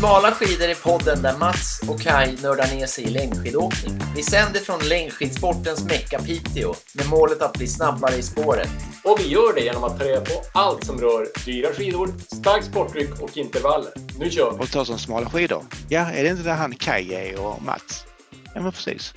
Smala 0.00 0.30
skidor 0.30 0.68
är 0.68 0.74
podden 0.74 1.22
där 1.22 1.38
Mats 1.38 1.80
och 1.88 2.00
Kai 2.00 2.36
nördar 2.42 2.76
ner 2.76 2.86
sig 2.86 3.04
i 3.04 3.10
längdskidåkning. 3.10 3.94
Vi 4.16 4.22
sänder 4.22 4.60
från 4.60 4.78
längdskidsportens 4.88 5.84
Mecka 5.84 6.18
Piteå 6.18 6.74
med 6.94 7.08
målet 7.10 7.42
att 7.42 7.52
bli 7.52 7.66
snabbare 7.66 8.14
i 8.14 8.22
spåret. 8.22 8.68
Och 9.04 9.20
vi 9.20 9.28
gör 9.28 9.54
det 9.54 9.60
genom 9.60 9.84
att 9.84 9.98
ta 9.98 10.04
reda 10.04 10.20
på 10.20 10.36
allt 10.54 10.84
som 10.84 10.98
rör 10.98 11.26
dyra 11.44 11.72
skidor, 11.72 12.08
starkt 12.18 12.66
sporttryck 12.66 13.22
och 13.22 13.36
intervaller. 13.36 13.92
Nu 14.18 14.30
kör 14.30 14.52
vi! 14.52 14.58
Och 14.58 14.70
ta 14.70 14.84
som 14.84 14.98
smala 14.98 15.30
skidor. 15.30 15.62
Ja, 15.88 16.10
är 16.12 16.22
det 16.22 16.28
inte 16.28 16.42
där 16.42 16.54
han 16.54 16.74
Kaj 16.74 17.14
är 17.14 17.40
och 17.46 17.62
Mats? 17.62 18.06
Ja, 18.54 18.60
men 18.60 18.72
precis. 18.72 19.14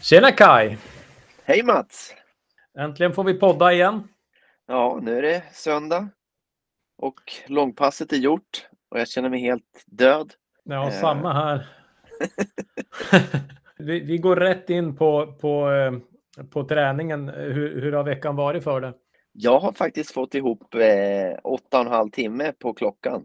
Tjena 0.00 0.32
Kai! 0.32 0.76
Hej 1.44 1.62
Mats! 1.62 2.14
Äntligen 2.78 3.14
får 3.14 3.24
vi 3.24 3.34
podda 3.34 3.72
igen. 3.72 4.08
Ja, 4.68 4.98
nu 5.02 5.18
är 5.18 5.22
det 5.22 5.42
söndag 5.52 6.08
och 6.98 7.20
långpasset 7.46 8.12
är 8.12 8.16
gjort 8.16 8.69
och 8.90 9.00
jag 9.00 9.08
känner 9.08 9.28
mig 9.30 9.40
helt 9.40 9.84
död. 9.86 10.32
Ja, 10.64 10.86
Eh. 10.86 11.00
samma 11.00 11.32
här. 11.32 11.66
vi, 13.78 14.00
vi 14.00 14.18
går 14.18 14.36
rätt 14.36 14.70
in 14.70 14.96
på, 14.96 15.32
på, 15.40 15.70
eh, 15.70 15.92
på 16.50 16.64
träningen. 16.64 17.28
Hur, 17.28 17.80
hur 17.80 17.92
har 17.92 18.04
veckan 18.04 18.36
varit 18.36 18.64
för 18.64 18.80
dig? 18.80 18.92
Jag 19.32 19.60
har 19.60 19.72
faktiskt 19.72 20.10
fått 20.12 20.34
ihop 20.34 20.74
eh, 20.74 21.38
åtta 21.44 21.80
och 21.80 21.86
en 21.86 21.92
halv 21.92 22.10
timme 22.10 22.52
på 22.58 22.74
klockan. 22.74 23.24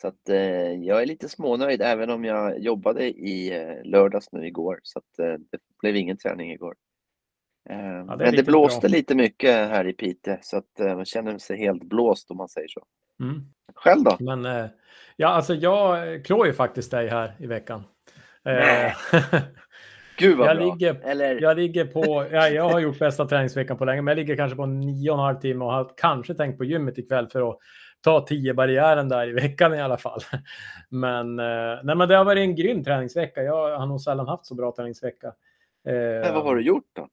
Så 0.00 0.08
att 0.08 0.28
eh, 0.28 0.72
jag 0.72 1.02
är 1.02 1.06
lite 1.06 1.28
smånöjd 1.28 1.82
även 1.82 2.10
om 2.10 2.24
jag 2.24 2.58
jobbade 2.58 3.08
i 3.08 3.56
eh, 3.56 3.84
lördags 3.84 4.32
nu 4.32 4.46
igår. 4.46 4.80
Så 4.82 4.98
att 4.98 5.18
eh, 5.18 5.34
det 5.50 5.58
blev 5.80 5.96
ingen 5.96 6.16
träning 6.16 6.52
igår. 6.52 6.74
Eh, 7.70 7.76
är 7.78 8.04
men 8.04 8.36
det 8.36 8.42
blåste 8.46 8.88
bra. 8.88 8.96
lite 8.96 9.14
mycket 9.14 9.50
här 9.50 9.86
i 9.86 9.92
Piteå 9.92 10.36
så 10.42 10.56
att 10.56 10.80
eh, 10.80 10.96
man 10.96 11.04
känner 11.04 11.38
sig 11.38 11.58
helt 11.58 11.82
blåst 11.82 12.30
om 12.30 12.36
man 12.36 12.48
säger 12.48 12.68
så. 12.68 12.86
Mm. 13.22 13.40
Själv 13.74 14.02
då? 14.04 14.16
Men 14.20 14.44
eh, 14.46 14.66
ja, 15.16 15.28
alltså 15.28 15.54
jag 15.54 16.24
klår 16.24 16.46
ju 16.46 16.52
faktiskt 16.52 16.90
dig 16.90 17.08
här 17.08 17.32
i 17.38 17.46
veckan. 17.46 17.84
Eh. 18.44 18.92
Gud 20.18 20.38
vad 20.38 20.48
Jag 20.48 20.56
bra! 20.56 20.64
ligger- 20.64 21.00
Eller, 21.04 21.40
jag 21.42 21.56
ligger 21.56 21.84
på, 21.84 22.26
ja, 22.32 22.48
jag 22.48 22.68
har 22.68 22.80
gjort 22.80 22.98
bästa 22.98 23.26
träningsveckan 23.26 23.76
på 23.76 23.84
länge, 23.84 24.02
men 24.02 24.12
jag 24.12 24.16
ligger 24.18 24.36
kanske 24.36 24.56
på 24.56 24.66
nio 24.66 25.10
och 25.10 25.18
en 25.18 25.24
halv 25.24 25.36
timme 25.40 25.64
och 25.64 25.72
har 25.72 25.90
kanske 25.96 26.34
tänkt 26.34 26.58
på 26.58 26.64
gymmet 26.64 26.98
ikväll 26.98 27.28
för 27.28 27.50
att 27.50 27.58
ta 28.00 28.20
tio 28.26 28.54
barriären 28.54 29.08
där 29.08 29.28
i 29.28 29.32
veckan 29.32 29.74
i 29.74 29.80
alla 29.80 29.96
fall. 29.96 30.20
Men, 30.88 31.38
eh, 31.38 31.78
nej, 31.82 31.96
men 31.96 32.08
det 32.08 32.16
har 32.16 32.24
varit 32.24 32.40
en 32.40 32.56
grym 32.56 32.84
träningsvecka. 32.84 33.42
Jag 33.42 33.78
har 33.78 33.86
nog 33.86 34.00
sällan 34.00 34.28
haft 34.28 34.46
så 34.46 34.54
bra 34.54 34.72
träningsvecka. 34.76 35.26
Eh, 35.88 35.94
men 35.94 36.34
vad 36.34 36.42
har 36.44 36.56
du 36.56 36.62
gjort 36.62 36.90
då? 36.92 37.08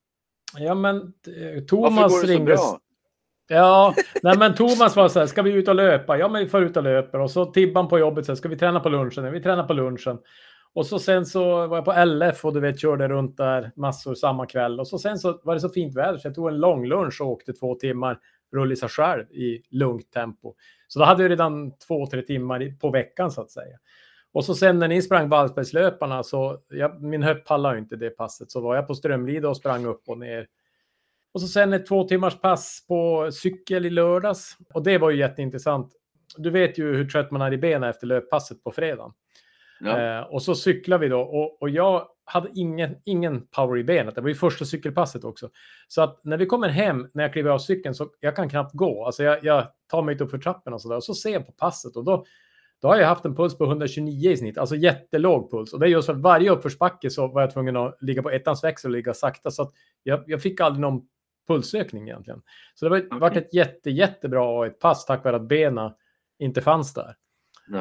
Ja, 0.57 0.73
men 0.75 0.95
eh, 0.97 1.63
Thomas 1.63 2.23
ringde. 2.27 2.57
Ja, 3.49 3.93
nej, 4.23 4.37
men 4.37 4.55
Thomas 4.55 4.95
var 4.95 5.07
så 5.07 5.19
här, 5.19 5.25
ska 5.25 5.41
vi 5.41 5.53
ut 5.53 5.67
och 5.67 5.75
löpa? 5.75 6.17
Ja, 6.17 6.27
men 6.27 6.43
vi 6.43 6.49
får 6.49 6.63
ut 6.63 6.77
och 6.77 6.83
löper. 6.83 7.19
Och 7.19 7.31
så 7.31 7.45
Tibban 7.45 7.87
på 7.87 7.99
jobbet, 7.99 8.25
så 8.25 8.31
här, 8.31 8.35
ska 8.35 8.49
vi 8.49 8.57
träna 8.57 8.79
på 8.79 8.89
lunchen? 8.89 9.25
Ja, 9.25 9.31
Vi 9.31 9.41
tränar 9.41 9.63
på 9.63 9.73
lunchen. 9.73 10.19
Och 10.73 10.85
så 10.85 10.99
sen 10.99 11.25
så 11.25 11.67
var 11.67 11.77
jag 11.77 11.85
på 11.85 12.05
LF 12.05 12.45
och 12.45 12.53
du 12.53 12.59
vet, 12.59 12.79
körde 12.79 13.07
runt 13.07 13.37
där 13.37 13.71
massor 13.75 14.15
samma 14.15 14.45
kväll. 14.45 14.79
Och 14.79 14.87
så 14.87 14.99
sen 14.99 15.17
så 15.17 15.39
var 15.43 15.53
det 15.53 15.59
så 15.59 15.69
fint 15.69 15.95
väder 15.95 16.17
så 16.17 16.27
jag 16.27 16.35
tog 16.35 16.47
en 16.47 16.59
lång 16.59 16.85
lunch 16.87 17.21
och 17.21 17.27
åkte 17.27 17.53
två 17.53 17.75
timmar 17.75 18.19
rullisa 18.53 18.87
själv 18.89 19.31
i 19.31 19.61
lugnt 19.69 20.11
tempo. 20.11 20.53
Så 20.87 20.99
då 20.99 21.05
hade 21.05 21.23
jag 21.23 21.31
redan 21.31 21.71
två, 21.87 22.05
tre 22.07 22.21
timmar 22.21 22.79
på 22.79 22.91
veckan 22.91 23.31
så 23.31 23.41
att 23.41 23.51
säga. 23.51 23.77
Och 24.33 24.45
så 24.45 24.55
sen 24.55 24.79
när 24.79 24.87
ni 24.87 25.01
sprang 25.01 25.29
Vallsbergslöparna 25.29 26.23
så, 26.23 26.57
jag, 26.69 27.01
min 27.03 27.23
höft 27.23 27.45
pallade 27.45 27.79
inte 27.79 27.95
det 27.95 28.09
passet, 28.09 28.51
så 28.51 28.61
var 28.61 28.75
jag 28.75 28.87
på 28.87 28.95
Strömlida 28.95 29.49
och 29.49 29.57
sprang 29.57 29.85
upp 29.85 30.03
och 30.07 30.17
ner. 30.17 30.47
Och 31.33 31.41
så 31.41 31.47
sen 31.47 31.73
ett 31.73 31.87
två 31.87 32.03
timmars 32.03 32.41
pass 32.41 32.85
på 32.87 33.29
cykel 33.31 33.85
i 33.85 33.89
lördags. 33.89 34.57
Och 34.73 34.83
det 34.83 34.97
var 34.97 35.09
ju 35.09 35.17
jätteintressant. 35.17 35.93
Du 36.37 36.49
vet 36.49 36.77
ju 36.77 36.95
hur 36.95 37.09
trött 37.09 37.31
man 37.31 37.41
är 37.41 37.53
i 37.53 37.57
benen 37.57 37.89
efter 37.89 38.07
löppasset 38.07 38.63
på 38.63 38.71
fredagen. 38.71 39.11
Ja. 39.79 40.19
Eh, 40.19 40.21
och 40.21 40.41
så 40.41 40.55
cyklar 40.55 40.97
vi 40.97 41.07
då 41.07 41.21
och, 41.21 41.61
och 41.61 41.69
jag 41.69 42.07
hade 42.25 42.49
ingen, 42.53 42.95
ingen 43.05 43.47
power 43.47 43.79
i 43.79 43.83
benet. 43.83 44.15
Det 44.15 44.21
var 44.21 44.29
ju 44.29 44.35
första 44.35 44.65
cykelpasset 44.65 45.23
också. 45.23 45.49
Så 45.87 46.01
att 46.01 46.19
när 46.23 46.37
vi 46.37 46.45
kommer 46.45 46.69
hem, 46.69 47.07
när 47.13 47.23
jag 47.23 47.33
kliver 47.33 47.49
av 47.49 47.59
cykeln, 47.59 47.95
så 47.95 48.09
jag 48.19 48.35
kan 48.35 48.49
knappt 48.49 48.73
gå. 48.73 49.05
Alltså 49.05 49.23
jag, 49.23 49.43
jag 49.43 49.67
tar 49.87 50.01
mig 50.01 50.11
inte 50.11 50.23
upp 50.23 50.31
för 50.31 50.37
trappen 50.37 50.73
och 50.73 50.81
så 50.81 50.89
där. 50.89 50.95
Och 50.95 51.03
så 51.03 51.13
ser 51.13 51.29
jag 51.29 51.45
på 51.45 51.51
passet 51.51 51.95
och 51.95 52.03
då, 52.03 52.25
då 52.81 52.87
har 52.87 52.97
jag 52.97 53.07
haft 53.07 53.25
en 53.25 53.35
puls 53.35 53.57
på 53.57 53.65
129 53.65 54.31
i 54.31 54.37
snitt. 54.37 54.57
Alltså 54.57 54.75
jättelåg 54.75 55.51
puls. 55.51 55.73
Och 55.73 55.79
det 55.79 55.85
är 55.85 55.89
just 55.89 56.05
för 56.05 56.13
att 56.13 56.21
varje 56.21 56.49
uppförsbacke 56.49 57.09
så 57.09 57.27
var 57.27 57.41
jag 57.41 57.53
tvungen 57.53 57.75
att 57.75 57.97
ligga 58.01 58.21
på 58.21 58.29
ettans 58.29 58.63
växel 58.63 58.91
och 58.91 58.97
ligga 58.97 59.13
sakta. 59.13 59.51
Så 59.51 59.61
att 59.61 59.71
jag, 60.03 60.23
jag 60.27 60.41
fick 60.41 60.59
aldrig 60.59 60.81
någon 60.81 61.01
pulsökning 61.53 62.03
egentligen. 62.09 62.41
Så 62.75 62.85
det 62.85 62.89
var, 62.89 63.19
vart 63.19 63.35
ett 63.37 63.53
jätte, 63.53 63.89
jättebra 63.89 64.67
ett 64.67 64.79
pass 64.79 65.05
tack 65.05 65.23
vare 65.23 65.35
att 65.35 65.47
benen 65.47 65.91
inte 66.39 66.61
fanns 66.61 66.93
där. 66.93 67.15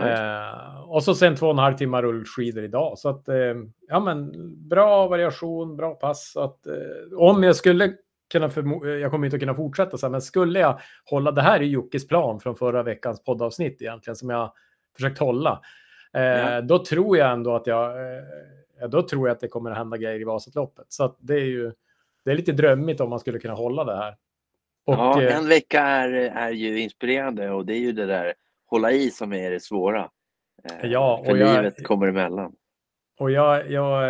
Eh, 0.09 0.81
och 0.91 1.03
så 1.03 1.15
sen 1.15 1.37
två 1.37 1.47
och 1.47 1.53
en 1.53 1.59
halv 1.59 1.75
timme 1.77 2.03
rullskidor 2.03 2.65
idag. 2.65 2.99
Så 2.99 3.09
att, 3.09 3.29
eh, 3.29 3.55
ja 3.89 4.01
men 4.01 4.33
bra 4.69 5.09
variation, 5.09 5.77
bra 5.77 5.95
pass. 5.95 6.37
Att, 6.37 6.67
eh, 6.67 7.19
om 7.19 7.43
jag 7.43 7.57
skulle 7.57 7.93
kunna, 8.33 8.47
eh, 8.47 8.91
jag 8.91 9.11
kommer 9.11 9.27
inte 9.27 9.37
att 9.37 9.41
kunna 9.41 9.55
fortsätta 9.55 9.97
så 9.97 10.07
här, 10.07 10.11
men 10.11 10.23
skulle 10.23 10.59
jag 10.61 10.81
hålla, 11.05 11.31
det 11.33 11.43
här 11.43 11.61
är 11.61 11.65
Jockes 11.65 12.07
plan 12.09 12.41
från 12.41 12.57
förra 12.57 12.83
veckans 12.83 13.25
poddavsnitt 13.25 13.83
egentligen, 13.83 14.17
som 14.17 14.31
jag 14.31 14.53
försökt 14.97 15.19
hålla. 15.19 15.61
Eh, 16.13 16.23
Ja. 16.23 16.61
Då 16.61 16.85
tror 16.85 17.17
jag 17.17 17.33
ändå 17.33 17.57
att 17.57 17.67
jag, 17.67 17.91
eh, 18.81 18.89
då 18.89 19.03
tror 19.03 19.29
jag 19.29 19.35
att 19.35 19.41
det 19.41 19.49
kommer 19.49 19.71
att 19.71 19.77
hända 19.77 19.97
grejer 19.97 20.21
i 20.21 20.25
Vasaloppet. 20.25 20.87
Så 20.89 21.05
att 21.05 21.17
det 21.21 21.35
är 21.35 21.45
ju, 21.47 21.73
det 22.29 22.35
är 22.35 22.37
lite 22.37 22.53
drömmigt 22.53 23.01
om 23.01 23.11
man 23.11 23.21
skulle 23.21 23.39
kunna 23.39 23.55
hålla 23.55 23.85
det 23.85 23.97
här. 23.97 24.17
Och, 24.87 24.95
ja, 24.95 25.23
eh, 25.23 25.37
en 25.37 25.49
vecka 25.49 25.81
är, 25.81 26.13
är 26.13 26.51
ju 26.51 26.81
inspirerande 26.81 27.51
och 27.51 27.67
det 27.67 27.75
är 27.75 27.79
ju 27.79 27.93
det 27.93 28.07
där 28.07 28.35
hålla 28.67 28.93
i 28.93 29.11
som 29.11 29.33
är 29.33 29.51
det 29.51 29.61
svåra. 29.61 30.11
Eh, 30.65 30.91
Ja, 30.91 31.23
för 31.27 31.37
jag- 31.37 31.57
livet 31.57 31.85
kommer 31.87 32.07
emellan. 32.09 32.53
Och 33.21 33.31
jag, 33.31 33.71
jag, 33.71 34.03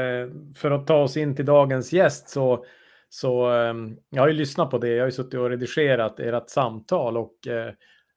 för 0.56 0.70
att 0.70 0.86
ta 0.86 1.02
oss 1.02 1.16
in 1.16 1.36
till 1.36 1.44
dagens 1.44 1.92
gäst 1.92 2.28
så, 2.28 2.64
så 3.08 3.52
eh, 3.52 3.74
jag 4.10 4.22
har 4.22 4.28
ju 4.28 4.34
lyssnat 4.34 4.70
på 4.70 4.78
det. 4.78 4.88
Jag 4.88 5.00
har 5.02 5.06
ju 5.08 5.12
suttit 5.12 5.34
och 5.40 5.50
redigerat 5.50 6.20
ert 6.20 6.50
samtal 6.50 7.16
och 7.16 7.46
eh, 7.46 7.72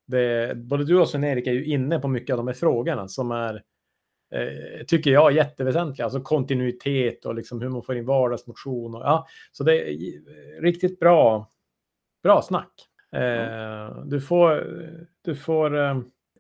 det, 0.08 0.58
både 0.58 0.86
du 0.86 1.00
och 1.00 1.10
Sven-Erik 1.10 1.48
är 1.48 1.52
ju 1.52 1.66
inne 1.66 2.00
på 2.00 2.08
mycket 2.08 2.34
av 2.34 2.38
de 2.38 2.48
här 2.48 2.54
frågorna 2.54 3.08
som 3.08 3.32
är, 3.32 3.62
eh, 4.32 4.86
tycker 4.88 5.12
jag, 5.12 5.32
jätteväsentliga. 5.32 6.06
Alltså 6.06 6.22
kontinuitet 6.22 7.26
och 7.26 7.36
liksom 7.36 7.62
hur 7.62 7.70
man 7.70 7.84
får 7.84 7.98
in 7.98 8.06
vardagsmotion. 8.06 8.96
Och, 8.96 9.02
ja, 9.02 9.28
så 9.52 9.64
det 9.64 9.76
är 9.76 9.92
eh, 9.92 10.62
riktigt 10.62 11.00
bra, 11.00 11.50
bra 12.24 12.42
snack. 12.42 12.72
Eh, 13.16 14.04
du 14.06 14.22
får, 14.22 14.68
du 15.22 15.36
får 15.36 15.78
eh, 15.78 15.98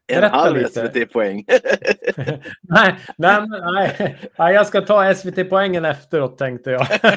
En 0.08 0.24
halv. 0.24 0.64
SVT-poäng. 0.64 1.46
nej, 2.62 2.96
nej, 3.18 3.48
nej, 3.48 4.18
nej, 4.38 4.54
jag 4.54 4.68
ska 4.68 4.82
ta 4.82 5.14
SVT-poängen 5.14 5.86
efteråt 5.86 6.38
tänkte 6.38 6.72
jag. 6.72 6.88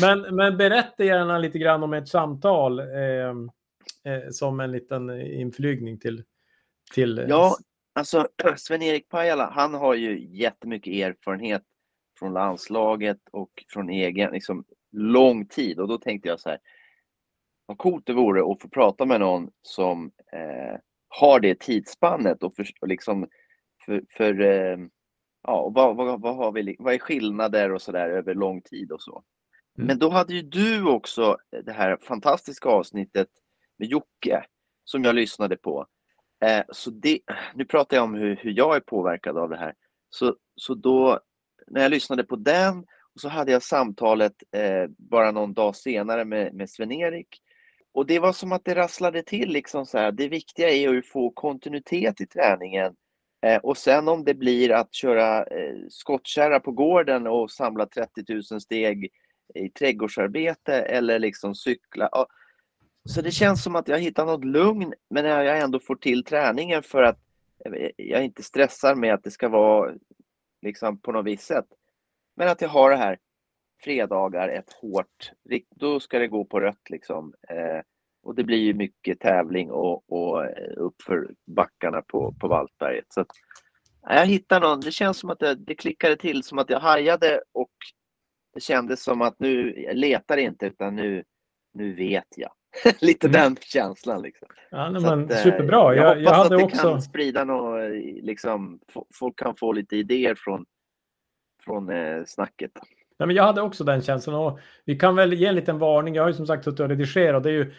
men, 0.00 0.36
men 0.36 0.56
berätta 0.56 1.04
gärna 1.04 1.38
lite 1.38 1.58
grann 1.58 1.82
om 1.82 1.92
ett 1.92 2.08
samtal 2.08 2.78
eh, 2.78 2.86
eh, 4.04 4.30
som 4.30 4.60
en 4.60 4.72
liten 4.72 5.20
inflygning 5.20 5.98
till... 5.98 6.22
till 6.94 7.26
ja, 7.28 7.56
alltså 7.94 8.28
Sven-Erik 8.56 9.08
Pajala, 9.08 9.50
han 9.50 9.74
har 9.74 9.94
ju 9.94 10.26
jättemycket 10.36 10.92
erfarenhet 10.92 11.62
från 12.18 12.32
landslaget 12.32 13.18
och 13.30 13.50
från 13.68 13.90
egen, 13.90 14.32
liksom 14.32 14.64
lång 14.92 15.46
tid. 15.46 15.80
Och 15.80 15.88
då 15.88 15.98
tänkte 15.98 16.28
jag 16.28 16.40
så 16.40 16.48
här, 16.48 16.58
vad 17.66 17.78
coolt 17.78 18.06
det 18.06 18.12
vore 18.12 18.52
att 18.52 18.62
få 18.62 18.68
prata 18.68 19.04
med 19.04 19.20
någon 19.20 19.50
som 19.62 20.10
eh, 20.32 20.78
har 21.08 21.40
det 21.40 21.60
tidsspannet 21.60 22.42
och, 22.42 22.54
för, 22.54 22.66
och 22.80 22.88
liksom 22.88 23.28
för, 23.84 24.02
för 24.10 24.40
eh, 24.40 24.78
ja, 25.42 25.60
och 25.60 25.74
vad, 25.74 25.96
vad, 25.96 26.20
vad, 26.20 26.36
har 26.36 26.52
vi, 26.52 26.76
vad 26.78 26.94
är 26.94 26.98
skillnader 26.98 27.72
och 27.72 27.82
så 27.82 27.92
där 27.92 28.08
över 28.08 28.34
lång 28.34 28.62
tid 28.62 28.92
och 28.92 29.02
så. 29.02 29.22
Mm. 29.78 29.86
Men 29.86 29.98
då 29.98 30.10
hade 30.10 30.34
ju 30.34 30.42
du 30.42 30.88
också 30.88 31.36
det 31.64 31.72
här 31.72 31.96
fantastiska 31.96 32.68
avsnittet 32.68 33.28
med 33.78 33.88
Jocke 33.88 34.44
som 34.84 35.04
jag 35.04 35.14
lyssnade 35.14 35.56
på. 35.56 35.86
Eh, 36.44 36.64
så 36.68 36.90
det, 36.90 37.20
nu 37.54 37.64
pratar 37.64 37.96
jag 37.96 38.04
om 38.04 38.14
hur, 38.14 38.36
hur 38.36 38.50
jag 38.50 38.76
är 38.76 38.80
påverkad 38.80 39.38
av 39.38 39.48
det 39.48 39.56
här. 39.56 39.74
Så, 40.10 40.36
så 40.56 40.74
då, 40.74 41.20
när 41.66 41.82
jag 41.82 41.90
lyssnade 41.90 42.24
på 42.24 42.36
den 42.36 42.78
och 43.14 43.20
så 43.20 43.28
hade 43.28 43.52
jag 43.52 43.62
samtalet 43.62 44.32
eh, 44.52 44.86
bara 44.98 45.30
någon 45.30 45.54
dag 45.54 45.76
senare 45.76 46.24
med, 46.24 46.54
med 46.54 46.70
Sven-Erik. 46.70 47.40
Och 47.92 48.06
det 48.06 48.18
var 48.18 48.32
som 48.32 48.52
att 48.52 48.64
det 48.64 48.74
rasslade 48.74 49.22
till 49.22 49.48
liksom 49.48 49.86
så 49.86 49.98
här. 49.98 50.12
Det 50.12 50.28
viktiga 50.28 50.70
är 50.70 50.98
att 50.98 51.06
få 51.06 51.30
kontinuitet 51.30 52.20
i 52.20 52.26
träningen. 52.26 52.94
Eh, 53.46 53.56
och 53.56 53.76
sen 53.76 54.08
om 54.08 54.24
det 54.24 54.34
blir 54.34 54.72
att 54.72 54.94
köra 54.94 55.44
eh, 55.44 55.76
skottkärra 55.88 56.60
på 56.60 56.72
gården 56.72 57.26
och 57.26 57.50
samla 57.50 57.86
30 57.86 58.24
000 58.50 58.60
steg 58.60 59.10
i 59.54 59.68
trädgårdsarbete 59.68 60.74
eller 60.74 61.18
liksom 61.18 61.54
cykla. 61.54 62.08
Ja, 62.12 62.26
så 63.08 63.20
det 63.22 63.30
känns 63.30 63.62
som 63.62 63.76
att 63.76 63.88
jag 63.88 63.98
hittar 63.98 64.26
något 64.26 64.44
lugn 64.44 64.94
men 65.10 65.24
jag 65.24 65.58
ändå 65.58 65.80
får 65.80 65.96
till 65.96 66.24
träningen 66.24 66.82
för 66.82 67.02
att 67.02 67.18
jag 67.96 68.24
inte 68.24 68.42
stressar 68.42 68.94
med 68.94 69.14
att 69.14 69.24
det 69.24 69.30
ska 69.30 69.48
vara 69.48 69.94
liksom 70.62 71.00
på 71.00 71.12
något 71.12 71.26
visst 71.26 71.46
sätt. 71.46 71.66
Men 72.36 72.48
att 72.48 72.60
jag 72.60 72.68
har 72.68 72.90
det 72.90 72.96
här 72.96 73.18
fredagar, 73.82 74.48
ett 74.48 74.72
hårt, 74.72 75.32
då 75.70 76.00
ska 76.00 76.18
det 76.18 76.28
gå 76.28 76.44
på 76.44 76.60
rött 76.60 76.90
liksom. 76.90 77.34
Eh, 77.48 77.80
och 78.22 78.34
det 78.34 78.44
blir 78.44 78.58
ju 78.58 78.74
mycket 78.74 79.20
tävling 79.20 79.70
och, 79.70 80.12
och 80.12 80.46
uppför 80.76 81.34
backarna 81.46 82.02
på, 82.02 82.34
på 82.40 82.48
Valtberget. 82.48 83.06
Så 83.08 83.20
att, 83.20 83.30
jag 84.02 84.26
hittar 84.26 84.60
någon, 84.60 84.80
det 84.80 84.92
känns 84.92 85.18
som 85.18 85.30
att 85.30 85.38
det, 85.38 85.54
det 85.54 85.74
klickade 85.74 86.16
till, 86.16 86.42
som 86.42 86.58
att 86.58 86.70
jag 86.70 86.80
hajade 86.80 87.42
och 87.52 87.72
det 88.54 88.60
kändes 88.60 89.02
som 89.02 89.22
att 89.22 89.38
nu 89.38 89.82
jag 89.82 89.96
letar 89.96 90.36
inte 90.36 90.66
utan 90.66 90.96
nu, 90.96 91.24
nu 91.72 91.94
vet 91.94 92.28
jag. 92.36 92.52
Lite 93.00 93.26
Mm. 93.26 93.40
den 93.40 93.56
känslan. 93.60 94.22
Liksom. 94.22 94.48
Ja, 94.70 94.90
nej, 94.90 95.02
men 95.02 95.24
att, 95.24 95.30
eh, 95.30 95.36
superbra. 95.36 95.94
Jag, 95.94 95.96
Jag, 95.96 96.08
hoppas 96.08 96.22
jag 96.22 96.32
hade 96.32 96.54
att 96.54 96.58
det 96.60 96.64
också... 96.64 96.82
kan 96.82 97.02
sprida 97.02 97.44
något, 97.44 97.80
liksom, 98.22 98.78
folk 99.14 99.38
kan 99.38 99.56
få 99.56 99.72
lite 99.72 99.96
idéer 99.96 100.34
från, 100.34 100.64
från 101.64 101.90
eh, 101.90 102.24
snacket. 102.26 102.70
Nej, 103.18 103.26
men 103.26 103.36
jag 103.36 103.44
hade 103.44 103.62
också 103.62 103.84
den 103.84 104.02
känslan. 104.02 104.36
Och 104.36 104.58
vi 104.84 104.96
kan 104.98 105.16
väl 105.16 105.32
ge 105.32 105.46
en 105.46 105.54
liten 105.54 105.78
varning. 105.78 106.14
Jag 106.14 106.22
har 106.22 106.28
ju 106.28 106.34
som 106.34 106.46
sagt 106.46 106.64
suttit 106.64 106.80
och 106.80 106.88
redigerat. 106.88 107.42
Det 107.42 107.48
är 107.50 107.52
ju, 107.54 107.72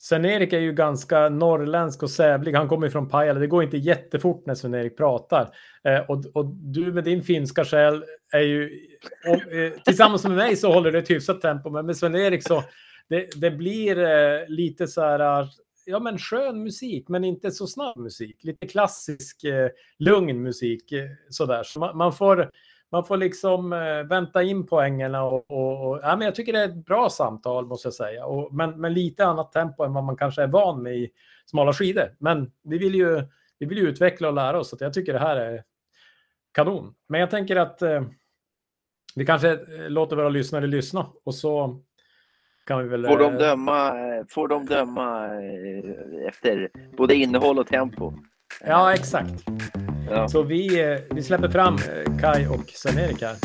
Sven-Erik 0.00 0.52
är 0.52 0.58
ju 0.58 0.72
ganska 0.72 1.28
norrländsk 1.28 2.02
och 2.02 2.10
sävlig. 2.10 2.52
Han 2.54 2.68
kommer 2.68 2.86
ju 2.86 2.90
från 2.90 3.08
Pajala. 3.08 3.40
Det 3.40 3.46
går 3.46 3.62
inte 3.62 3.76
jättefort 3.76 4.46
när 4.46 4.54
Sven-Erik 4.54 4.96
pratar. 4.96 5.48
Eh, 5.84 6.00
och, 6.10 6.24
och 6.34 6.46
du 6.46 6.92
med 6.92 7.04
din 7.04 7.22
finska 7.22 7.64
själ 7.64 8.04
är 8.32 8.40
ju... 8.40 8.70
Och, 9.28 9.52
eh, 9.52 9.72
tillsammans 9.84 10.24
med 10.24 10.36
mig 10.36 10.56
så 10.56 10.72
håller 10.72 10.92
det 10.92 10.98
ett 10.98 11.10
hyfsat 11.10 11.40
tempo. 11.40 11.70
Men 11.70 11.86
med 11.86 11.96
Sven-Erik 11.96 12.42
så 12.42 12.62
det, 13.08 13.40
det 13.40 13.50
blir 13.50 13.98
eh, 13.98 14.48
lite 14.48 14.86
så 14.86 15.00
här... 15.00 15.40
Eh, 15.40 15.48
ja, 15.86 16.00
men 16.00 16.18
skön 16.18 16.62
musik, 16.62 17.08
men 17.08 17.24
inte 17.24 17.50
så 17.50 17.66
snabb 17.66 17.96
musik. 17.96 18.44
Lite 18.44 18.66
klassisk, 18.66 19.44
eh, 19.44 19.70
lugn 19.98 20.42
musik. 20.42 20.92
Eh, 20.92 21.10
sådär. 21.28 21.62
Så 21.62 21.80
man, 21.80 21.96
man 21.96 22.12
får 22.12 22.50
man 22.92 23.04
får 23.04 23.16
liksom 23.16 23.72
eh, 23.72 24.02
vänta 24.02 24.42
in 24.42 24.66
poängerna 24.66 25.24
och, 25.24 25.50
och, 25.50 25.90
och 25.90 26.00
ja, 26.02 26.16
men 26.16 26.24
jag 26.24 26.34
tycker 26.34 26.52
det 26.52 26.58
är 26.58 26.68
ett 26.68 26.86
bra 26.86 27.10
samtal 27.10 27.66
måste 27.66 27.86
jag 27.86 27.94
säga. 27.94 28.26
Och, 28.26 28.54
men, 28.54 28.80
men 28.80 28.94
lite 28.94 29.26
annat 29.26 29.52
tempo 29.52 29.84
än 29.84 29.92
vad 29.92 30.04
man 30.04 30.16
kanske 30.16 30.42
är 30.42 30.46
van 30.46 30.82
med 30.82 30.96
i 30.96 31.10
smala 31.46 31.72
skidor. 31.72 32.16
Men 32.18 32.52
vi 32.62 32.78
vill 32.78 32.94
ju, 32.94 33.22
vi 33.58 33.66
vill 33.66 33.78
ju 33.78 33.88
utveckla 33.88 34.28
och 34.28 34.34
lära 34.34 34.60
oss 34.60 34.68
så 34.68 34.76
att 34.76 34.80
jag 34.80 34.92
tycker 34.92 35.12
det 35.12 35.18
här 35.18 35.36
är 35.36 35.64
kanon. 36.52 36.94
Men 37.08 37.20
jag 37.20 37.30
tänker 37.30 37.56
att 37.56 37.82
eh, 37.82 38.02
vi 39.14 39.26
kanske 39.26 39.50
eh, 39.50 39.88
låter 39.88 40.16
våra 40.16 40.28
lyssnare 40.28 40.66
lyssna 40.66 41.06
och 41.24 41.34
så 41.34 41.82
kan 42.66 42.82
vi 42.82 42.88
väl... 42.88 43.06
Får 43.06 43.18
de 43.18 43.32
eh, 43.32 43.38
döma, 43.38 43.94
får 44.28 44.48
de 44.48 44.66
döma 44.66 45.26
eh, 45.26 46.28
efter 46.28 46.70
både 46.96 47.14
innehåll 47.14 47.58
och 47.58 47.66
tempo? 47.66 48.12
Ja, 48.66 48.94
exakt. 48.94 49.44
Ja. 50.10 50.28
Så 50.28 50.42
vi, 50.42 50.80
eh, 50.80 50.98
vi 51.10 51.22
släpper 51.22 51.48
fram 51.48 51.78
Kai 52.20 52.46
och 52.46 52.70
Sven-Erik 52.74 53.22
här. 53.22 53.36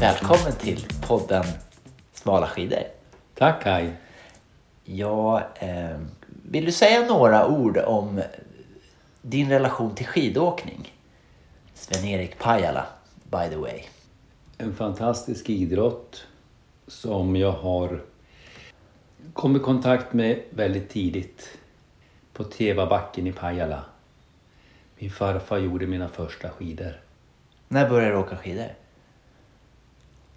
Välkommen 0.00 0.52
till 0.58 0.86
podden 1.08 1.44
Smala 2.12 2.46
skidor. 2.46 2.82
Tack 3.34 3.62
Kaj. 3.62 3.92
Ja, 4.84 5.42
eh, 5.54 5.96
vill 6.26 6.64
du 6.64 6.72
säga 6.72 7.06
några 7.06 7.46
ord 7.46 7.78
om 7.78 8.22
din 9.22 9.50
relation 9.50 9.94
till 9.94 10.06
skidåkning? 10.06 10.92
Sven-Erik 11.74 12.38
Pajala, 12.38 12.86
by 13.24 13.50
the 13.50 13.56
way. 13.56 13.82
En 14.58 14.74
fantastisk 14.74 15.50
idrott 15.50 16.26
som 16.92 17.36
jag 17.36 17.52
har 17.52 18.00
kommit 19.32 19.62
i 19.62 19.64
kontakt 19.64 20.12
med 20.12 20.42
väldigt 20.50 20.88
tidigt 20.88 21.58
på 22.32 22.44
Tevabacken 22.44 23.26
i 23.26 23.32
Pajala. 23.32 23.84
Min 24.98 25.10
farfar 25.10 25.58
gjorde 25.58 25.86
mina 25.86 26.08
första 26.08 26.50
skidor. 26.50 27.00
När 27.68 27.90
började 27.90 28.12
du 28.12 28.18
åka 28.18 28.36
skidor? 28.36 28.74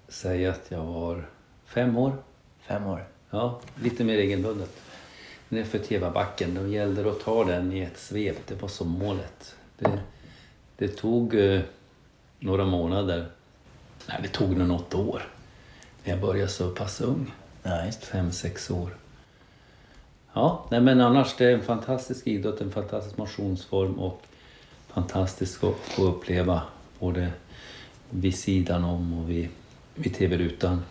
Säg 0.07 0.46
att 0.48 0.66
jag 0.69 0.86
var 0.86 1.28
fem 1.66 1.98
år. 1.98 2.13
Fem 2.60 2.88
år. 2.88 3.08
Ja, 3.30 3.60
lite 3.75 4.04
mer 4.04 4.16
regelbundet. 4.16 4.81
Nerför 5.50 5.80
Tevabacken, 5.80 6.54
då 6.54 6.68
gällde 6.68 7.04
det 7.04 7.10
att 7.10 7.19
ta 7.19 7.44
den 7.44 7.74
i 7.74 7.80
ett 7.80 7.98
svep. 7.98 8.48
Det 8.48 8.62
var 8.62 8.69
som 8.69 8.90
målet. 8.90 9.56
Det, 9.78 10.00
det 10.78 10.88
tog 10.88 11.36
eh, 11.36 11.62
några 12.40 12.66
månader. 12.66 13.25
Nej, 14.08 14.19
det 14.24 14.30
tog 14.30 14.58
nog 14.58 14.68
något 14.68 14.94
år. 14.94 15.35
Jag 16.07 16.22
började 16.22 16.50
så 16.50 16.69
pass 16.69 17.02
ung. 17.02 17.34
Ja. 17.63 17.92
Fem, 18.02 18.31
sex 18.31 18.72
år. 18.72 18.98
Ja, 20.34 20.66
nej 20.72 20.81
men 20.81 21.02
annars 21.02 21.36
det 21.38 21.46
är 21.46 21.54
en 21.54 21.62
fantastisk 21.63 22.28
idrott, 22.28 22.62
en 22.62 22.72
fantastisk 22.72 23.18
motionsform 23.18 24.00
och 24.00 24.22
fantastiskt 24.88 25.63
att 25.63 25.75
få 25.75 26.04
uppleva 26.04 26.62
både 27.00 27.31
vid 28.10 28.36
sidan 28.36 28.84
om 28.84 29.19
och 29.19 29.30
vid, 29.30 29.50
vid 29.96 30.16
tv-rutan. 30.16 30.84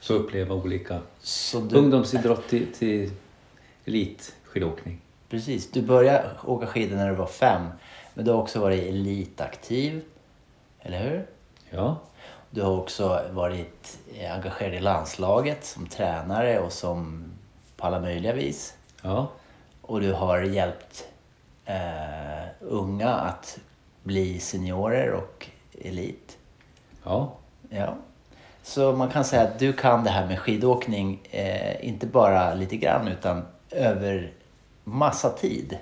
Så 0.00 0.14
uppleva 0.14 0.54
olika 0.54 1.00
Så 1.20 1.60
du, 1.60 1.76
ungdomsidrott 1.76 2.48
till, 2.48 2.72
till 2.72 3.10
elitskidåkning. 3.84 5.00
precis, 5.28 5.70
du 5.70 5.82
började 5.82 6.30
åka 6.44 6.66
skidor 6.66 6.96
när 6.96 7.08
du 7.08 7.14
var 7.14 7.26
fem. 7.26 7.66
Men 8.14 8.24
du 8.24 8.30
har 8.30 8.42
också 8.42 8.60
varit 8.60 8.82
elitaktiv, 8.82 10.02
eller 10.80 11.10
hur? 11.10 11.26
Ja, 11.70 12.00
Du 12.56 12.62
har 12.62 12.76
också 12.76 13.22
varit 13.32 13.98
eh, 14.14 14.34
engagerad 14.34 14.74
i 14.74 14.80
landslaget 14.80 15.64
som 15.64 15.86
tränare 15.86 16.58
och 16.58 16.72
som 16.72 17.24
på 17.76 17.86
alla 17.86 18.00
möjliga 18.00 18.32
vis. 18.32 18.76
ja, 19.02 19.28
Och 19.82 20.00
du 20.00 20.12
har 20.12 20.40
hjälpt 20.40 21.08
eh, 21.64 22.48
unga 22.60 23.14
att 23.14 23.58
bli 24.02 24.40
seniorer 24.40 25.12
och 25.12 25.46
elit. 25.80 26.38
ja. 27.04 27.32
Ja. 27.68 27.94
Så 28.62 28.92
man 28.92 29.10
kan 29.10 29.24
säga 29.24 29.42
att 29.42 29.58
du 29.58 29.72
kan 29.72 30.04
det 30.04 30.10
här 30.10 30.26
med 30.26 30.38
skidåkning, 30.38 31.20
eh, 31.30 31.88
inte 31.88 32.06
bara 32.06 32.54
lite 32.54 32.76
grann 32.76 33.08
utan 33.08 33.42
över 33.70 34.32
massa 34.84 35.30
tid. 35.30 35.78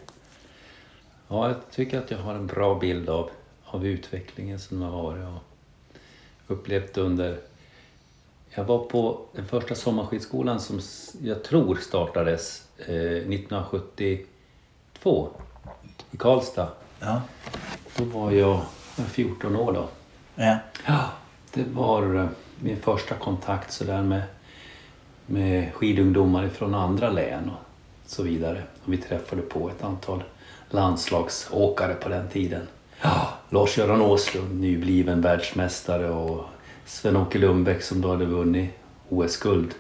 Ja, 1.29 1.47
jag 1.49 1.57
tycker 1.71 1.99
att 1.99 2.11
jag 2.11 2.19
har 2.19 2.35
en 2.35 2.47
bra 2.47 2.75
bild 2.75 3.09
av, 3.09 3.31
av 3.65 3.87
utvecklingen 3.87 4.59
som 4.59 4.83
har 4.83 5.03
varit 5.03 5.25
och 5.25 5.54
upplevt 6.47 6.99
under... 6.99 7.39
Jag 8.51 8.65
var 8.65 8.79
på 8.79 9.21
den 9.33 9.47
första 9.47 9.75
sommarskidskolan 9.75 10.61
som 10.61 10.81
jag 11.23 11.45
tror 11.45 11.77
startades 11.77 12.69
eh, 12.79 12.95
1972 12.95 15.29
i 16.11 16.17
Karlstad. 16.17 16.69
Ja. 17.01 17.23
Då 17.97 18.05
var 18.05 18.31
jag 18.31 18.61
14 18.97 19.57
år 19.57 19.73
då. 19.73 19.89
Ja. 20.35 20.59
Ja, 20.87 21.11
det 21.53 21.65
var 21.65 22.15
eh, 22.15 22.27
min 22.61 22.77
första 22.77 23.15
kontakt 23.15 23.73
sådär 23.73 24.03
med, 24.03 24.23
med 25.27 25.75
skidungdomar 25.75 26.49
från 26.49 26.75
andra 26.75 27.11
län 27.11 27.51
och 27.51 28.11
så 28.11 28.23
vidare. 28.23 28.63
Och 28.85 28.93
vi 28.93 28.97
träffade 28.97 29.43
på 29.43 29.69
ett 29.69 29.85
antal 29.85 30.23
landslagsåkare 30.71 31.95
på 31.95 32.09
den 32.09 32.29
tiden. 32.29 32.67
Ja, 33.03 33.29
Lars-Göran 33.51 34.03
Åslund, 34.03 34.61
nybliven 34.61 35.21
världsmästare 35.21 36.11
och 36.11 36.45
Sven-Åke 36.87 37.39
Lundbäck 37.39 37.83
som 37.83 38.01
då 38.01 38.11
hade 38.11 38.25
vunnit 38.25 38.71
OS-guld 39.09 39.75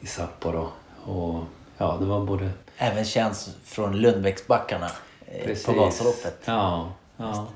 i 0.00 0.06
Sapporo. 0.06 0.68
Och 1.04 1.44
ja, 1.78 1.96
det 2.00 2.06
var 2.06 2.24
både... 2.24 2.50
Även 2.76 3.04
känns 3.04 3.50
från 3.64 3.96
Lundbäcksbackarna 3.96 4.90
eh, 5.26 5.56
på 5.66 5.72
Vasaloppet. 5.72 6.40
Ja, 6.44 6.92
ja. 7.16 7.46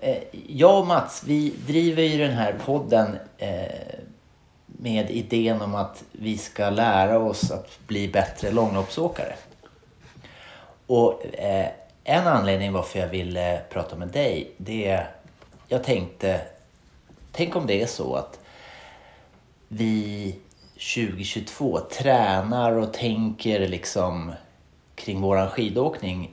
Eh, 0.00 0.22
Jag 0.46 0.78
och 0.78 0.86
Mats, 0.86 1.22
vi 1.26 1.54
driver 1.66 2.02
ju 2.02 2.18
den 2.18 2.36
här 2.36 2.54
podden 2.64 3.18
eh, 3.38 3.64
med 4.66 5.10
idén 5.10 5.62
om 5.62 5.74
att 5.74 6.04
vi 6.12 6.38
ska 6.38 6.70
lära 6.70 7.18
oss 7.18 7.50
att 7.50 7.78
bli 7.86 8.08
bättre 8.08 8.50
långloppsåkare. 8.50 9.34
Och 10.86 11.22
en 12.04 12.26
anledning 12.26 12.72
varför 12.72 12.98
jag 12.98 13.08
ville 13.08 13.62
prata 13.70 13.96
med 13.96 14.08
dig, 14.08 14.52
det 14.56 14.86
är... 14.86 15.10
Jag 15.68 15.84
tänkte, 15.84 16.40
tänk 17.32 17.56
om 17.56 17.66
det 17.66 17.82
är 17.82 17.86
så 17.86 18.14
att 18.14 18.40
vi 19.68 20.36
2022 20.74 21.80
tränar 21.80 22.72
och 22.72 22.92
tänker 22.92 23.68
liksom 23.68 24.32
kring 24.94 25.20
våran 25.20 25.48
skidåkning 25.48 26.30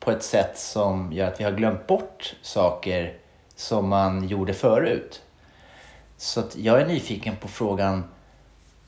på 0.00 0.10
ett 0.10 0.22
sätt 0.22 0.58
som 0.58 1.12
gör 1.12 1.28
att 1.28 1.40
vi 1.40 1.44
har 1.44 1.52
glömt 1.52 1.86
bort 1.86 2.34
saker 2.42 3.16
som 3.56 3.88
man 3.88 4.28
gjorde 4.28 4.54
förut. 4.54 5.22
Så 6.16 6.40
att 6.40 6.56
jag 6.56 6.80
är 6.80 6.86
nyfiken 6.86 7.36
på 7.36 7.48
frågan, 7.48 8.04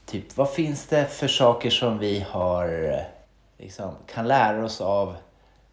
typ 0.06 0.36
vad 0.36 0.50
finns 0.50 0.86
det 0.86 1.06
för 1.06 1.28
saker 1.28 1.70
som 1.70 1.98
vi 1.98 2.26
har, 2.30 2.96
liksom, 3.58 3.90
kan 4.06 4.28
lära 4.28 4.64
oss 4.64 4.80
av 4.80 5.16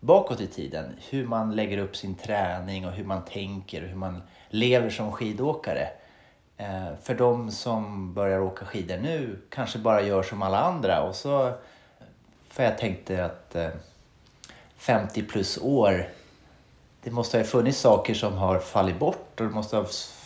bakåt 0.03 0.41
i 0.41 0.47
tiden? 0.47 0.95
Hur 1.09 1.27
man 1.27 1.55
lägger 1.55 1.77
upp 1.77 1.95
sin 1.95 2.15
träning 2.15 2.85
och 2.85 2.91
hur 2.91 3.03
man 3.05 3.25
tänker 3.25 3.81
och 3.83 3.89
hur 3.89 3.95
man 3.95 4.21
lever 4.49 4.89
som 4.89 5.11
skidåkare. 5.11 5.87
Eh, 6.57 6.87
för 7.03 7.15
de 7.15 7.51
som 7.51 8.13
börjar 8.13 8.39
åka 8.39 8.65
skidor 8.65 8.97
nu 8.97 9.39
kanske 9.49 9.79
bara 9.79 10.01
gör 10.01 10.23
som 10.23 10.41
alla 10.41 10.59
andra 10.59 11.01
och 11.01 11.15
så, 11.15 11.53
för 12.49 12.63
jag 12.63 12.77
tänkte 12.77 13.25
att 13.25 13.55
eh, 13.55 13.69
50 14.77 15.23
plus 15.23 15.57
år. 15.61 16.09
Det 17.03 17.11
måste 17.11 17.37
ha 17.37 17.43
funnits 17.43 17.79
saker 17.79 18.13
som 18.13 18.33
har 18.33 18.59
fallit 18.59 18.99
bort 18.99 19.39
och 19.39 19.45
det 19.45 19.51
måste 19.53 19.75
ha 19.75 19.83
s- 19.83 20.25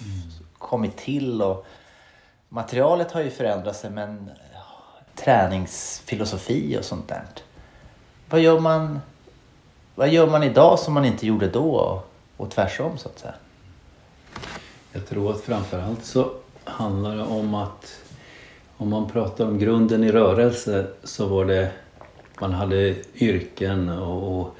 kommit 0.58 0.98
till. 0.98 1.42
och 1.42 1.66
Materialet 2.50 3.12
har 3.12 3.22
ju 3.22 3.30
förändrat 3.30 3.76
sig 3.76 3.90
men 3.92 4.30
träningsfilosofi 5.16 6.78
och 6.80 6.86
sånt 6.86 7.08
där. 7.08 7.24
Vad 8.30 8.40
gör 8.42 8.60
man, 8.60 9.02
vad 9.98 10.10
gör 10.10 10.28
man 10.28 10.44
idag 10.44 10.80
som 10.80 10.94
man 10.94 11.06
inte 11.06 11.28
gjorde 11.28 11.48
då 11.48 12.02
och, 12.38 12.52
tvärsom 12.52 12.98
så 12.98 13.10
att 13.10 13.20
säga? 13.20 13.34
Jag 14.92 15.08
tror 15.08 15.32
att 15.32 15.42
framförallt 15.42 16.06
så 16.06 16.32
handlar 16.64 17.16
det 17.16 17.24
om 17.24 17.56
att 17.56 18.02
om 18.78 18.90
man 18.90 19.10
pratar 19.10 19.46
om 19.46 19.60
grunden 19.60 20.04
i 20.04 20.12
rörelse 20.12 20.88
så 21.04 21.26
var 21.26 21.46
det 21.46 21.72
man 22.40 22.54
hade 22.54 22.96
yrken 23.16 23.90
och, 23.90 24.40
och 24.40 24.56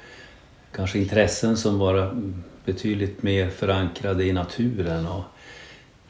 kanske 0.72 0.98
intressen 0.98 1.56
som 1.56 1.78
var 1.78 2.22
betydligt 2.64 3.22
mer 3.22 3.50
förankrade 3.50 4.24
i 4.24 4.32
naturen 4.32 5.06
och 5.06 5.24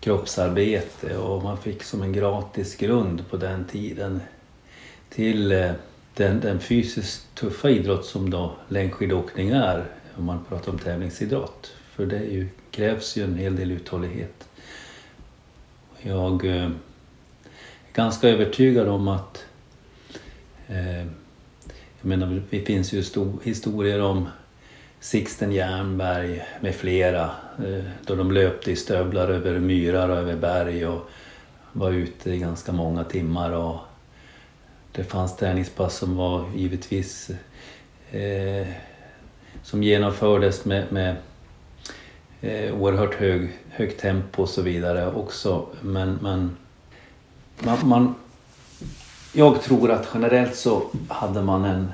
kroppsarbete 0.00 1.16
och 1.16 1.42
man 1.42 1.58
fick 1.58 1.82
som 1.82 2.02
en 2.02 2.12
gratis 2.12 2.76
grund 2.76 3.30
på 3.30 3.36
den 3.36 3.64
tiden 3.64 4.20
till 5.10 5.52
eh, 5.52 5.70
den, 6.18 6.40
den 6.40 6.60
fysiskt 6.60 7.34
tuffa 7.34 7.70
idrott 7.70 8.04
som 8.04 8.30
då 8.30 8.52
längdskidåkning 8.68 9.50
är 9.50 9.84
om 10.16 10.24
man 10.24 10.44
pratar 10.48 10.72
om 10.72 10.78
tävlingsidrott. 10.78 11.72
För 11.90 12.06
det 12.06 12.24
ju, 12.24 12.48
krävs 12.70 13.16
ju 13.16 13.24
en 13.24 13.38
hel 13.38 13.56
del 13.56 13.70
uthållighet. 13.70 14.48
Jag 16.02 16.44
eh, 16.44 16.64
är 16.64 16.72
ganska 17.92 18.28
övertygad 18.28 18.88
om 18.88 19.08
att 19.08 19.44
eh, 20.68 20.98
jag 22.00 22.08
menar, 22.08 22.42
det 22.50 22.60
finns 22.60 22.92
ju 22.92 23.02
historier 23.42 24.02
om 24.02 24.28
Sixten 25.00 25.52
Jernberg 25.52 26.42
med 26.60 26.74
flera 26.74 27.24
eh, 27.64 27.84
då 28.06 28.14
de 28.14 28.32
löpte 28.32 28.70
i 28.70 28.76
stövlar 28.76 29.28
över 29.28 29.58
myrar 29.58 30.08
och 30.08 30.16
över 30.16 30.36
berg 30.36 30.86
och 30.86 31.10
var 31.72 31.90
ute 31.90 32.30
i 32.30 32.38
ganska 32.38 32.72
många 32.72 33.04
timmar. 33.04 33.50
Och 33.50 33.87
det 34.92 35.04
fanns 35.04 35.36
träningspass 35.36 35.96
som 35.96 36.16
var 36.16 36.44
givetvis 36.54 37.30
eh, 38.10 38.66
som 39.62 39.82
genomfördes 39.82 40.64
med, 40.64 40.92
med 40.92 41.16
eh, 42.40 42.74
oerhört 42.74 43.14
hög, 43.14 43.58
högt 43.70 44.00
tempo 44.00 44.42
och 44.42 44.48
så 44.48 44.62
vidare 44.62 45.12
också. 45.12 45.66
Men, 45.80 46.18
men 46.22 46.56
man, 47.58 47.88
man, 47.88 48.14
jag 49.32 49.62
tror 49.62 49.90
att 49.90 50.08
generellt 50.14 50.56
så 50.56 50.82
hade 51.08 51.42
man 51.42 51.64
en, 51.64 51.92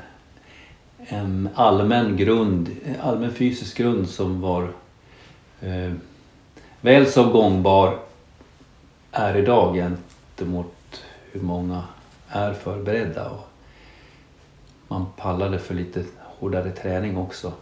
en 0.98 1.48
allmän 1.54 2.16
grund, 2.16 2.70
allmän 3.02 3.32
fysisk 3.32 3.76
grund 3.76 4.08
som 4.08 4.40
var 4.40 4.72
eh, 5.60 5.92
väl 6.80 7.06
så 7.06 7.24
gångbar 7.24 7.98
är 9.12 9.36
idag 9.36 9.74
gentemot 9.74 11.02
hur 11.32 11.40
många 11.40 11.82
är 12.34 12.52
förberedda. 12.52 13.30
Och 13.30 13.48
man 14.88 15.06
pallade 15.16 15.58
för 15.58 15.74
lite 15.74 16.04
hårdare 16.20 16.70
träning 16.70 17.16
också. 17.16 17.52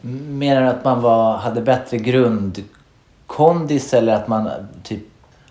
Menar 0.00 0.62
du 0.62 0.68
att 0.68 0.84
man 0.84 1.02
var, 1.02 1.36
hade 1.36 1.60
bättre 1.60 1.98
grundkondis 1.98 3.94
eller 3.94 4.12
att 4.14 4.28
man 4.28 4.50
typ 4.82 5.02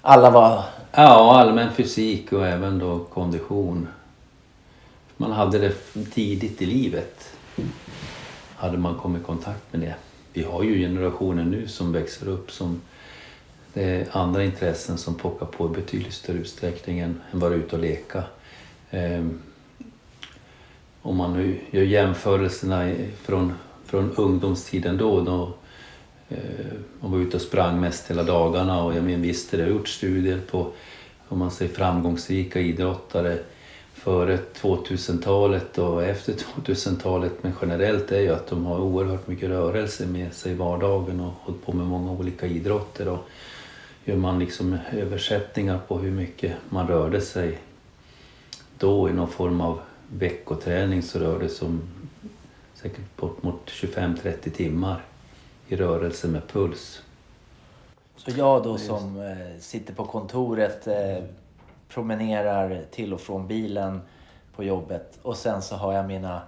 alla 0.02 0.30
var... 0.30 0.64
Ja, 0.92 1.40
allmän 1.40 1.74
fysik 1.74 2.34
och 2.34 2.48
även 2.48 2.80
då 2.80 3.00
kondition. 3.00 3.88
Man 5.18 5.32
hade 5.32 5.60
det 5.60 5.74
tidigt 6.12 6.62
i 6.62 6.66
livet. 6.66 7.34
Hade 8.56 8.78
man 8.78 8.96
kommit 8.96 9.22
i 9.22 9.26
kontakt 9.26 9.74
med 9.74 9.82
det. 9.82 9.96
Vi 10.34 10.44
har 10.44 10.64
ju 10.64 10.80
generationer 10.80 11.44
nu 11.44 11.68
som 11.68 11.92
växer 11.92 12.28
upp 12.28 12.52
som 12.52 12.82
det 13.74 13.84
är 13.84 14.08
andra 14.12 14.44
intressen 14.44 14.98
som 14.98 15.16
pockar 15.16 15.46
på 15.46 15.66
i 15.66 15.70
betydligt 15.70 16.14
större 16.14 16.38
utsträckning 16.38 17.00
än, 17.00 17.22
än 17.34 17.40
vara 17.40 17.54
ute 17.54 17.76
och 17.76 17.82
leka 17.82 18.24
eh, 18.92 19.26
om 21.02 21.18
man 21.18 21.34
nu 21.34 21.60
gör 21.72 21.84
jämförelserna 21.84 22.94
från, 23.22 23.54
från 23.86 24.12
ungdomstiden 24.16 24.98
då, 24.98 25.22
då 25.22 25.54
eh, 26.30 26.38
man 27.00 27.12
var 27.12 27.20
ute 27.20 27.38
och 27.38 27.42
sprang 27.42 27.80
mest 27.80 28.12
hela 28.12 28.24
dagarna 28.24 28.84
och 28.84 28.96
jag 28.96 29.04
menar 29.04 29.24
visst, 29.24 29.52
det 29.52 29.62
har 29.62 29.70
gjort 29.70 29.88
studier 29.88 30.42
på 30.52 30.72
om 31.28 31.40
man 31.40 31.52
säger 31.52 31.74
framgångsrika 31.74 32.60
idrottare 32.60 33.38
före 33.94 34.40
2000-talet 34.62 35.78
och 35.78 36.04
efter 36.04 36.34
2000-talet 36.34 37.34
men 37.42 37.54
generellt 37.62 38.12
är 38.12 38.20
ju 38.20 38.30
att 38.30 38.48
de 38.48 38.66
har 38.66 38.80
oerhört 38.80 39.28
mycket 39.28 39.50
rörelse 39.50 40.06
med 40.06 40.34
sig 40.34 40.52
i 40.52 40.56
vardagen 40.56 41.20
och 41.20 41.34
hållit 41.40 41.66
på 41.66 41.74
med 41.74 41.86
många 41.86 42.12
olika 42.12 42.48
idrotter. 42.48 43.08
Och 43.08 43.20
gör 44.06 44.16
man 44.16 44.40
liksom 44.40 44.78
översättningar 44.92 45.80
på 45.88 45.98
hur 45.98 46.12
mycket 46.12 46.54
man 46.70 46.88
rörde 46.88 47.22
sig 47.22 47.60
då 48.82 49.10
i 49.10 49.14
någon 49.14 49.28
form 49.28 49.62
av 49.62 49.82
veckoträning 50.08 51.02
så 51.02 51.20
rör 51.20 51.40
det 51.40 51.50
sig 51.50 51.68
om 51.68 51.82
säkert 52.74 53.16
bort 53.16 53.44
mot 53.44 53.70
25-30 53.70 54.50
timmar 54.50 55.02
i 55.68 55.76
rörelse 55.76 56.28
med 56.28 56.48
puls. 56.48 57.02
Så 58.16 58.32
jag 58.32 58.64
då 58.64 58.78
som 58.78 59.22
eh, 59.22 59.60
sitter 59.60 59.94
på 59.94 60.06
kontoret, 60.06 60.88
eh, 60.88 61.24
promenerar 61.90 62.86
till 62.92 63.14
och 63.14 63.22
från 63.22 63.48
bilen 63.48 64.02
på 64.56 64.64
jobbet 64.64 65.20
och 65.22 65.38
sen 65.38 65.62
så 65.62 65.76
har 65.76 65.94
jag 65.94 66.08
mina 66.08 66.42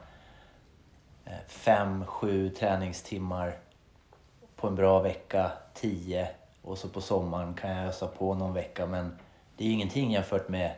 eh, 1.25 1.31
fem, 1.47 2.05
sju 2.05 2.49
träningstimmar 2.49 3.57
på 4.55 4.67
en 4.67 4.75
bra 4.75 4.99
vecka, 4.99 5.51
tio 5.73 6.27
och 6.61 6.77
så 6.77 6.89
på 6.89 7.01
sommaren 7.01 7.53
kan 7.53 7.71
jag 7.71 7.87
ösa 7.87 8.07
på 8.07 8.33
någon 8.33 8.53
vecka 8.53 8.85
men 8.85 9.17
det 9.57 9.63
är 9.63 9.67
ju 9.67 9.73
ingenting 9.73 10.11
jämfört 10.11 10.49
med 10.49 10.71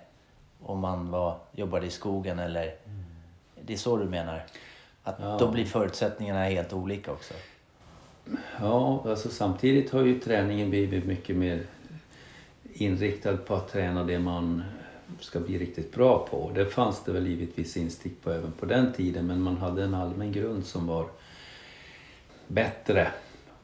om 0.65 0.79
man 0.79 1.11
var, 1.11 1.37
jobbade 1.51 1.85
i 1.85 1.89
skogen 1.89 2.39
eller... 2.39 2.63
Mm. 2.63 3.05
Det 3.61 3.73
är 3.73 3.77
så 3.77 3.97
du 3.97 4.05
menar? 4.05 4.45
Att 5.03 5.15
ja. 5.19 5.37
då 5.39 5.51
blir 5.51 5.65
förutsättningarna 5.65 6.43
helt 6.43 6.73
olika 6.73 7.11
också? 7.11 7.33
Ja, 8.59 9.03
alltså 9.09 9.29
samtidigt 9.29 9.91
har 9.91 10.01
ju 10.01 10.19
träningen 10.19 10.69
blivit 10.69 11.05
mycket 11.05 11.35
mer 11.35 11.63
inriktad 12.73 13.37
på 13.37 13.55
att 13.55 13.71
träna 13.71 14.03
det 14.03 14.19
man 14.19 14.63
ska 15.19 15.39
bli 15.39 15.59
riktigt 15.59 15.93
bra 15.93 16.27
på. 16.31 16.51
Det 16.55 16.65
fanns 16.65 17.03
det 17.03 17.11
väl 17.11 17.27
givetvis 17.27 17.77
instick 17.77 18.21
på 18.23 18.31
även 18.31 18.51
på 18.51 18.65
den 18.65 18.93
tiden 18.93 19.27
men 19.27 19.41
man 19.41 19.57
hade 19.57 19.83
en 19.83 19.93
allmän 19.93 20.31
grund 20.31 20.65
som 20.65 20.87
var 20.87 21.05
bättre. 22.47 23.11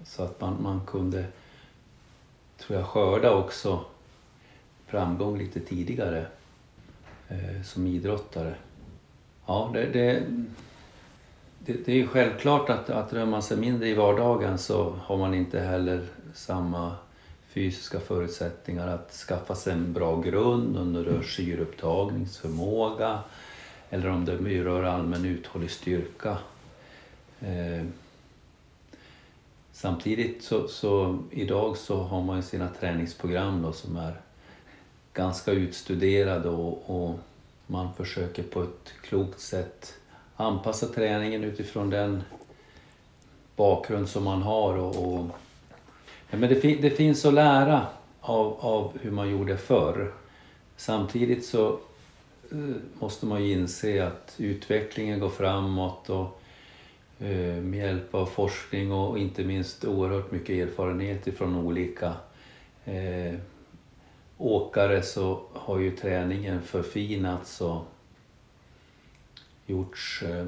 Så 0.05 0.23
att 0.23 0.41
man, 0.41 0.63
man 0.63 0.85
kunde, 0.85 1.25
tror 2.57 2.79
jag, 2.79 2.87
skörda 2.87 3.31
också 3.31 3.85
framgång 4.87 5.37
lite 5.37 5.59
tidigare 5.59 6.25
Eh, 7.31 7.61
som 7.63 7.87
idrottare. 7.87 8.55
Ja, 9.45 9.71
det, 9.73 9.85
det, 9.85 10.23
det, 11.59 11.73
det 11.85 11.91
är 11.91 11.95
ju 11.95 12.07
självklart 12.07 12.69
att, 12.69 12.89
att 12.89 13.13
rör 13.13 13.25
man 13.25 13.43
sig 13.43 13.57
mindre 13.57 13.89
i 13.89 13.93
vardagen 13.93 14.57
så 14.57 14.95
har 15.03 15.17
man 15.17 15.33
inte 15.33 15.59
heller 15.59 16.07
samma 16.33 16.95
fysiska 17.47 17.99
förutsättningar 17.99 18.87
att 18.87 19.11
skaffa 19.11 19.55
sig 19.55 19.73
en 19.73 19.93
bra 19.93 20.21
grund 20.21 20.77
om 20.77 20.93
det 20.93 21.03
rör 21.03 21.21
syreupptagningsförmåga 21.21 23.19
eller 23.89 24.09
om 24.09 24.25
det 24.25 24.63
rör 24.63 24.83
allmän 24.83 25.25
uthållig 25.25 25.71
styrka. 25.71 26.37
Eh, 27.39 27.85
samtidigt 29.71 30.43
så, 30.43 30.67
så 30.67 31.19
idag 31.31 31.77
så 31.77 32.03
har 32.03 32.21
man 32.21 32.35
ju 32.35 32.43
sina 32.43 32.69
träningsprogram 32.79 33.61
då 33.61 33.73
som 33.73 33.97
är 33.97 34.21
ganska 35.13 35.51
utstuderade 35.51 36.49
och, 36.49 36.83
och 36.85 37.19
man 37.67 37.93
försöker 37.93 38.43
på 38.43 38.63
ett 38.63 38.93
klokt 39.01 39.39
sätt 39.39 39.93
anpassa 40.35 40.87
träningen 40.87 41.43
utifrån 41.43 41.89
den 41.89 42.23
bakgrund 43.55 44.09
som 44.09 44.23
man 44.23 44.41
har. 44.41 44.75
Och, 44.77 45.13
och 45.13 45.27
men 46.31 46.41
det, 46.49 46.81
det, 46.81 46.89
finns 46.89 47.25
att 47.25 47.33
lära 47.33 47.87
av, 48.21 48.57
av 48.59 48.97
hur 49.01 49.11
man 49.11 49.29
gjorde 49.29 49.57
förr. 49.57 50.11
Samtidigt 50.75 51.45
så 51.45 51.79
eh, 52.51 52.75
måste 52.99 53.25
man 53.25 53.43
ju 53.43 53.51
inse 53.51 54.07
att 54.07 54.35
utvecklingen 54.37 55.19
går 55.19 55.29
framåt 55.29 56.09
och 56.09 56.41
eh, 57.19 57.61
med 57.61 57.79
hjälp 57.79 58.15
av 58.15 58.25
forskning 58.25 58.91
och 58.91 59.19
inte 59.19 59.43
minst 59.43 59.85
oerhört 59.85 60.31
mycket 60.31 60.67
erfarenhet 60.67 61.37
från 61.37 61.55
olika 61.55 62.13
eh, 62.85 63.35
åkare 64.41 65.01
så 65.01 65.41
har 65.53 65.79
ju 65.79 65.95
träningen 65.95 66.61
förfinats 66.61 67.61
och 67.61 67.81
gjorts 69.65 70.23
eh, 70.23 70.47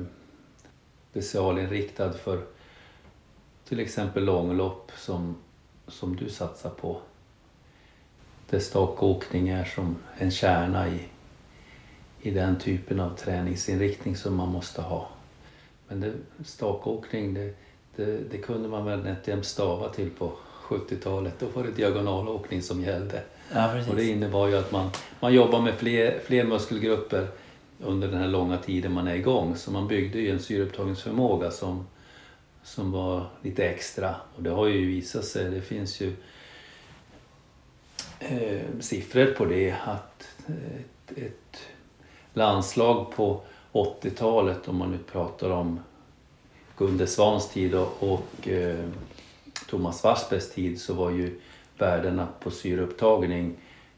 specialinriktad 1.12 2.14
för 2.14 2.44
till 3.66 3.80
exempel 3.80 4.26
långlopp 4.26 4.92
som, 4.98 5.36
som 5.88 6.16
du 6.16 6.30
satsar 6.30 6.70
på. 6.70 7.02
Där 8.50 8.60
stakåkning 8.60 9.50
är 9.50 9.66
som 9.66 9.96
en 10.18 10.32
kärna 10.32 10.90
i, 10.90 11.00
i 12.22 12.32
den 12.32 12.60
typen 12.60 13.00
av 13.00 13.16
träningsinriktning 13.16 14.16
som 14.16 14.36
man 14.36 14.50
måste 14.50 14.82
ha. 14.82 15.10
Men 15.88 16.00
det, 16.00 16.14
stakåkning, 16.46 17.34
det, 17.34 17.56
det, 17.96 18.32
det 18.32 18.38
kunde 18.38 18.70
man 18.70 18.86
väl 18.86 19.04
nätt 19.04 19.46
stava 19.46 19.90
till 19.90 20.10
på 20.10 20.32
70-talet. 20.64 21.34
Då 21.40 21.46
var 21.48 21.64
det 21.64 21.72
diagonalåkning 21.72 22.62
som 22.62 22.82
gällde. 22.82 23.24
Ja, 23.52 23.82
och 23.90 23.96
det 23.96 24.06
innebar 24.06 24.48
ju 24.48 24.58
att 24.58 24.72
man, 24.72 24.90
man 25.20 25.34
jobbar 25.34 25.62
med 25.62 25.74
fler, 25.76 26.20
fler 26.26 26.44
muskelgrupper 26.44 27.28
under 27.80 28.08
den 28.08 28.20
här 28.20 28.28
långa 28.28 28.58
tiden 28.58 28.92
man 28.92 29.08
är 29.08 29.16
igång. 29.16 29.56
Så 29.56 29.72
man 29.72 29.88
byggde 29.88 30.20
ju 30.20 30.32
en 30.32 30.40
syreupptagningsförmåga 30.40 31.52
som, 31.52 31.88
som 32.64 32.92
var 32.92 33.26
lite 33.42 33.66
extra. 33.66 34.16
Och 34.36 34.44
det 34.44 34.50
har 34.50 34.68
ju 34.68 34.86
visat 34.86 35.26
sig, 35.26 35.50
det 35.50 35.62
finns 35.62 36.02
ju 36.02 36.14
eh, 38.20 38.62
siffror 38.80 39.26
på 39.26 39.46
det, 39.46 39.76
att 39.86 40.28
ett, 40.48 41.18
ett 41.18 41.60
landslag 42.34 43.12
på 43.16 43.42
80-talet, 43.72 44.68
om 44.68 44.78
man 44.78 44.92
nu 44.92 44.98
pratar 45.12 45.50
om 45.50 45.80
Gunde 46.78 47.08
Svans 47.08 47.50
tid 47.50 47.76
och, 47.76 47.94
och 48.00 48.48
eh, 48.48 48.86
Thomas 49.70 50.04
Wassbergs 50.04 50.52
tid, 50.52 50.82
så 50.82 50.94
var 50.94 51.12
ju 51.12 51.40
värdena 51.84 52.28
på 52.40 52.52
syreupptagning 52.52 53.56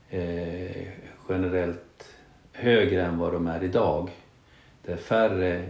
eh, 0.09 0.87
generellt 1.29 2.09
högre 2.51 3.05
än 3.05 3.17
vad 3.17 3.33
de 3.33 3.47
är 3.47 3.63
idag. 3.63 4.09
Det 4.81 4.91
är 4.91 4.97
färre 4.97 5.69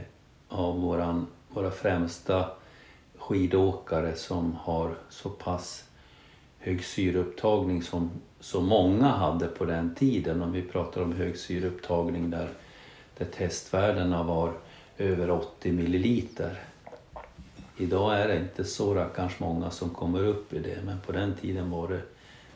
av 0.49 0.81
våran, 0.81 1.27
våra 1.49 1.71
främsta 1.71 2.49
skidåkare 3.17 4.15
som 4.15 4.53
har 4.53 4.95
så 5.09 5.29
pass 5.29 5.83
hög 6.59 6.85
syreupptagning 6.85 7.83
som 7.83 8.11
så 8.39 8.61
många 8.61 9.07
hade 9.07 9.47
på 9.47 9.65
den 9.65 9.95
tiden. 9.95 10.41
Om 10.41 10.51
vi 10.51 10.61
pratar 10.61 11.01
om 11.01 11.13
hög 11.13 11.37
syreupptagning 11.37 12.29
där, 12.29 12.49
där 13.17 13.25
testvärdena 13.25 14.23
var 14.23 14.53
över 14.97 15.29
80 15.31 15.71
milliliter. 15.71 16.59
Idag 17.77 18.19
är 18.19 18.27
det 18.27 18.37
inte 18.37 18.63
så 18.63 18.93
rackarns 18.93 19.39
många 19.39 19.71
som 19.71 19.89
kommer 19.89 20.23
upp 20.23 20.53
i 20.53 20.59
det 20.59 20.77
men 20.85 20.99
på 20.99 21.11
den 21.11 21.35
tiden 21.35 21.71
var 21.71 21.87
det 21.87 22.01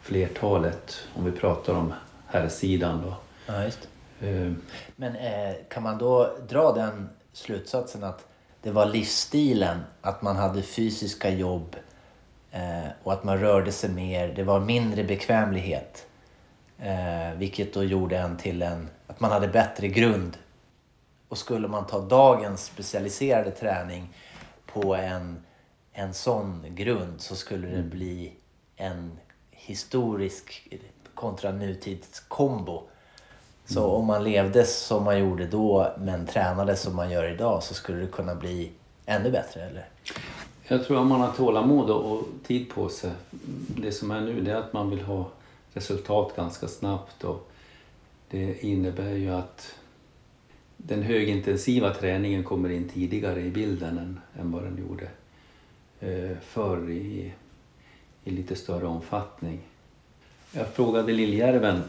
flertalet 0.01 0.95
om 1.15 1.25
vi 1.25 1.31
pratar 1.31 1.73
om 1.73 1.93
herrsidan 2.27 3.01
då. 3.01 3.15
Ja, 3.45 3.63
just. 3.63 3.87
Eh, 4.21 4.51
Men 4.95 5.15
eh, 5.15 5.55
kan 5.69 5.83
man 5.83 5.97
då 5.97 6.37
dra 6.49 6.71
den 6.73 7.09
slutsatsen 7.33 8.03
att 8.03 8.25
det 8.61 8.71
var 8.71 8.85
livsstilen, 8.85 9.79
att 10.01 10.21
man 10.21 10.35
hade 10.35 10.61
fysiska 10.61 11.29
jobb 11.29 11.75
eh, 12.51 12.89
och 13.03 13.13
att 13.13 13.23
man 13.23 13.37
rörde 13.39 13.71
sig 13.71 13.89
mer. 13.89 14.27
Det 14.35 14.43
var 14.43 14.59
mindre 14.59 15.03
bekvämlighet. 15.03 16.05
Eh, 16.79 17.37
vilket 17.37 17.73
då 17.73 17.83
gjorde 17.83 18.17
en 18.17 18.37
till 18.37 18.61
en, 18.61 18.89
att 19.07 19.19
man 19.19 19.31
hade 19.31 19.47
bättre 19.47 19.87
grund. 19.87 20.37
Och 21.27 21.37
skulle 21.37 21.67
man 21.67 21.87
ta 21.87 21.99
dagens 21.99 22.65
specialiserade 22.65 23.51
träning 23.51 24.13
på 24.73 24.95
en, 24.95 25.43
en 25.93 26.13
sån 26.13 26.65
grund 26.69 27.21
så 27.21 27.35
skulle 27.35 27.67
det 27.67 27.83
bli 27.83 28.33
en 28.75 29.19
historisk 29.51 30.67
kontra 31.13 31.51
nutidskombo. 31.51 32.83
Så 33.65 33.85
om 33.85 34.05
man 34.05 34.23
levde 34.23 34.65
som 34.65 35.03
man 35.03 35.19
gjorde 35.19 35.47
då 35.47 35.93
men 35.97 36.25
tränade 36.25 36.75
som 36.75 36.95
man 36.95 37.11
gör 37.11 37.33
idag 37.33 37.63
så 37.63 37.73
skulle 37.73 38.01
det 38.01 38.07
kunna 38.07 38.35
bli 38.35 38.71
ännu 39.05 39.31
bättre 39.31 39.61
eller? 39.61 39.89
Jag 40.67 40.85
tror 40.85 41.01
att 41.01 41.07
man 41.07 41.21
har 41.21 41.31
tålamod 41.31 41.89
och 41.89 42.11
och 42.11 42.27
tid 42.47 42.69
på 42.69 42.89
sig. 42.89 43.11
Det 43.67 43.91
som 43.91 44.11
är 44.11 44.21
nu 44.21 44.41
det 44.41 44.51
är 44.51 44.55
att 44.55 44.73
man 44.73 44.89
vill 44.89 45.01
ha 45.01 45.29
resultat 45.73 46.35
ganska 46.35 46.67
snabbt 46.67 47.23
och 47.23 47.51
det 48.29 48.63
innebär 48.63 49.11
ju 49.11 49.29
att 49.33 49.75
den 50.83 51.03
högintensiva 51.03 51.93
träningen 51.93 52.43
kommer 52.43 52.69
in 52.69 52.89
tidigare 52.89 53.41
i 53.41 53.49
bilden 53.49 53.97
än, 53.97 54.19
än 54.39 54.51
vad 54.51 54.63
den 54.63 54.77
gjorde 54.77 55.07
eh, 55.99 56.37
förr 56.41 56.89
i, 56.89 57.33
i 58.23 58.31
lite 58.31 58.55
större 58.55 58.85
omfattning. 58.85 59.59
Jag 60.51 60.67
frågade 60.73 61.13
Liljärven 61.13 61.81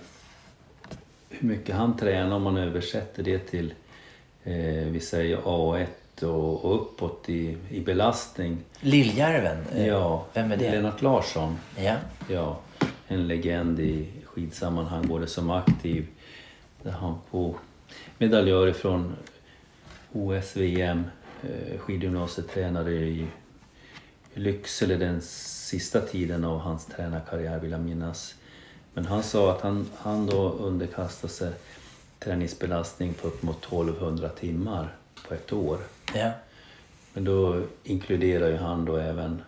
hur 1.29 1.49
mycket 1.49 1.75
han 1.75 1.97
tränar 1.97 2.37
om 2.37 2.43
man 2.43 2.57
översätter 2.57 3.23
det 3.23 3.39
till 3.39 3.75
eh, 4.45 4.55
vi 4.87 5.01
säger 5.01 5.37
A1 5.37 5.87
och, 6.23 6.65
och 6.65 6.75
uppåt 6.75 7.29
i, 7.29 7.57
i 7.71 7.81
belastning. 7.81 8.59
Liljärven? 8.81 9.65
eh, 9.75 9.87
Ja, 9.87 10.27
Vem 10.33 10.53
är 10.53 10.57
det? 10.57 10.71
Lennart 10.71 11.03
Larsson. 11.03 11.57
Ja. 11.79 11.97
Ja, 12.29 12.61
en 13.09 13.27
legend 13.27 13.81
i 13.81 14.09
skidsammanhang, 14.25 15.09
både 15.09 15.27
som 15.27 15.51
aktiv, 15.51 16.07
där 16.83 16.91
han 16.91 17.15
på 17.31 17.55
medaljör 18.19 18.73
från 18.73 19.17
OS, 20.13 20.57
VM, 20.57 21.05
eh, 21.43 21.79
skidgymnasietränare 21.79 22.93
i 22.93 23.27
Lycksele 24.35 24.97
den 24.97 25.21
sista 25.23 26.01
tiden 26.01 26.45
av 26.45 26.59
hans 26.59 26.87
tränarkarriär 26.87 27.59
vill 27.59 27.71
jag 27.71 27.81
minnas. 27.81 28.35
Men 28.95 29.07
han 29.07 29.23
sa 29.23 29.53
att 29.53 29.61
han, 29.61 29.87
han 29.97 30.27
då 30.27 30.51
underkastade 30.51 31.33
sig 31.33 31.53
träningsbelastning 32.19 33.15
på 33.15 33.29
upp 33.29 33.43
mot 33.43 33.65
1200 33.65 34.29
timmar 34.29 34.95
på 35.29 35.35
ett 35.35 35.53
år. 35.53 35.79
ja. 36.15 36.31
Men 37.13 37.25
då 37.25 37.63
inkluderar 37.85 38.49
ju 38.49 38.57
han 38.57 38.85
då 38.85 38.97
även 38.97 39.43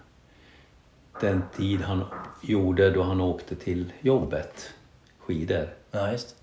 den 1.20 1.42
tid 1.56 1.80
han 1.80 2.04
gjorde 2.42 2.90
då 2.90 3.02
han 3.02 3.20
åkte 3.20 3.56
till 3.56 3.92
jobbet, 4.00 4.70
skidor. 5.18 5.68
Ja, 5.90 6.12
just. 6.12 6.36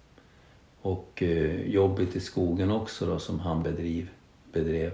Och 0.81 1.23
eh, 1.23 1.61
jobbet 1.61 2.15
i 2.15 2.19
skogen 2.19 2.71
också 2.71 3.05
då 3.05 3.19
som 3.19 3.39
han 3.39 3.63
bedriv, 3.63 4.09
bedrev. 4.51 4.91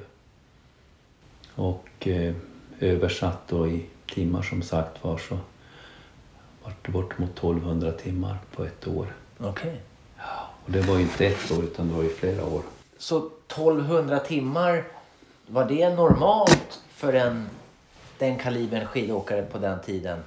Och 1.55 2.07
eh, 2.07 2.35
översatt 2.79 3.47
då 3.47 3.67
i 3.67 3.85
timmar 4.05 4.41
som 4.41 4.61
sagt 4.61 5.03
var 5.03 5.17
så 5.17 5.37
vart 6.63 6.85
det 6.85 6.91
bort 6.91 7.17
mot 7.17 7.29
1200 7.29 7.91
timmar 7.91 8.37
på 8.55 8.63
ett 8.63 8.87
år. 8.87 9.15
Okej. 9.37 9.81
Och 10.65 10.71
det 10.71 10.81
var 10.81 10.95
ju 10.95 11.01
inte 11.01 11.25
ett 11.25 11.51
år 11.51 11.63
utan 11.63 11.87
det 11.87 11.93
var 11.93 12.03
ju 12.03 12.09
flera 12.09 12.45
år. 12.45 12.61
Så 12.97 13.17
1200 13.17 14.19
timmar, 14.19 14.83
var 15.47 15.65
det 15.65 15.89
normalt 15.89 16.81
för 16.89 17.13
en, 17.13 17.49
den 18.17 18.37
kalibern 18.37 18.85
skidåkare 18.85 19.41
på 19.41 19.57
den 19.57 19.81
tiden? 19.81 20.19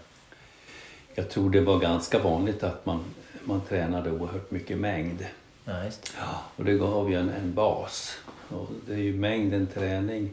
Jag 1.14 1.30
tror 1.30 1.50
det 1.50 1.60
var 1.60 1.78
ganska 1.78 2.18
vanligt 2.18 2.62
att 2.62 2.86
man, 2.86 3.04
man 3.44 3.60
tränade 3.60 4.10
oerhört 4.10 4.50
mycket 4.50 4.78
mängd. 4.78 5.26
Ja, 5.68 5.84
just. 5.84 6.16
Och 6.56 6.64
det 6.64 6.74
gav 6.74 7.10
ju 7.10 7.16
en, 7.18 7.28
en 7.30 7.54
bas. 7.54 8.18
Och 8.48 8.68
det 8.86 8.92
är 8.92 8.98
ju 8.98 9.14
mängden 9.16 9.66
träning 9.66 10.30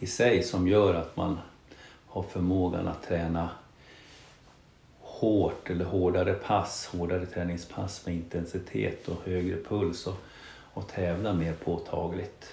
i 0.00 0.06
sig 0.06 0.42
som 0.42 0.68
gör 0.68 0.94
att 0.94 1.16
man 1.16 1.38
har 2.06 2.22
förmågan 2.22 2.88
att 2.88 3.02
träna 3.02 3.50
hårt 5.00 5.70
eller 5.70 5.84
hårdare 5.84 6.32
pass, 6.34 6.86
hårdare 6.86 7.26
träningspass 7.26 8.06
med 8.06 8.14
intensitet 8.14 9.08
och 9.08 9.16
högre 9.24 9.56
puls 9.62 10.06
och, 10.06 10.16
och 10.74 10.88
tävla 10.88 11.32
mer 11.32 11.52
påtagligt. 11.52 12.52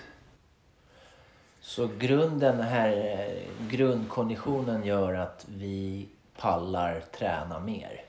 Så 1.61 1.89
grunden 1.99 2.61
här, 2.61 3.29
grundkonditionen 3.69 4.85
gör 4.85 5.13
att 5.13 5.45
vi 5.49 6.07
pallar 6.37 7.03
träna 7.17 7.59
mer 7.59 8.01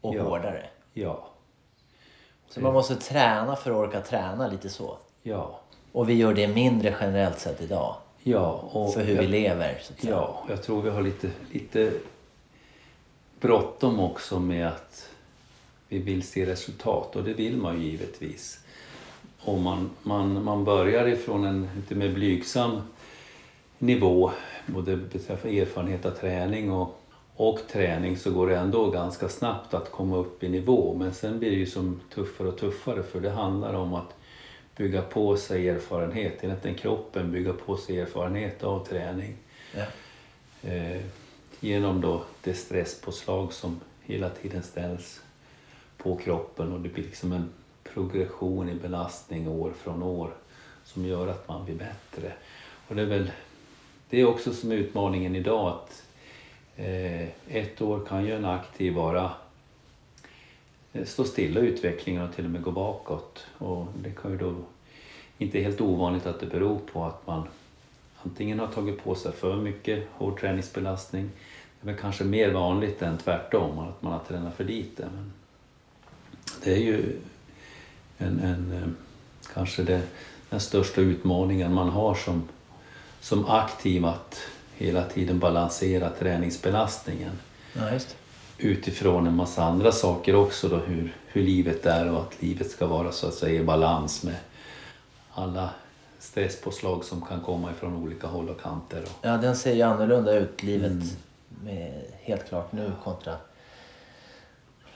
och 0.00 0.14
Ja. 0.14 0.22
hårdare. 0.22 0.66
Ja, 0.92 1.28
Så 2.48 2.60
man 2.60 2.72
måste 2.72 2.96
träna 2.96 3.56
för 3.56 3.70
att 3.70 3.76
orka 3.88 4.00
träna 4.00 4.48
lite 4.48 4.68
så. 4.70 4.96
ja, 5.22 5.60
Och 5.92 6.08
vi 6.08 6.14
gör 6.14 6.34
det 6.34 6.48
mindre 6.48 6.96
generellt 7.00 7.38
sett 7.38 7.60
idag. 7.60 7.96
ja. 8.22 8.50
Och 8.72 8.94
För 8.94 9.00
hur 9.00 9.14
vi 9.18 9.22
jag- 9.22 9.30
lever. 9.30 9.70
Att 9.90 10.00
säga. 10.00 10.12
Ja, 10.14 10.44
jag 10.48 10.62
tror 10.62 10.82
vi 10.82 10.90
har 10.90 11.02
lite, 11.02 11.30
lite 11.52 11.92
bråttom 13.40 14.00
också 14.00 14.40
med 14.40 14.66
att 14.68 15.08
vi 15.88 15.98
vill 15.98 16.22
se 16.22 16.46
resultat 16.46 17.16
och 17.16 17.24
det 17.24 17.32
vill 17.34 17.56
man 17.56 17.80
ju 17.82 17.86
givetvis. 17.90 18.60
Och 19.44 19.58
man, 19.58 19.90
man, 20.02 20.44
man 20.44 20.64
börjar 20.64 21.06
ifrån 21.08 21.44
en 21.44 21.68
lite 21.76 21.94
mer 21.94 22.08
blygsam 22.14 22.82
nivå 23.78 24.30
både 24.66 24.96
beträffande 24.96 25.60
erfarenhet 25.60 26.06
av 26.06 26.10
träning 26.10 26.72
och, 26.72 27.00
och 27.36 27.60
träning 27.68 28.16
så 28.16 28.30
går 28.30 28.46
det 28.48 28.56
ändå 28.56 28.90
ganska 28.90 29.28
snabbt 29.28 29.74
att 29.74 29.90
komma 29.90 30.16
upp 30.16 30.42
i 30.42 30.48
nivå 30.48 30.94
men 30.98 31.14
sen 31.14 31.38
blir 31.38 31.50
det 31.50 31.56
ju 31.56 31.66
som 31.66 32.00
tuffare 32.14 32.48
och 32.48 32.58
tuffare 32.58 33.02
för 33.02 33.20
det 33.20 33.30
handlar 33.30 33.74
om 33.74 33.94
att 33.94 34.14
bygga 34.76 35.02
på 35.02 35.36
sig 35.36 35.68
erfarenhet, 35.68 36.44
egentligen 36.44 36.76
kroppen 36.76 37.32
bygga 37.32 37.52
på 37.52 37.76
sig 37.76 38.00
erfarenhet 38.00 38.62
av 38.62 38.86
träning 38.86 39.36
Ja. 39.74 39.84
eh, 40.70 41.00
genom 41.60 42.00
då 42.00 42.22
det 42.42 42.54
stresspåslag 42.54 43.52
som 43.52 43.80
hela 44.02 44.30
tiden 44.30 44.62
ställs 44.62 45.22
på 45.96 46.16
kroppen 46.16 46.72
och 46.72 46.80
det 46.80 46.88
blir 46.88 47.04
liksom 47.04 47.32
en 47.32 47.50
progression 47.94 48.68
i 48.68 48.74
belastning 48.74 49.48
år 49.48 49.72
från 49.82 50.02
år 50.02 50.30
som 50.84 51.04
gör 51.04 51.28
att 51.28 51.48
man 51.48 51.64
blir 51.64 51.74
bättre. 51.74 52.32
Och 52.88 52.94
det 52.94 53.02
är 53.02 53.06
väl 53.06 53.30
det 54.10 54.20
är 54.20 54.24
också 54.26 54.52
som 54.52 54.72
är 54.72 54.76
utmaningen 54.76 55.36
idag 55.36 55.68
att 55.68 56.02
Eh, 56.76 57.28
ett 57.48 57.80
år 57.80 58.06
kan 58.08 58.24
ju 58.24 58.36
en 58.36 58.44
aktiv 58.44 58.94
vara 58.94 59.32
eh, 60.92 61.04
stå 61.04 61.24
stilla 61.24 61.60
i 61.60 61.66
utvecklingen 61.66 62.22
och 62.22 62.34
till 62.34 62.44
och 62.44 62.50
med 62.50 62.62
gå 62.62 62.70
bakåt. 62.70 63.46
Och 63.58 63.86
det 64.02 64.10
kan 64.10 64.30
ju 64.30 64.38
då 64.38 64.54
inte 65.38 65.60
helt 65.60 65.80
ovanligt 65.80 66.26
att 66.26 66.40
det 66.40 66.46
beror 66.46 66.78
på 66.92 67.04
att 67.04 67.26
man 67.26 67.48
antingen 68.22 68.58
har 68.58 68.66
tagit 68.66 69.04
på 69.04 69.14
sig 69.14 69.32
för 69.32 69.56
mycket 69.56 70.08
hård 70.12 70.40
träningsbelastning. 70.40 71.30
Det 71.80 71.90
är 71.90 71.96
kanske 71.96 72.24
mer 72.24 72.52
vanligt 72.52 73.02
än 73.02 73.18
tvärtom, 73.18 73.78
att 73.78 74.02
man 74.02 74.12
har 74.12 74.20
tränat 74.28 74.56
för 74.56 74.64
lite. 74.64 75.08
Men 75.14 75.32
det 76.64 76.72
är 76.72 76.78
ju 76.78 77.16
en, 78.18 78.38
en, 78.40 78.72
eh, 78.72 78.88
kanske 79.54 79.82
det, 79.82 80.02
den 80.50 80.60
största 80.60 81.00
utmaningen 81.00 81.74
man 81.74 81.88
har 81.88 82.14
som, 82.14 82.48
som 83.20 83.46
aktiv 83.46 84.04
att 84.04 84.40
hela 84.76 85.04
tiden 85.04 85.38
balansera 85.38 86.10
träningsbelastningen 86.10 87.38
Ja, 87.72 87.98
utifrån 88.58 89.26
en 89.26 89.36
massa 89.36 89.64
andra 89.64 89.92
saker 89.92 90.34
också 90.36 90.68
då 90.68 90.76
hur, 90.76 91.16
hur 91.26 91.42
livet 91.42 91.86
är 91.86 92.10
och 92.12 92.20
att 92.20 92.42
livet 92.42 92.70
ska 92.70 92.86
vara 92.86 93.12
så 93.12 93.28
att 93.28 93.34
säga 93.34 93.60
i 93.60 93.64
balans 93.64 94.22
med 94.22 94.36
alla 95.30 95.70
stresspåslag 96.18 97.04
som 97.04 97.22
kan 97.22 97.40
komma 97.40 97.70
ifrån 97.70 97.96
olika 97.96 98.26
håll 98.26 98.48
och 98.48 98.60
kanter. 98.60 99.02
Och, 99.02 99.08
Ja, 99.22 99.36
den 99.36 99.56
ser 99.56 99.74
ju 99.74 99.82
annorlunda 99.82 100.32
ut, 100.32 100.62
livet. 100.62 100.92
Med, 101.64 102.04
helt 102.20 102.48
klart 102.48 102.72
nu 102.72 102.92
kontra, 103.04 103.36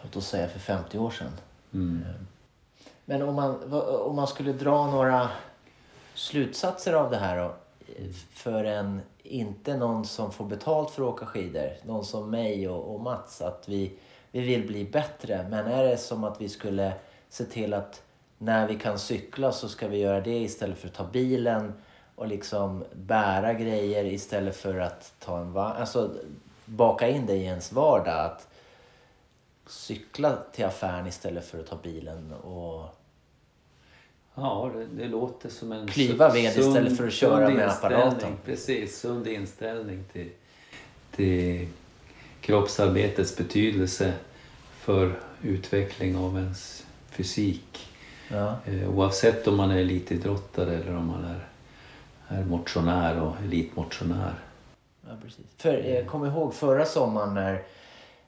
låt 0.03 0.17
oss 0.17 0.29
säga 0.29 0.49
för 0.49 0.59
50 0.59 0.99
år 0.99 1.11
sedan. 1.11 1.33
mm. 1.73 2.05
Men 3.05 3.23
om 3.23 3.35
man, 3.35 3.73
om 3.83 4.17
man 4.17 4.27
skulle 4.27 4.53
dra 4.53 4.87
några 4.87 5.29
slutsatser 6.15 6.93
av 6.93 7.11
det 7.11 7.17
här 7.17 7.37
då. 7.37 7.55
För 8.31 8.65
en, 8.65 9.01
inte 9.23 9.77
någon 9.77 10.05
som 10.05 10.33
får 10.33 10.45
betalt 10.45 10.91
för 10.91 11.03
att 11.03 11.09
åka 11.09 11.27
skidor. 11.27 11.71
Någon 11.85 12.05
som 12.05 12.31
mig 12.31 12.69
och, 12.69 12.95
och 12.95 13.01
Mats. 13.01 13.43
Att 13.43 13.69
vi, 13.69 13.93
vi 14.31 14.41
vill 14.41 14.67
bli 14.67 14.85
bättre. 14.85 15.47
Men 15.51 15.67
är 15.67 15.85
det 15.85 15.97
som 15.97 16.25
att 16.25 16.41
vi 16.41 16.49
skulle 16.49 16.93
se 17.29 17.45
till 17.45 17.75
att 17.75 18.03
när 18.39 18.67
vi 18.67 18.79
kan 18.79 18.99
cykla 18.99 19.53
så 19.53 19.69
ska 19.69 19.89
vi 19.89 19.99
göra 19.99 20.21
det 20.21 20.39
istället 20.39 20.79
för 20.79 20.89
att 20.89 20.95
ta 20.95 21.05
bilen. 21.05 21.73
Och 22.15 22.29
liksom 22.29 22.85
bära 22.93 23.53
grejer 23.53 24.05
istället 24.05 24.57
för 24.57 24.79
att 24.79 25.13
ta 25.19 25.41
en 25.41 25.53
vagn. 25.53 25.77
Alltså 25.77 26.11
baka 26.65 27.09
in 27.09 27.27
det 27.27 27.35
i 27.35 27.45
ens 27.45 27.73
vardag. 27.73 28.25
Att 28.25 28.49
cykla 29.67 30.39
till 30.53 30.65
affären 30.65 31.07
istället 31.07 31.45
för 31.45 31.61
att 31.61 31.67
ta 31.67 31.77
bilen. 31.83 32.33
Och 32.33 32.98
Ja, 34.41 34.71
det, 34.77 35.03
det 35.03 35.09
låter 35.09 35.49
som 35.49 35.73
en 35.73 35.87
Klyva 35.87 36.29
ved 36.33 36.53
sund- 36.53 36.67
istället 36.69 36.97
för 36.97 37.07
att 37.07 37.13
köra 37.13 37.49
med 37.49 37.69
apparaten. 37.69 38.33
Precis, 38.45 38.99
sund 39.01 39.27
inställning 39.27 40.05
till, 40.13 40.31
till 41.17 41.69
kroppsarbetets 42.41 43.37
betydelse 43.37 44.13
för 44.79 45.19
utveckling 45.43 46.17
av 46.17 46.37
ens 46.39 46.87
fysik. 47.11 47.89
Ja, 48.31 48.55
Eh, 48.67 48.91
oavsett 48.99 49.47
om 49.49 49.57
man 49.57 49.71
är 49.71 49.77
elitidrottare 49.79 50.75
eller 50.77 50.97
om 50.97 51.07
man 51.07 51.25
är, 51.25 51.49
är 52.29 52.45
motionär 52.45 53.21
och 53.23 53.35
elitmotionär. 53.45 54.35
ja 55.09 55.13
precis. 55.23 55.47
För, 55.57 55.79
jag 55.79 56.07
kommer 56.07 56.27
ihåg 56.27 56.55
förra 56.55 56.85
sommaren 56.85 57.35
när 57.35 57.55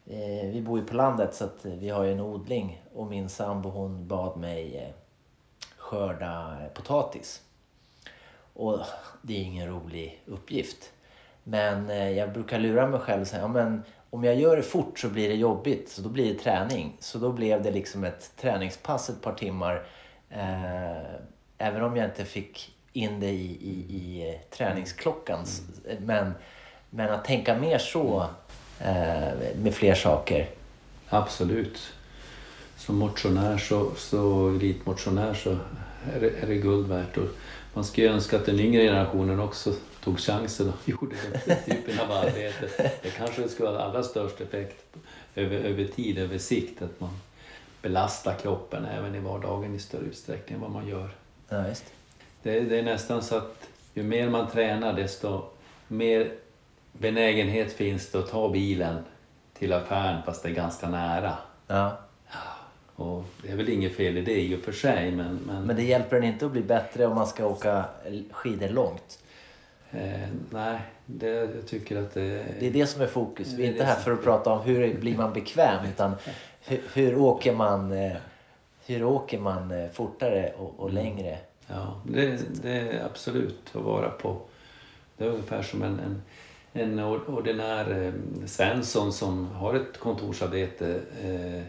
eh, 0.06 0.50
vi 0.52 0.60
bor 0.66 0.78
ju 0.78 0.84
på 0.84 0.94
landet 0.94 1.34
så 1.34 1.44
att 1.44 1.64
eh, 1.64 1.72
vi 1.72 1.88
har 1.88 2.04
ju 2.04 2.12
en 2.12 2.20
odling 2.20 2.82
och 2.94 3.06
min 3.06 3.28
sambo 3.28 3.68
hon 3.70 4.08
bad 4.08 4.36
mig 4.40 4.76
eh, 4.76 4.94
skörda 5.90 6.56
potatis. 6.74 7.42
Och 8.54 8.78
det 9.22 9.36
är 9.36 9.42
ingen 9.42 9.68
rolig 9.68 10.22
uppgift. 10.26 10.92
Men 11.44 11.90
eh, 11.90 12.10
jag 12.10 12.32
brukar 12.32 12.58
lura 12.58 12.88
mig 12.88 13.00
själv 13.00 13.20
och 13.20 13.26
säga, 13.26 13.42
ja, 13.42 13.48
men 13.48 13.82
om 14.10 14.24
jag 14.24 14.34
gör 14.34 14.56
det 14.56 14.62
fort 14.62 14.98
så 14.98 15.08
blir 15.08 15.28
det 15.28 15.34
jobbigt, 15.34 15.88
så 15.88 16.02
då 16.02 16.08
blir 16.08 16.32
det 16.34 16.40
träning. 16.40 16.96
Så 17.00 17.18
då 17.18 17.32
blev 17.32 17.62
det 17.62 17.70
liksom 17.70 18.04
ett 18.04 18.32
träningspass 18.36 19.10
ett 19.10 19.22
par 19.22 19.34
timmar. 19.34 19.82
Eh, 20.30 21.14
även 21.58 21.82
om 21.82 21.96
jag 21.96 22.06
inte 22.06 22.24
fick 22.24 22.74
in 22.92 23.20
det 23.20 23.30
i, 23.30 23.58
i, 23.60 23.96
i 23.96 24.28
eh, 24.28 24.40
träningsklockan. 24.50 25.44
Mm. 25.86 26.04
Men, 26.04 26.34
men 26.90 27.10
att 27.10 27.24
tänka 27.24 27.58
mer 27.58 27.78
så 27.78 28.26
eh, 28.80 29.32
med 29.56 29.74
fler 29.74 29.94
saker. 29.94 30.48
Absolut. 31.08 31.92
Som 32.80 32.96
motionär 32.96 33.58
så, 33.58 33.90
så 33.96 34.48
elitmotionär 34.48 35.34
så 35.34 35.50
är 36.14 36.20
det, 36.20 36.30
är 36.42 36.46
det 36.46 36.54
guld 36.54 36.88
värt. 36.88 37.16
Och 37.16 37.28
man 37.74 37.84
skulle 37.84 38.08
önska 38.08 38.36
att 38.36 38.46
den 38.46 38.60
yngre 38.60 38.82
generationen 38.82 39.40
också 39.40 39.74
tog 40.04 40.18
chansen 40.18 40.68
och 40.68 40.74
gjorde 40.88 41.16
den 41.46 41.56
typen 41.64 42.00
av 42.00 42.12
arbete. 42.12 42.68
Det 43.02 43.10
kanske 43.10 43.48
skulle 43.48 43.68
ha 43.68 43.78
allra 43.78 44.02
störst 44.02 44.40
effekt 44.40 44.96
över, 45.34 45.56
över 45.56 45.84
tid, 45.84 46.18
över 46.18 46.38
sikt, 46.38 46.82
att 46.82 47.00
man 47.00 47.10
belastar 47.82 48.34
kroppen 48.34 48.84
även 48.84 49.14
i 49.14 49.20
vardagen 49.20 49.74
i 49.74 49.78
större 49.78 50.04
utsträckning 50.04 50.54
än 50.54 50.60
vad 50.60 50.70
man 50.70 50.88
gör. 50.88 51.10
Ja. 51.48 51.64
Det, 52.42 52.60
det 52.60 52.78
är 52.78 52.82
nästan 52.82 53.22
så 53.22 53.36
att 53.36 53.68
ju 53.94 54.02
mer 54.02 54.30
man 54.30 54.50
tränar 54.50 54.92
desto 54.92 55.42
mer 55.88 56.32
benägenhet 56.92 57.72
finns 57.72 58.10
det 58.10 58.18
att 58.18 58.30
ta 58.30 58.48
bilen 58.48 59.04
till 59.58 59.72
affären 59.72 60.22
fast 60.22 60.42
det 60.42 60.48
är 60.48 60.54
ganska 60.54 60.88
nära. 60.88 61.34
Ja. 61.66 61.98
Och 63.00 63.24
det 63.42 63.52
är 63.52 63.56
väl 63.56 63.68
inget 63.68 63.92
fel 63.96 64.16
i 64.18 64.20
det 64.22 64.40
i 64.40 64.56
och 64.56 64.60
för 64.60 64.72
sig 64.72 65.10
men, 65.12 65.38
men, 65.46 65.62
Men 65.62 65.76
det 65.76 65.82
hjälper 65.82 66.16
en 66.16 66.24
inte 66.24 66.46
att 66.46 66.52
bli 66.52 66.62
bättre 66.62 67.06
om 67.06 67.14
man 67.14 67.26
ska 67.26 67.46
åka 67.46 67.84
skidor 68.30 68.68
långt. 68.68 69.18
eh, 69.90 70.28
nej, 70.50 70.78
det, 71.06 71.28
jag 71.28 71.66
tycker 71.66 72.02
att 72.02 72.14
det, 72.14 72.44
Det 72.60 72.66
är 72.66 72.70
det 72.70 72.86
som 72.86 73.02
är 73.02 73.06
fokus. 73.06 73.52
Vi 73.52 73.66
är 73.66 73.72
inte 73.72 73.84
här 73.84 73.94
för 73.94 74.12
att 74.12 74.24
prata 74.24 74.50
om 74.52 74.60
hur 74.60 74.94
blir 74.94 75.16
man 75.16 75.32
bekväm 75.32 75.84
utan 75.94 76.12
hur, 76.66 76.80
hur 76.94 77.18
åker 77.18 77.54
man 77.54 77.92
eh, 77.92 78.12
hur 78.86 79.04
åker 79.04 79.38
man 79.38 79.70
eh, 79.70 79.90
fortare 79.90 80.52
och, 80.58 80.74
och 80.80 80.92
längre. 80.92 81.38
Ja, 81.66 82.00
det, 82.06 82.38
det 82.62 82.70
är 82.72 83.04
absolut 83.04 83.60
att 83.72 83.82
vara 83.82 84.08
på. 84.08 84.36
Det 85.16 85.24
är 85.24 85.28
ungefär 85.28 85.62
som 85.62 85.82
en, 85.82 86.00
en, 86.00 86.22
en 86.82 87.00
or- 87.00 87.30
ordinär 87.38 88.02
eh, 88.06 88.46
Svensson 88.46 89.12
som 89.12 89.46
har 89.46 89.74
ett 89.74 89.98
kontorsarbete. 89.98 91.00
Eh, 91.24 91.62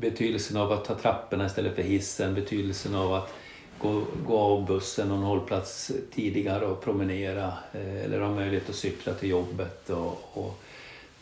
betydelsen 0.00 0.56
av 0.56 0.72
att 0.72 0.84
ta 0.84 0.94
trapporna 0.94 1.46
istället 1.46 1.74
för 1.74 1.82
hissen, 1.82 2.34
betydelsen 2.34 2.94
av 2.94 3.14
att 3.14 3.34
gå, 3.78 4.04
gå 4.26 4.38
av 4.38 4.66
bussen 4.66 5.08
någon 5.08 5.22
hållplats 5.22 5.92
tidigare 6.14 6.66
och 6.66 6.84
promenera 6.84 7.52
eh, 7.72 8.04
eller 8.04 8.20
ha 8.20 8.34
möjlighet 8.34 8.70
att 8.70 8.76
cykla 8.76 9.14
till 9.14 9.28
jobbet. 9.28 9.90
Och, 9.90 10.30
och 10.32 10.62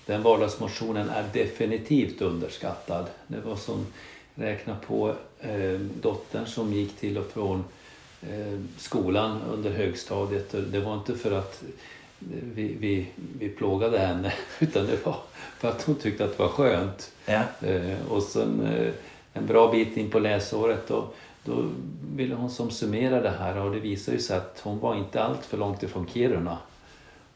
den 0.06 0.22
vardagsmotionen 0.22 1.08
är 1.08 1.24
definitivt 1.32 2.22
underskattad. 2.22 3.06
Det 3.26 3.40
var 3.40 3.56
som 3.56 3.86
räkna 4.34 4.76
på 4.86 5.14
eh, 5.40 5.80
dottern 6.00 6.46
som 6.46 6.72
gick 6.72 6.96
till 6.96 7.18
och 7.18 7.26
från 7.26 7.64
eh, 8.22 8.60
skolan 8.78 9.42
under 9.52 9.70
högstadiet. 9.70 10.54
Det 10.72 10.80
var 10.80 10.94
inte 10.94 11.14
för 11.14 11.32
att 11.32 11.62
vi, 12.18 12.76
vi, 12.80 13.06
vi 13.38 13.48
plågade 13.48 13.98
henne 13.98 14.32
utan 14.58 14.86
det 14.86 15.06
var 15.06 15.16
för 15.58 15.68
att 15.68 15.82
hon 15.82 15.94
tyckte 15.94 16.24
att 16.24 16.36
det 16.36 16.42
var 16.42 16.48
skönt. 16.48 17.12
Ja. 17.26 17.42
Eh, 17.60 18.12
och 18.12 18.22
sen 18.22 18.66
eh, 18.66 18.92
en 19.32 19.46
bra 19.46 19.70
bit 19.70 19.96
in 19.96 20.10
på 20.10 20.18
läsåret 20.18 20.88
då, 20.88 21.08
då 21.44 21.68
ville 22.14 22.34
hon 22.34 22.50
som 22.50 22.70
summera 22.70 23.20
det 23.20 23.30
här 23.30 23.56
och 23.56 23.72
det 23.72 23.80
visade 23.80 24.16
ju 24.16 24.22
sig 24.22 24.36
att 24.36 24.60
hon 24.62 24.78
var 24.80 24.94
inte 24.94 25.22
allt 25.22 25.44
för 25.44 25.56
långt 25.56 25.82
ifrån 25.82 26.06
Kiruna. 26.06 26.58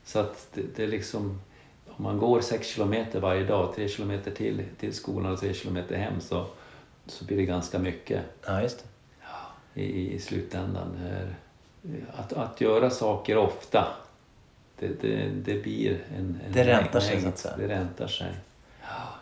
Så 0.04 0.18
att 0.18 0.48
det, 0.54 0.62
det 0.76 0.82
är 0.82 0.88
liksom, 0.88 1.40
om 1.86 2.04
man 2.04 2.18
går 2.18 2.40
sex 2.40 2.68
kilometer 2.68 3.20
varje 3.20 3.44
dag, 3.44 3.74
tre 3.74 3.88
kilometer 3.88 4.30
till, 4.30 4.62
till 4.80 4.94
skolan 4.94 5.32
och 5.32 5.40
tre 5.40 5.54
kilometer 5.54 5.96
hem 5.96 6.20
så, 6.20 6.46
så 7.06 7.24
blir 7.24 7.36
det 7.36 7.44
ganska 7.44 7.78
mycket 7.78 8.22
ja, 8.46 8.62
just 8.62 8.84
det. 9.74 9.80
i, 9.80 10.14
i 10.14 10.18
slutändan. 10.18 10.98
Att, 12.12 12.32
att 12.32 12.60
göra 12.60 12.90
saker 12.90 13.36
ofta, 13.36 13.88
det, 14.80 15.00
det, 15.00 15.28
det 15.28 15.62
blir 15.62 15.90
en... 16.16 16.40
en 16.46 16.52
Det 16.52 16.64
räntar 16.64 17.00
sig, 17.00 17.20
så 17.22 17.28
att 17.28 17.38
säga. 17.38 17.56
Det 17.56 17.68
räntar 17.68 18.06
sig. 18.06 18.32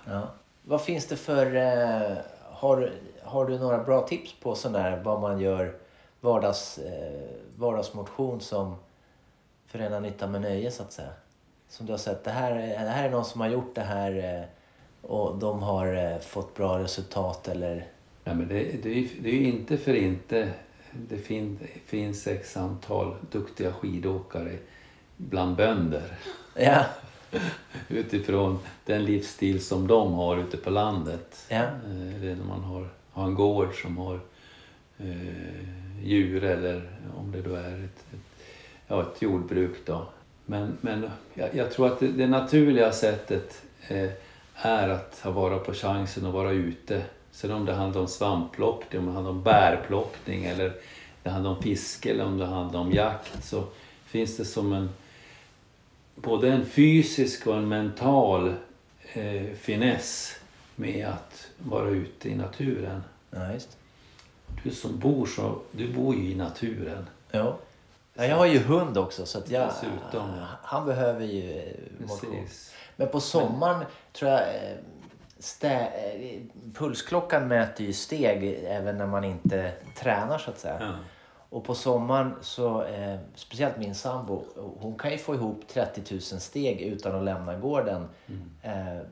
Ja. 0.06 0.22
Vad 0.62 0.82
finns 0.82 1.06
det 1.06 1.16
för... 1.16 1.56
Eh, 1.56 2.16
har, 2.44 2.92
har 3.22 3.46
du 3.46 3.58
några 3.58 3.84
bra 3.84 4.06
tips 4.06 4.34
på 4.40 4.54
sån 4.54 4.72
där, 4.72 5.02
vad 5.04 5.20
man 5.20 5.40
gör 5.40 5.74
vardags, 6.20 6.78
eh, 6.78 7.28
vardagsmotion 7.56 8.40
som 8.40 8.76
förenar 9.66 10.00
nytta 10.00 10.26
med 10.26 10.40
nöje 10.40 10.70
så 10.70 10.82
att 10.82 10.92
säga? 10.92 11.08
Som 11.68 11.86
du 11.86 11.92
har 11.92 11.98
sett, 11.98 12.24
det 12.24 12.30
här, 12.30 12.52
är- 12.52 12.84
det 12.84 12.90
här 12.90 13.04
är 13.04 13.10
någon 13.10 13.24
som 13.24 13.40
har 13.40 13.48
gjort 13.48 13.74
det 13.74 13.80
här 13.80 14.38
eh, 14.40 14.44
och 15.10 15.38
de 15.38 15.62
har 15.62 15.94
eh, 16.12 16.18
fått 16.18 16.54
bra 16.54 16.78
resultat 16.78 17.48
eller... 17.48 17.86
Ja, 18.24 18.34
men 18.34 18.48
det, 18.48 18.82
det, 18.82 18.88
är 18.98 19.08
det 19.22 19.28
är 19.28 19.32
ju 19.34 19.48
inte 19.48 19.76
för 19.76 19.94
inte 19.94 20.48
det 20.92 21.16
fin, 21.18 21.58
finns 21.86 22.26
x 22.26 22.56
antal 22.56 23.14
duktiga 23.30 23.72
skidåkare 23.72 24.52
bland 25.18 25.56
bönder 25.56 26.02
Ja, 26.54 26.84
utifrån 27.88 28.58
den 28.84 29.04
livsstil 29.04 29.64
som 29.64 29.86
de 29.86 30.12
har 30.12 30.36
ute 30.36 30.56
på 30.56 30.70
landet. 30.70 31.46
Ja. 31.48 31.56
Eh, 31.62 32.20
Det 32.20 32.30
är 32.30 32.34
när 32.36 32.44
man 32.44 32.60
har, 32.60 32.88
har 33.12 33.24
en 33.26 33.34
gård 33.34 33.82
som 33.82 33.96
har 33.96 34.20
eh, 34.98 36.02
djur 36.02 36.44
eller 36.44 36.90
om 37.16 37.32
det 37.32 37.42
då 37.42 37.54
är 37.54 37.84
ett, 37.84 38.14
ett, 38.14 38.44
ja, 38.86 39.02
ett 39.02 39.22
jordbruk. 39.22 39.76
Då. 39.86 40.06
Men, 40.46 40.78
men 40.80 41.10
jag, 41.34 41.54
jag 41.54 41.72
tror 41.72 41.86
att 41.86 42.00
det, 42.00 42.08
det 42.08 42.26
naturliga 42.26 42.92
sättet 42.92 43.62
eh, 43.88 44.10
är 44.54 44.88
att 44.88 45.22
ta 45.22 45.30
vara 45.30 45.58
på 45.58 45.72
chansen 45.74 46.26
att 46.26 46.34
vara 46.34 46.50
ute. 46.50 47.02
Sen 47.30 47.50
om 47.50 47.64
det 47.64 47.72
handlar 47.72 48.00
om 48.00 48.08
svampplockning, 48.08 49.00
om 49.00 49.06
det 49.06 49.12
handlar 49.12 49.30
om 49.30 49.42
bärplockning 49.42 50.44
eller 50.44 50.72
det 51.22 51.30
handlar 51.30 51.50
om 51.50 51.62
fiske 51.62 52.10
eller 52.10 52.24
om 52.24 52.38
det 52.38 52.46
handlar 52.46 52.80
om 52.80 52.92
jakt 52.92 53.44
så 53.44 53.64
finns 54.06 54.36
det 54.36 54.44
som 54.44 54.72
en 54.72 54.88
både 56.22 56.52
en 56.52 56.66
fysisk 56.66 57.46
och 57.46 57.56
en 57.56 57.68
mental 57.68 58.54
eh, 59.12 59.54
finess 59.60 60.34
med 60.76 61.06
att 61.06 61.48
vara 61.58 61.88
ute 61.88 62.28
i 62.28 62.34
naturen. 62.34 63.02
ja 63.30 63.52
just 63.52 63.78
du 64.62 64.70
som 64.70 64.98
bor 64.98 65.26
så, 65.26 65.58
du 65.70 65.92
bor 65.92 66.14
ju 66.14 66.30
i 66.30 66.34
naturen. 66.34 67.06
Ja. 67.30 67.56
ja. 68.14 68.24
Jag 68.24 68.36
har 68.36 68.46
ju 68.46 68.58
hund 68.58 68.98
också 68.98 69.26
så 69.26 69.38
att 69.38 69.50
jag, 69.50 69.68
Dessutom, 69.68 70.30
ja. 70.38 70.46
han 70.62 70.86
behöver 70.86 71.24
ju 71.24 71.74
motion. 71.98 72.30
Precis. 72.30 72.74
Men 72.96 73.08
på 73.08 73.20
sommaren 73.20 73.84
tror 74.12 74.30
jag 74.30 74.40
eh, 74.40 74.76
stä, 75.38 75.80
eh, 75.80 76.40
pulsklockan 76.74 77.48
mäter 77.48 77.86
ju 77.86 77.92
steg 77.92 78.60
även 78.64 78.98
när 78.98 79.06
man 79.06 79.24
inte 79.24 79.72
tränar 79.96 80.38
så 80.38 80.50
att 80.50 80.58
säga. 80.58 80.76
Ja. 80.80 80.94
Och 81.50 81.64
på 81.64 81.74
sommaren 81.74 82.34
så, 82.40 82.82
eh, 82.82 83.18
speciellt 83.34 83.78
min 83.78 83.94
sambo, 83.94 84.44
hon 84.80 84.98
kan 84.98 85.10
ju 85.10 85.18
få 85.18 85.34
ihop 85.34 85.68
30 85.68 86.02
000 86.10 86.20
steg 86.20 86.80
utan 86.80 87.14
att 87.14 87.24
lämna 87.24 87.58
gården. 87.58 88.08
Eh, 88.62 88.98
eh, 88.98 89.02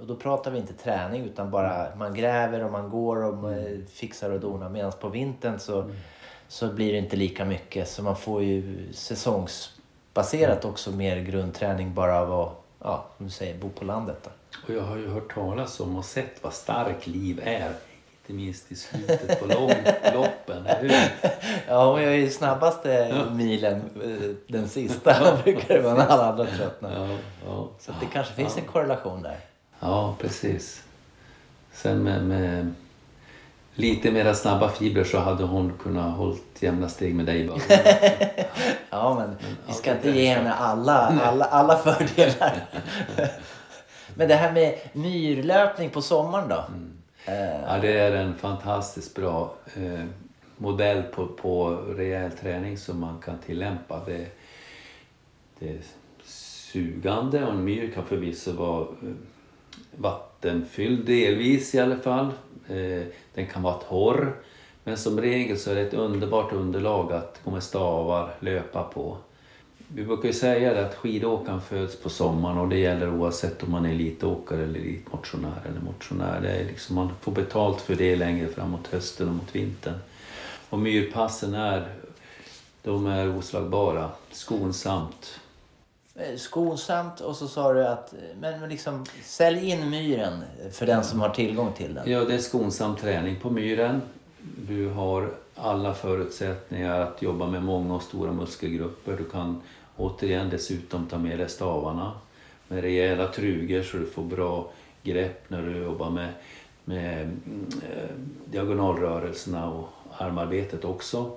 och 0.00 0.06
då 0.06 0.16
pratar 0.16 0.50
vi 0.50 0.58
inte 0.58 0.72
träning 0.72 1.24
utan 1.24 1.50
bara 1.50 1.96
man 1.96 2.14
gräver 2.14 2.64
och 2.64 2.72
man 2.72 2.90
går 2.90 3.24
och 3.24 3.36
man 3.36 3.86
fixar 3.92 4.30
och 4.30 4.40
donar. 4.40 4.68
Medan 4.68 4.92
på 5.00 5.08
vintern 5.08 5.58
så, 5.58 5.90
så 6.48 6.72
blir 6.72 6.92
det 6.92 6.98
inte 6.98 7.16
lika 7.16 7.44
mycket. 7.44 7.88
Så 7.88 8.02
man 8.02 8.16
får 8.16 8.42
ju 8.42 8.92
säsongsbaserat 8.92 10.64
också 10.64 10.92
mer 10.92 11.16
grundträning 11.16 11.94
bara 11.94 12.20
av 12.20 12.40
att, 12.40 12.52
ja, 12.80 13.06
som 13.16 13.26
du 13.26 13.32
säger, 13.32 13.58
bo 13.58 13.68
på 13.68 13.84
landet. 13.84 14.16
Då. 14.22 14.30
Och 14.66 14.80
jag 14.80 14.82
har 14.82 14.96
ju 14.96 15.08
hört 15.08 15.34
talas 15.34 15.80
om 15.80 15.96
och 15.96 16.04
sett 16.04 16.42
vad 16.42 16.52
stark 16.52 17.06
liv 17.06 17.40
är. 17.44 17.72
Inte 18.28 18.36
minst 18.36 18.72
i 18.72 18.76
slutet 18.76 19.40
på 19.40 19.46
långloppen, 19.46 20.66
eller 20.66 20.80
hur? 20.80 21.30
Ja, 21.68 21.90
hon 21.90 22.02
gör 22.02 22.10
ju 22.10 22.30
snabbaste 22.30 23.14
milen 23.32 23.74
eh, 24.02 24.30
den 24.48 24.68
sista 24.68 25.36
brukar 25.44 25.74
det 25.74 25.80
vara 25.80 25.94
när 25.94 26.06
alla 26.06 26.30
andra 26.30 26.46
tröttnar. 26.46 26.92
Ja, 26.92 27.18
ja. 27.46 27.68
Så 27.80 27.92
det 28.00 28.06
kanske 28.12 28.34
finns 28.34 28.56
en 28.56 28.64
korrelation 28.64 29.22
där. 29.22 29.36
ja 29.80 30.16
precis. 30.20 30.82
Sen 31.72 32.02
med, 32.02 32.24
med 32.24 32.74
lite 33.74 34.10
mera 34.10 34.34
snabba 34.34 34.68
fibrer 34.68 35.04
så 35.04 35.18
hade 35.18 35.44
hon 35.44 35.72
kunnat 35.82 36.16
hållit 36.16 36.62
jämna 36.62 36.88
steg 36.88 37.14
med 37.14 37.26
dig. 37.26 37.48
Bara. 37.48 37.58
Ja, 38.90 39.14
men 39.14 39.36
vi 39.66 39.72
ska 39.72 39.92
inte 39.92 40.10
ge 40.10 40.34
henne 40.34 40.52
alla, 40.52 41.20
alla, 41.24 41.44
alla 41.44 41.76
fördelar. 41.76 42.66
Men 44.14 44.28
det 44.28 44.34
här 44.34 44.52
med 44.52 44.78
myrlöpning 44.92 45.90
på 45.90 46.02
sommaren 46.02 46.48
då? 46.48 46.54
Eh, 46.54 46.95
Ja, 47.26 47.78
det 47.78 47.92
är 47.92 48.12
en 48.12 48.34
fantastiskt 48.34 49.14
bra 49.14 49.54
eh, 49.76 50.04
modell 50.56 51.02
på, 51.02 51.26
på 51.26 51.70
rejäl 51.70 52.30
träning 52.30 52.78
som 52.78 53.00
man 53.00 53.18
kan 53.18 53.38
tillämpa. 53.38 54.04
Det, 54.06 54.26
det 55.58 55.68
är 55.68 55.78
sugande 56.24 57.44
och 57.44 57.52
en 57.52 57.64
myr 57.64 57.92
kan 57.94 58.04
förvisso 58.06 58.52
vara 58.52 58.82
eh, 58.82 59.14
vattenfylld 59.96 61.06
delvis 61.06 61.74
i 61.74 61.80
alla 61.80 61.96
fall. 61.96 62.26
Eh, 62.68 63.04
den 63.34 63.46
kan 63.46 63.62
vara 63.62 63.74
torr. 63.74 64.36
Men 64.84 64.96
som 64.96 65.20
regel 65.20 65.58
så 65.58 65.70
är 65.70 65.74
det 65.74 65.80
ett 65.80 65.94
underbart 65.94 66.52
underlag 66.52 67.12
att 67.12 67.40
gå 67.44 67.50
med 67.50 67.62
stavar, 67.62 68.34
löpa 68.40 68.82
på. 68.82 69.16
Vi 69.88 70.04
brukar 70.04 70.28
ju 70.28 70.34
säga 70.34 70.74
det 70.74 70.86
att 70.86 70.94
skidåkaren 70.94 71.60
föds 71.60 71.96
på 72.00 72.08
sommaren 72.08 72.58
och 72.58 72.68
det 72.68 72.78
gäller 72.78 73.14
oavsett 73.14 73.62
om 73.62 73.70
man 73.70 73.86
är 73.86 73.90
elitåkare 73.90 74.62
eller 74.62 74.80
elitmotionär 74.80 75.62
eller 75.70 75.80
motionär. 75.80 76.40
Det 76.40 76.50
är 76.50 76.64
liksom, 76.64 76.96
man 76.96 77.10
får 77.20 77.32
betalt 77.32 77.80
för 77.80 77.94
det 77.94 78.16
längre 78.16 78.48
framåt 78.48 78.86
hösten 78.86 79.28
och 79.28 79.34
mot 79.34 79.54
vintern. 79.54 79.94
Och 80.70 80.78
myrpassen 80.78 81.54
är, 81.54 81.88
de 82.82 83.06
är 83.06 83.38
oslagbara, 83.38 84.10
skonsamt. 84.30 85.40
Eh, 86.14 86.36
Skonsamt 86.36 87.20
och 87.20 87.36
så 87.36 87.48
sa 87.48 87.72
du 87.72 87.86
att 87.86 88.14
men, 88.40 88.60
men 88.60 88.68
liksom, 88.68 89.04
sälj 89.24 89.70
in 89.70 89.90
myren 89.90 90.42
för 90.72 90.86
den 90.86 91.04
som 91.04 91.20
har 91.20 91.28
tillgång 91.28 91.72
till 91.72 91.94
den. 91.94 92.10
Ja, 92.10 92.24
det 92.24 92.34
är 92.34 92.38
skonsam 92.38 92.96
träning 92.96 93.36
på 93.40 93.50
myren. 93.50 94.02
Du 94.68 94.88
har 94.88 95.30
alla 95.54 95.94
förutsättningar 95.94 97.00
att 97.00 97.22
jobba 97.22 97.46
med 97.46 97.62
många 97.62 97.94
och 97.94 98.02
stora 98.02 98.32
muskelgrupper. 98.32 99.16
Du 99.16 99.24
kan 99.24 99.62
återigen 99.96 100.50
dessutom 100.50 101.06
ta 101.06 101.18
med 101.18 101.38
dig 101.38 101.48
stavarna 101.48 102.12
med 102.68 102.80
rejäla 102.80 103.28
trugor 103.28 103.82
så 103.82 103.96
du 103.96 104.06
får 104.06 104.22
bra 104.22 104.70
grepp 105.02 105.50
när 105.50 105.62
du 105.62 105.76
jobbar 105.76 106.10
med, 106.10 106.28
med 106.84 107.22
eh, 107.82 108.10
diagonalrörelserna 108.44 109.70
och 109.70 109.88
armarbetet 110.18 110.84
också. 110.84 111.30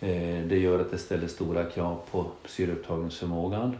Eh, 0.00 0.40
det 0.46 0.58
gör 0.58 0.80
att 0.80 0.90
det 0.90 0.98
ställer 0.98 1.28
stora 1.28 1.64
krav 1.64 2.00
på 2.10 2.26
syreupptagningsförmågan. 2.44 3.76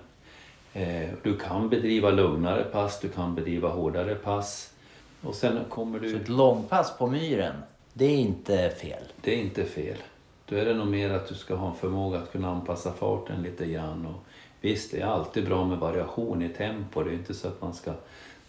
Eh, 0.72 1.08
du 1.22 1.36
kan 1.36 1.68
bedriva 1.68 2.10
lugnare 2.10 2.64
pass, 2.64 3.00
du 3.00 3.08
kan 3.08 3.34
bedriva 3.34 3.68
hårdare 3.68 4.14
pass. 4.14 4.70
Och 5.22 5.34
sen 5.34 5.58
kommer 5.68 5.98
Så 5.98 6.04
du... 6.04 6.16
ett 6.16 6.28
långpass 6.28 6.98
på 6.98 7.06
myren, 7.06 7.54
det 7.92 8.04
är 8.04 8.16
inte 8.16 8.70
fel. 8.70 9.02
Det 9.20 9.34
är 9.34 9.38
inte 9.38 9.64
fel. 9.64 9.96
Då 10.48 10.56
är 10.56 10.64
det 10.64 10.74
nog 10.74 10.86
mer 10.86 11.10
att 11.10 11.28
du 11.28 11.34
ska 11.34 11.54
ha 11.54 11.70
en 11.70 11.76
förmåga 11.76 12.18
att 12.18 12.32
kunna 12.32 12.50
anpassa 12.50 12.92
farten 12.92 13.42
lite 13.42 13.66
grann. 13.66 14.06
Och 14.06 14.24
visst, 14.60 14.90
det 14.90 15.00
är 15.00 15.06
alltid 15.06 15.46
bra 15.46 15.64
med 15.64 15.78
variation 15.78 16.42
i 16.42 16.48
tempo. 16.48 17.02
Det 17.02 17.10
är 17.10 17.14
inte 17.14 17.34
så 17.34 17.48
att 17.48 17.62
man 17.62 17.74
ska 17.74 17.92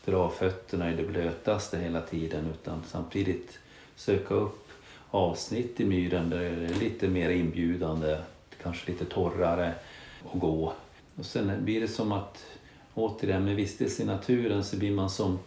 dra 0.06 0.30
fötterna 0.30 0.92
i 0.92 0.96
det 0.96 1.04
blötaste 1.04 1.78
hela 1.78 2.02
tiden 2.02 2.46
utan 2.54 2.84
samtidigt 2.88 3.60
söka 3.96 4.34
upp 4.34 4.70
avsnitt 5.12 5.80
i 5.80 5.86
myren 5.86 6.30
där 6.30 6.40
det 6.40 6.46
är 6.46 6.80
lite 6.80 7.08
mer 7.08 7.30
inbjudande, 7.30 8.18
kanske 8.64 8.92
lite 8.92 9.06
torrare 9.06 9.74
att 10.34 10.40
gå. 10.40 10.74
Och 11.16 11.26
sen 11.26 11.66
blir 11.66 11.82
det 11.82 11.88
som 11.88 12.12
att, 12.12 12.46
återigen 12.94 13.46
med 13.46 13.56
vistelse 13.56 14.04
i 14.04 14.06
naturen 14.06 14.64
så 14.64 14.78
blir 14.78 14.92
man 14.92 15.10
som 15.10 15.40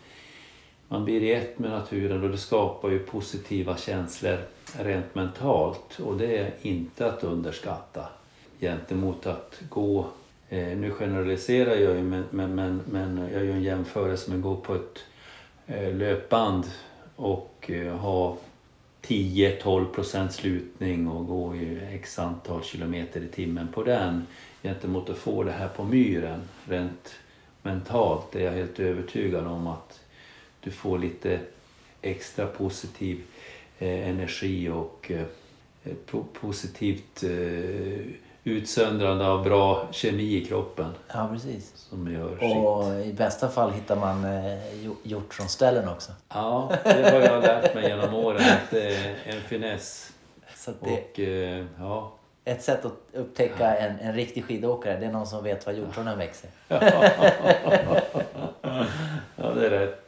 man 0.88 1.05
blir 1.05 1.22
i 1.22 1.33
ett 1.33 1.59
med 1.59 1.70
naturen 1.70 2.22
och 2.22 2.31
det 2.31 2.38
skapar 2.38 2.90
ju 2.90 2.98
positiva 2.98 3.77
känslor 3.77 4.38
rent 4.79 5.14
mentalt. 5.14 6.01
Och 6.01 6.16
det 6.16 6.38
är 6.38 6.53
inte 6.62 7.07
att 7.07 7.24
underskatta 7.24 8.07
gentemot 8.61 9.27
att 9.27 9.61
gå, 9.68 10.07
eh, 10.48 10.79
nu 10.79 10.90
generaliserar 10.90 11.74
jag 11.74 11.96
ju 11.96 12.03
men, 12.03 12.24
men, 12.31 12.55
men, 12.55 12.81
men 12.87 13.29
jag 13.33 13.44
gör 13.44 13.55
en 13.55 13.62
jämförelse 13.62 14.31
med 14.31 14.37
att 14.38 14.42
gå 14.42 14.57
på 14.57 14.74
ett 14.74 14.98
eh, 15.66 15.94
löpband 15.94 16.64
och 17.16 17.70
eh, 17.70 17.96
ha 17.96 18.37
10-12 19.03 19.85
procent 19.85 20.33
slutning 20.33 21.09
och 21.09 21.27
gå 21.27 21.57
i 21.57 21.81
x 21.92 22.18
antal 22.18 22.62
kilometer 22.62 23.20
i 23.20 23.29
timmen 23.29 23.68
på 23.68 23.83
den 23.83 24.27
gentemot 24.62 25.11
att 25.11 25.18
få 25.18 25.42
det 25.42 25.53
här 25.53 25.68
på 25.68 25.85
myren 25.85 26.40
rent 26.64 27.14
mentalt. 27.62 28.37
Är 28.37 28.40
jag 28.40 28.53
helt 28.53 28.81
övertygad 28.81 29.46
om 29.46 29.66
att 29.66 29.97
du 30.68 30.72
får 30.72 30.98
lite 30.98 31.38
extra 32.02 32.46
positiv 32.46 33.22
eh, 33.78 34.09
energi 34.09 34.68
och 34.68 35.11
eh, 35.14 35.22
po- 36.11 36.24
positivt 36.40 37.22
eh, 37.22 38.07
utsöndrande 38.44 39.26
av 39.28 39.44
bra 39.44 39.88
kemi 39.92 40.22
i 40.37 40.44
kroppen 40.44 40.90
Ja, 41.14 41.28
precis. 41.33 41.72
som 41.76 42.12
gör 42.12 42.37
sitt. 42.38 42.57
Och 42.57 43.07
i 43.07 43.12
bästa 43.12 43.48
fall 43.48 43.70
hittar 43.72 43.96
man 43.96 44.24
eh, 44.24 44.83
jo- 44.85 44.96
hjortronställen 45.02 45.88
också. 45.88 46.12
Ja, 46.28 46.72
det 46.85 47.11
har 47.11 47.20
jag 47.20 47.42
lärt 47.42 47.74
mig 47.74 47.88
genom 47.88 48.14
åren 48.14 48.40
att 48.42 48.70
det 48.70 48.94
är 48.96 49.16
en 49.24 49.40
finess. 49.40 50.12
Så 50.57 50.70
det, 50.85 50.90
Och 50.90 51.20
eh, 51.20 51.64
ja, 51.78 52.12
ett 52.44 52.62
sätt 52.62 52.85
att 52.85 52.92
upptäcka 53.12 53.76
en, 53.76 53.98
en 53.98 54.14
riktig 54.14 54.44
skidåkare, 54.44 55.00
det 55.00 55.07
är 55.07 55.12
någon 55.12 55.26
som 55.26 55.44
vet 55.44 55.66
var 55.66 55.72
hjortronen 55.72 56.18
växer. 56.18 56.50
ja 56.68 56.81
det 59.54 59.66
är 59.66 59.70
rätt. 59.70 60.04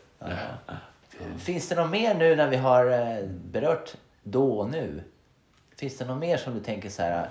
Finns 1.39 1.69
det 1.69 1.75
något 1.75 1.91
mer 1.91 2.15
nu 2.15 2.37
när 2.37 2.49
vi 2.49 2.57
har 2.57 2.91
eh, 2.91 3.27
berört 3.29 3.95
då 4.23 4.59
och 4.59 4.71
nu? 4.71 5.03
Finns 5.77 5.99
det 5.99 6.05
något 6.05 6.19
mer 6.19 6.37
som 6.37 6.55
du 6.55 6.61
tänker 6.61 6.89
så 6.89 7.03
här, 7.03 7.29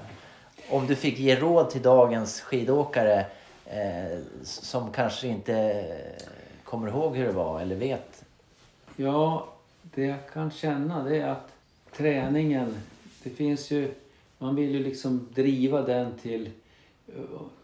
om 0.69 0.87
du 0.87 0.95
fick 0.95 1.19
ge 1.19 1.35
råd 1.35 1.69
till 1.69 1.81
dagens 1.81 2.41
skidåkare 2.41 3.25
eh, 3.65 4.19
som 4.43 4.91
kanske 4.91 5.27
inte 5.27 5.55
eh, 5.55 6.25
kommer 6.63 6.87
ihåg 6.87 7.17
hur 7.17 7.25
det 7.25 7.31
var 7.31 7.61
eller 7.61 7.75
vet? 7.75 8.25
Ja, 8.95 9.47
det 9.83 10.05
jag 10.05 10.29
kan 10.33 10.51
känna 10.51 11.03
det 11.03 11.17
är 11.17 11.27
att 11.27 11.51
träningen, 11.97 12.77
det 13.23 13.29
finns 13.29 13.71
ju, 13.71 13.93
man 14.37 14.55
vill 14.55 14.71
ju 14.71 14.83
liksom 14.83 15.27
driva 15.33 15.81
den 15.81 16.17
till, 16.21 16.49
eh, 17.07 17.13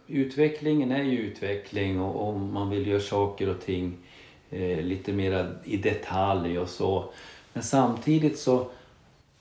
utvecklingen 0.07 0.91
är 0.91 1.03
ju 1.03 1.17
utveckling 1.17 2.01
och, 2.01 2.27
och 2.27 2.39
man 2.39 2.69
vill 2.69 2.87
göra 2.87 3.01
saker 3.01 3.49
och 3.49 3.61
ting 3.61 3.87
eh, 3.87 4.14
Eh, 4.49 4.81
lite 4.81 5.13
mer 5.13 5.57
i 5.63 5.77
detalj 5.77 6.59
och 6.59 6.69
så. 6.69 7.09
Men 7.53 7.63
samtidigt 7.63 8.39
så 8.39 8.69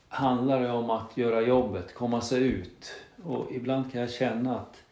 handlar 0.08 0.60
det 0.60 0.70
om 0.70 0.90
att 0.90 1.16
göra 1.16 1.40
jobbet, 1.40 1.94
komma 1.94 2.20
sig 2.20 2.42
ut. 2.42 2.92
Och 3.24 3.52
ibland 3.52 3.92
kan 3.92 4.00
jag 4.00 4.10
känna 4.10 4.56
att 4.56 4.82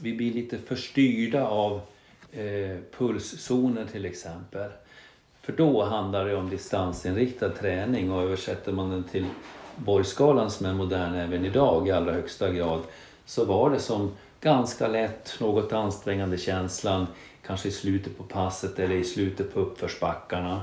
vi 0.00 0.14
blir 0.14 0.32
lite 0.32 0.58
förstyrda 0.58 1.46
av 1.46 1.80
eh, 2.32 2.76
pulszoner 2.98 3.86
till 3.92 4.04
exempel. 4.04 4.70
För 5.40 5.52
då 5.52 5.84
handlar 5.84 6.24
det 6.24 6.36
om 6.36 6.50
distansinriktad 6.50 7.50
träning 7.50 8.12
och 8.12 8.22
översätter 8.22 8.72
man 8.72 8.90
den 8.90 9.04
till 9.04 9.26
Borgskalan 9.76 10.50
som 10.50 10.66
är 10.66 10.74
modern 10.74 11.14
även 11.14 11.44
idag 11.44 11.88
i 11.88 11.90
allra 11.90 12.12
högsta 12.12 12.52
grad 12.52 12.80
så 13.26 13.44
var 13.44 13.70
det 13.70 13.78
som 13.78 14.10
ganska 14.40 14.88
lätt, 14.88 15.40
något 15.40 15.72
ansträngande 15.72 16.38
känslan 16.38 17.06
kanske 17.48 17.68
i 17.68 17.72
slutet 17.72 18.18
på 18.18 18.24
passet 18.24 18.78
eller 18.78 18.94
i 18.94 19.04
slutet 19.04 19.54
på 19.54 19.60
uppförsbackarna. 19.60 20.62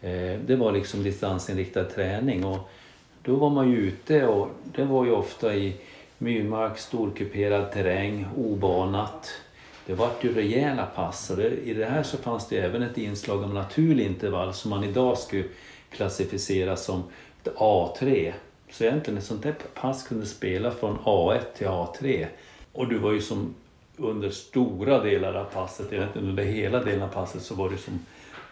Eh, 0.00 0.38
det 0.46 0.56
var 0.56 0.72
liksom 0.72 1.02
distansinriktad 1.02 1.84
träning 1.84 2.44
och 2.44 2.70
Då 3.24 3.36
var 3.36 3.50
man 3.50 3.70
ju 3.70 3.76
ute 3.76 4.26
och 4.26 4.48
det 4.76 4.84
var 4.84 5.04
ju 5.04 5.10
ofta 5.10 5.54
i 5.54 5.76
myrmark, 6.18 6.78
storkuperad 6.78 7.72
terräng, 7.72 8.26
obanat. 8.36 9.30
Det 9.86 9.94
vart 9.94 10.24
ju 10.24 10.34
rejäla 10.34 10.86
pass 10.86 11.30
och 11.30 11.36
det, 11.36 11.48
i 11.48 11.74
det 11.74 11.86
här 11.86 12.02
så 12.02 12.16
fanns 12.16 12.48
det 12.48 12.58
även 12.58 12.82
ett 12.82 12.98
inslag 12.98 13.44
av 13.44 13.54
naturlig 13.54 14.06
intervall 14.06 14.54
som 14.54 14.70
man 14.70 14.84
idag 14.84 15.18
skulle 15.18 15.44
klassificera 15.90 16.76
som 16.76 17.02
A3. 17.44 18.32
Så 18.70 18.84
egentligen 18.84 19.18
ett 19.18 19.24
sånt 19.24 19.42
där 19.42 19.54
pass 19.74 20.08
kunde 20.08 20.26
spela 20.26 20.70
från 20.70 20.98
A1 20.98 21.40
till 21.56 21.66
A3. 21.66 22.26
Och 22.72 22.88
du 22.88 22.98
var 22.98 23.12
ju 23.12 23.20
som 23.20 23.54
under 24.02 24.30
stora 24.30 25.02
delar 25.02 25.34
av 25.34 25.44
passet, 25.44 25.92
egentligen 25.92 26.28
under 26.28 26.44
hela 26.44 26.84
delen 26.84 27.02
av 27.02 27.08
passet 27.08 27.42
så 27.42 27.54
var 27.54 27.70
du 27.70 27.76
som 27.76 28.06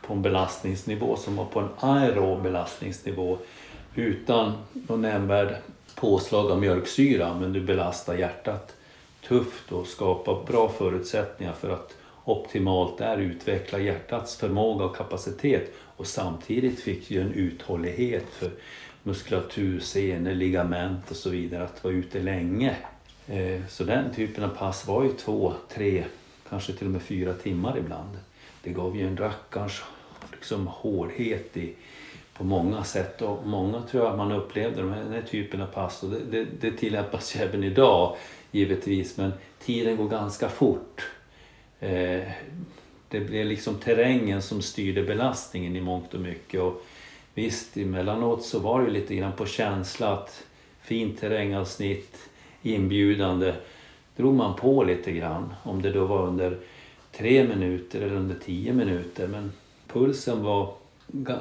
på 0.06 0.12
en 0.12 0.22
belastningsnivå 0.22 1.16
som 1.16 1.36
var 1.36 1.44
på 1.44 1.60
en 1.60 1.68
aerob 1.78 2.42
belastningsnivå 2.42 3.38
utan 3.94 4.52
någon 4.72 5.02
nämnvärd 5.02 5.56
påslag 5.94 6.50
av 6.50 6.60
mjölksyra 6.60 7.34
men 7.34 7.52
du 7.52 7.60
belastar 7.60 8.14
hjärtat 8.14 8.76
tufft 9.28 9.72
och 9.72 9.86
skapar 9.86 10.44
bra 10.46 10.68
förutsättningar 10.68 11.52
för 11.52 11.70
att 11.70 11.96
optimalt 12.24 12.98
där 12.98 13.18
utveckla 13.18 13.78
hjärtats 13.78 14.36
förmåga 14.36 14.84
och 14.84 14.96
kapacitet 14.96 15.72
och 15.96 16.06
samtidigt 16.06 16.80
fick 16.80 17.10
ju 17.10 17.20
en 17.20 17.32
uthållighet 17.32 18.26
för 18.32 18.50
muskulatur, 19.02 19.80
senor, 19.80 20.32
ligament 20.32 21.10
och 21.10 21.16
så 21.16 21.30
vidare 21.30 21.64
att 21.64 21.84
vara 21.84 21.94
ute 21.94 22.20
länge. 22.20 22.76
Eh, 23.30 23.60
så 23.68 23.84
den 23.84 24.14
typen 24.14 24.44
av 24.44 24.48
pass 24.48 24.86
var 24.86 25.04
ju 25.04 25.12
två, 25.12 25.52
tre, 25.68 26.04
kanske 26.48 26.72
till 26.72 26.86
och 26.86 26.92
med 26.92 27.02
fyra 27.02 27.34
timmar 27.34 27.78
ibland. 27.78 28.18
Det 28.62 28.70
gav 28.70 28.96
ju 28.96 29.06
en 29.06 29.16
rackarns 29.16 29.82
liksom, 30.32 30.66
hårdhet 30.66 31.56
i, 31.56 31.74
på 32.36 32.44
många 32.44 32.84
sätt 32.84 33.22
och 33.22 33.46
många 33.46 33.82
tror 33.82 34.04
jag 34.06 34.16
man 34.16 34.32
upplevde 34.32 34.82
den 34.82 34.92
här, 34.92 35.04
den 35.04 35.12
här 35.12 35.22
typen 35.22 35.60
av 35.60 35.66
pass 35.66 36.02
och 36.02 36.10
det, 36.10 36.20
det, 36.30 36.46
det 36.60 36.76
tillämpas 36.76 37.36
ju 37.36 37.40
även 37.40 37.64
idag 37.64 38.16
givetvis 38.50 39.16
men 39.16 39.32
tiden 39.58 39.96
går 39.96 40.08
ganska 40.08 40.48
fort. 40.48 41.10
Eh, 41.80 42.22
det 43.08 43.20
blev 43.20 43.46
liksom 43.46 43.74
terrängen 43.74 44.42
som 44.42 44.62
styrde 44.62 45.02
belastningen 45.02 45.76
i 45.76 45.80
mångt 45.80 46.14
och 46.14 46.20
mycket 46.20 46.60
och 46.60 46.82
visst 47.34 47.76
emellanåt 47.76 48.44
så 48.44 48.58
var 48.58 48.82
det 48.82 48.90
lite 48.90 49.14
grann 49.14 49.32
på 49.32 49.46
känsla 49.46 50.12
att 50.12 50.44
fint 50.82 51.20
terrängavsnitt, 51.20 52.29
inbjudande, 52.62 53.54
drog 54.16 54.34
man 54.34 54.56
på 54.56 54.84
lite 54.84 55.12
grann 55.12 55.54
om 55.62 55.82
det 55.82 55.92
då 55.92 56.04
var 56.04 56.26
under 56.26 56.58
tre 57.12 57.44
minuter 57.44 58.00
eller 58.00 58.16
under 58.16 58.34
tio 58.34 58.72
minuter 58.72 59.28
men 59.28 59.52
pulsen 59.88 60.42
var 60.42 60.74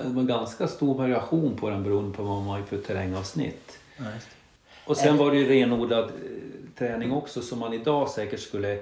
var 0.04 0.24
ganska 0.24 0.68
stor 0.68 0.98
variation 0.98 1.56
på 1.56 1.70
den 1.70 1.84
beroende 1.84 2.18
på 2.18 2.24
vad 2.24 2.38
man 2.38 2.48
har 2.48 2.62
för 2.62 2.78
terrängavsnitt. 2.78 3.80
Det. 3.98 4.04
Och 4.86 4.98
sen 4.98 5.18
var 5.18 5.32
det 5.32 5.38
ju 5.38 5.48
renodlad 5.48 6.04
eh, 6.04 6.10
träning 6.78 7.12
också 7.12 7.42
som 7.42 7.60
man 7.60 7.74
idag 7.74 8.10
säkert 8.10 8.40
skulle 8.40 8.80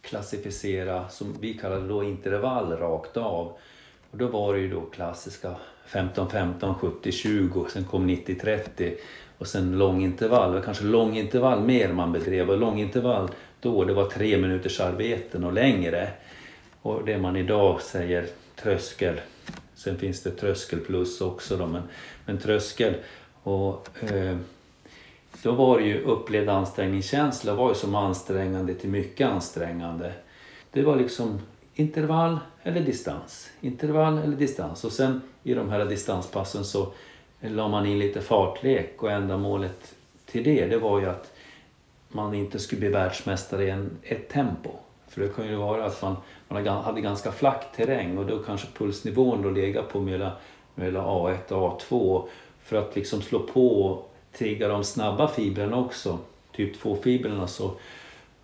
klassificera 0.00 1.08
som 1.08 1.36
vi 1.40 1.54
kallar 1.54 1.80
det 1.80 1.88
då 1.88 2.04
intervall 2.04 2.76
rakt 2.76 3.16
av. 3.16 3.52
Och 4.10 4.18
då 4.18 4.26
var 4.26 4.54
det 4.54 4.60
ju 4.60 4.70
då 4.70 4.80
klassiska 4.80 5.56
15-15, 5.88 6.74
70-20, 6.74 7.68
sen 7.68 7.84
kom 7.84 8.10
90-30 8.10 8.96
och 9.42 9.48
sen 9.48 9.78
långintervall. 9.78 10.62
Kanske 10.64 10.84
långintervall 10.84 11.60
mer 11.60 11.92
man 11.92 12.12
bedrev 12.12 12.50
och 12.50 12.58
långintervall 12.58 13.28
då 13.60 13.84
det 13.84 13.94
var 13.94 14.04
tre 14.04 14.38
minuters 14.38 14.80
arbeten 14.80 15.44
och 15.44 15.52
längre. 15.52 16.08
Och 16.82 17.04
det 17.04 17.18
man 17.18 17.36
idag 17.36 17.82
säger 17.82 18.26
tröskel. 18.56 19.20
Sen 19.74 19.98
finns 19.98 20.22
det 20.22 20.30
tröskel 20.30 20.80
plus 20.80 21.20
också 21.20 21.56
då, 21.56 21.66
men, 21.66 21.82
men 22.24 22.38
tröskel. 22.38 22.94
Och, 23.42 23.88
eh, 24.02 24.36
då 25.42 25.52
var 25.52 25.78
det 25.78 25.84
ju 25.84 26.02
upplevd 26.02 26.48
ansträngningskänsla 26.48 27.54
var 27.54 27.68
ju 27.68 27.74
som 27.74 27.94
ansträngande 27.94 28.74
till 28.74 28.90
mycket 28.90 29.28
ansträngande. 29.28 30.12
Det 30.72 30.82
var 30.82 30.96
liksom 30.96 31.40
intervall 31.74 32.38
eller 32.62 32.80
distans. 32.80 33.50
Intervall 33.60 34.18
eller 34.18 34.36
distans. 34.36 34.84
Och 34.84 34.92
sen 34.92 35.20
i 35.42 35.54
de 35.54 35.70
här 35.70 35.84
distanspassen 35.84 36.64
så 36.64 36.92
la 37.50 37.68
man 37.68 37.86
in 37.86 37.98
lite 37.98 38.20
fartlek 38.20 39.02
och 39.02 39.10
ändamålet 39.10 39.94
till 40.26 40.44
det, 40.44 40.66
det 40.66 40.78
var 40.78 41.00
ju 41.00 41.06
att 41.06 41.32
man 42.08 42.34
inte 42.34 42.58
skulle 42.58 42.80
bli 42.80 42.88
världsmästare 42.88 43.64
i 43.64 43.70
en, 43.70 43.90
ett 44.02 44.28
tempo. 44.28 44.70
För 45.08 45.20
det 45.20 45.28
kan 45.28 45.48
ju 45.48 45.54
vara 45.54 45.84
att 45.84 46.02
man, 46.02 46.16
man 46.48 46.66
hade 46.66 47.00
ganska 47.00 47.32
flack 47.32 47.76
terräng 47.76 48.18
och 48.18 48.26
då 48.26 48.38
kanske 48.38 48.66
pulsnivån 48.74 49.42
då 49.42 49.50
legat 49.50 49.88
på 49.88 50.00
mellan, 50.00 50.32
mellan 50.74 51.04
A1 51.04 51.52
och 51.52 51.82
A2 51.82 52.22
för 52.62 52.76
att 52.76 52.96
liksom 52.96 53.22
slå 53.22 53.38
på 53.38 53.82
och 53.84 54.14
trigga 54.32 54.68
de 54.68 54.84
snabba 54.84 55.28
fibrerna 55.28 55.78
också, 55.78 56.18
typ 56.52 56.82
2-fibrerna 56.82 57.46
så 57.46 57.70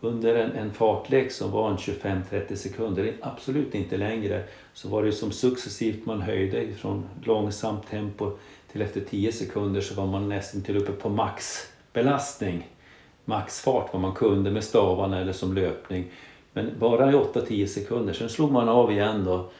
under 0.00 0.34
en, 0.34 0.52
en 0.52 0.72
fartlek 0.72 1.32
som 1.32 1.50
var 1.50 1.70
en 1.70 1.76
25-30 1.76 2.54
sekunder, 2.56 3.12
absolut 3.20 3.74
inte 3.74 3.96
längre, 3.96 4.42
så 4.74 4.88
var 4.88 5.02
det 5.02 5.12
som 5.12 5.32
successivt 5.32 6.06
man 6.06 6.22
höjde 6.22 6.74
från 6.74 7.08
långsamt 7.24 7.90
tempo 7.90 8.32
till 8.72 8.82
efter 8.82 9.00
10 9.00 9.32
sekunder 9.32 9.80
så 9.80 9.94
var 9.94 10.06
man 10.06 10.28
nästan 10.28 10.62
till 10.62 10.76
uppe 10.76 10.92
på 10.92 11.08
maxbelastning. 11.08 12.68
Maxfart 13.24 13.88
vad 13.92 14.02
man 14.02 14.14
kunde 14.14 14.50
med 14.50 14.64
stavarna 14.64 15.20
eller 15.20 15.32
som 15.32 15.54
löpning. 15.54 16.04
Men 16.52 16.70
bara 16.78 17.10
i 17.10 17.14
8-10 17.14 17.66
sekunder, 17.66 18.12
sen 18.12 18.28
slog 18.28 18.52
man 18.52 18.68
av 18.68 18.92
igen 18.92 19.24
då. 19.24 19.50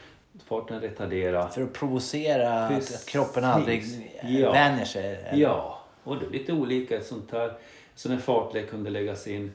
Farten 0.45 0.81
retarderade. 0.81 1.49
För 1.51 1.61
att 1.63 1.73
provocera 1.73 2.53
att, 2.65 2.71
Precis. 2.75 2.95
att 2.95 3.05
kroppen 3.05 3.43
aldrig 3.43 3.83
Ja. 4.23 4.51
vänjer 4.51 4.85
sig? 4.85 5.15
eller? 5.15 5.41
Ja, 5.41 5.79
och 6.03 6.17
det 6.19 6.25
är 6.25 6.29
lite 6.29 6.53
olika. 6.53 7.01
Sånt 7.01 7.31
här, 7.31 7.53
så 7.95 8.11
en 8.11 8.21
fartlek 8.21 8.69
kunde 8.69 8.89
läggas 8.89 9.27
in 9.27 9.51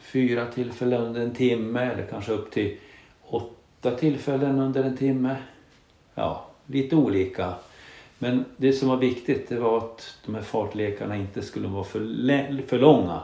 fyra 0.00 0.46
tillfällen 0.46 1.02
under 1.02 1.20
en 1.20 1.34
timme 1.34 1.80
eller 1.92 2.06
kanske 2.06 2.32
upp 2.32 2.50
till 2.50 2.76
åtta 3.22 3.90
tillfällen 3.90 4.60
under 4.60 4.84
en 4.84 4.96
timme. 4.96 5.36
Ja, 6.14 6.46
lite 6.66 6.96
olika. 6.96 7.54
Men 8.22 8.44
det 8.56 8.72
som 8.72 8.88
var 8.88 8.96
viktigt 8.96 9.48
det 9.48 9.58
var 9.58 9.78
att 9.78 10.18
de 10.26 10.34
här 10.34 10.42
fartlekarna 10.42 11.16
inte 11.16 11.42
skulle 11.42 11.68
vara 11.68 11.84
för, 11.84 12.62
för 12.66 12.78
långa. 12.78 13.22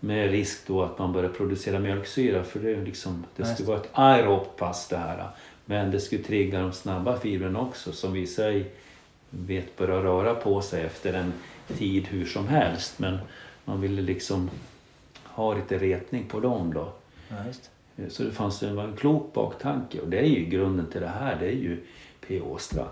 Med 0.00 0.30
risk 0.30 0.66
då 0.66 0.82
att 0.82 0.98
man 0.98 1.12
börjar 1.12 1.30
producera 1.30 1.78
mjölksyra 1.78 2.44
för 2.44 2.60
det, 2.60 2.80
liksom, 2.80 3.24
det 3.36 3.44
skulle 3.44 3.68
vara 3.68 3.80
ett 3.80 3.90
aerobt 3.92 4.56
pass 4.56 4.88
det 4.88 4.96
här. 4.96 5.28
Men 5.64 5.90
det 5.90 6.00
skulle 6.00 6.22
trigga 6.22 6.60
de 6.60 6.72
snabba 6.72 7.18
fibrerna 7.18 7.60
också 7.60 7.92
som 7.92 8.12
vi 8.12 8.26
sig 8.26 8.70
vet 9.30 9.76
börja 9.76 10.02
röra 10.02 10.34
på 10.34 10.62
sig 10.62 10.82
efter 10.82 11.14
en 11.14 11.32
tid 11.78 12.06
hur 12.06 12.26
som 12.26 12.48
helst. 12.48 12.98
Men 12.98 13.18
man 13.64 13.80
ville 13.80 14.02
liksom 14.02 14.50
ha 15.24 15.54
lite 15.54 15.78
retning 15.78 16.24
på 16.28 16.40
dem 16.40 16.74
då. 16.74 16.92
Ja. 17.28 17.36
Så 18.08 18.22
det 18.22 18.32
fanns 18.32 18.62
en, 18.62 18.78
en 18.78 18.96
klok 18.96 19.32
baktanke 19.32 20.00
och 20.00 20.08
det 20.08 20.18
är 20.18 20.26
ju 20.26 20.44
grunden 20.44 20.86
till 20.86 21.00
det 21.00 21.08
här. 21.08 21.36
Det 21.40 21.46
är 21.46 21.56
ju 21.56 21.84
P. 22.26 22.40
Åstra. 22.40 22.86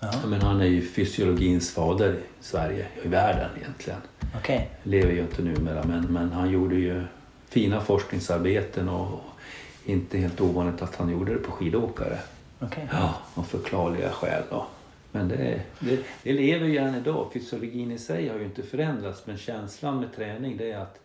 Ja. 0.00 0.12
Men 0.26 0.42
han 0.42 0.60
är 0.60 0.66
ju 0.66 0.82
fysiologins 0.82 1.74
fader 1.74 2.12
i 2.12 2.44
Sverige, 2.44 2.86
i 3.04 3.08
världen 3.08 3.50
egentligen. 3.56 4.00
Okej. 4.36 4.70
Lever 4.82 5.12
ju 5.12 5.20
inte 5.20 5.42
numera 5.42 5.84
men, 5.84 6.12
men 6.12 6.32
han 6.32 6.50
gjorde 6.50 6.74
ju 6.74 7.02
fina 7.48 7.80
forskningsarbeten 7.80 8.88
och 8.88 9.20
inte 9.84 10.18
helt 10.18 10.40
ovanligt 10.40 10.82
att 10.82 10.96
han 10.96 11.10
gjorde 11.10 11.32
det 11.32 11.38
på 11.38 11.52
skidåkare. 11.52 12.18
Okej. 12.60 12.88
Ja, 12.92 13.14
av 13.34 13.42
förklarliga 13.42 14.10
skäl 14.10 14.42
då. 14.50 14.66
Men 15.12 15.28
det, 15.28 15.60
det, 15.80 15.98
det 16.22 16.32
lever 16.32 16.66
ju 16.66 16.76
än 16.76 16.94
idag. 16.94 17.30
Fysiologin 17.32 17.92
i 17.92 17.98
sig 17.98 18.28
har 18.28 18.38
ju 18.38 18.44
inte 18.44 18.62
förändrats 18.62 19.26
men 19.26 19.36
känslan 19.36 20.00
med 20.00 20.16
träning 20.16 20.56
det 20.56 20.72
är 20.72 20.78
att 20.78 21.00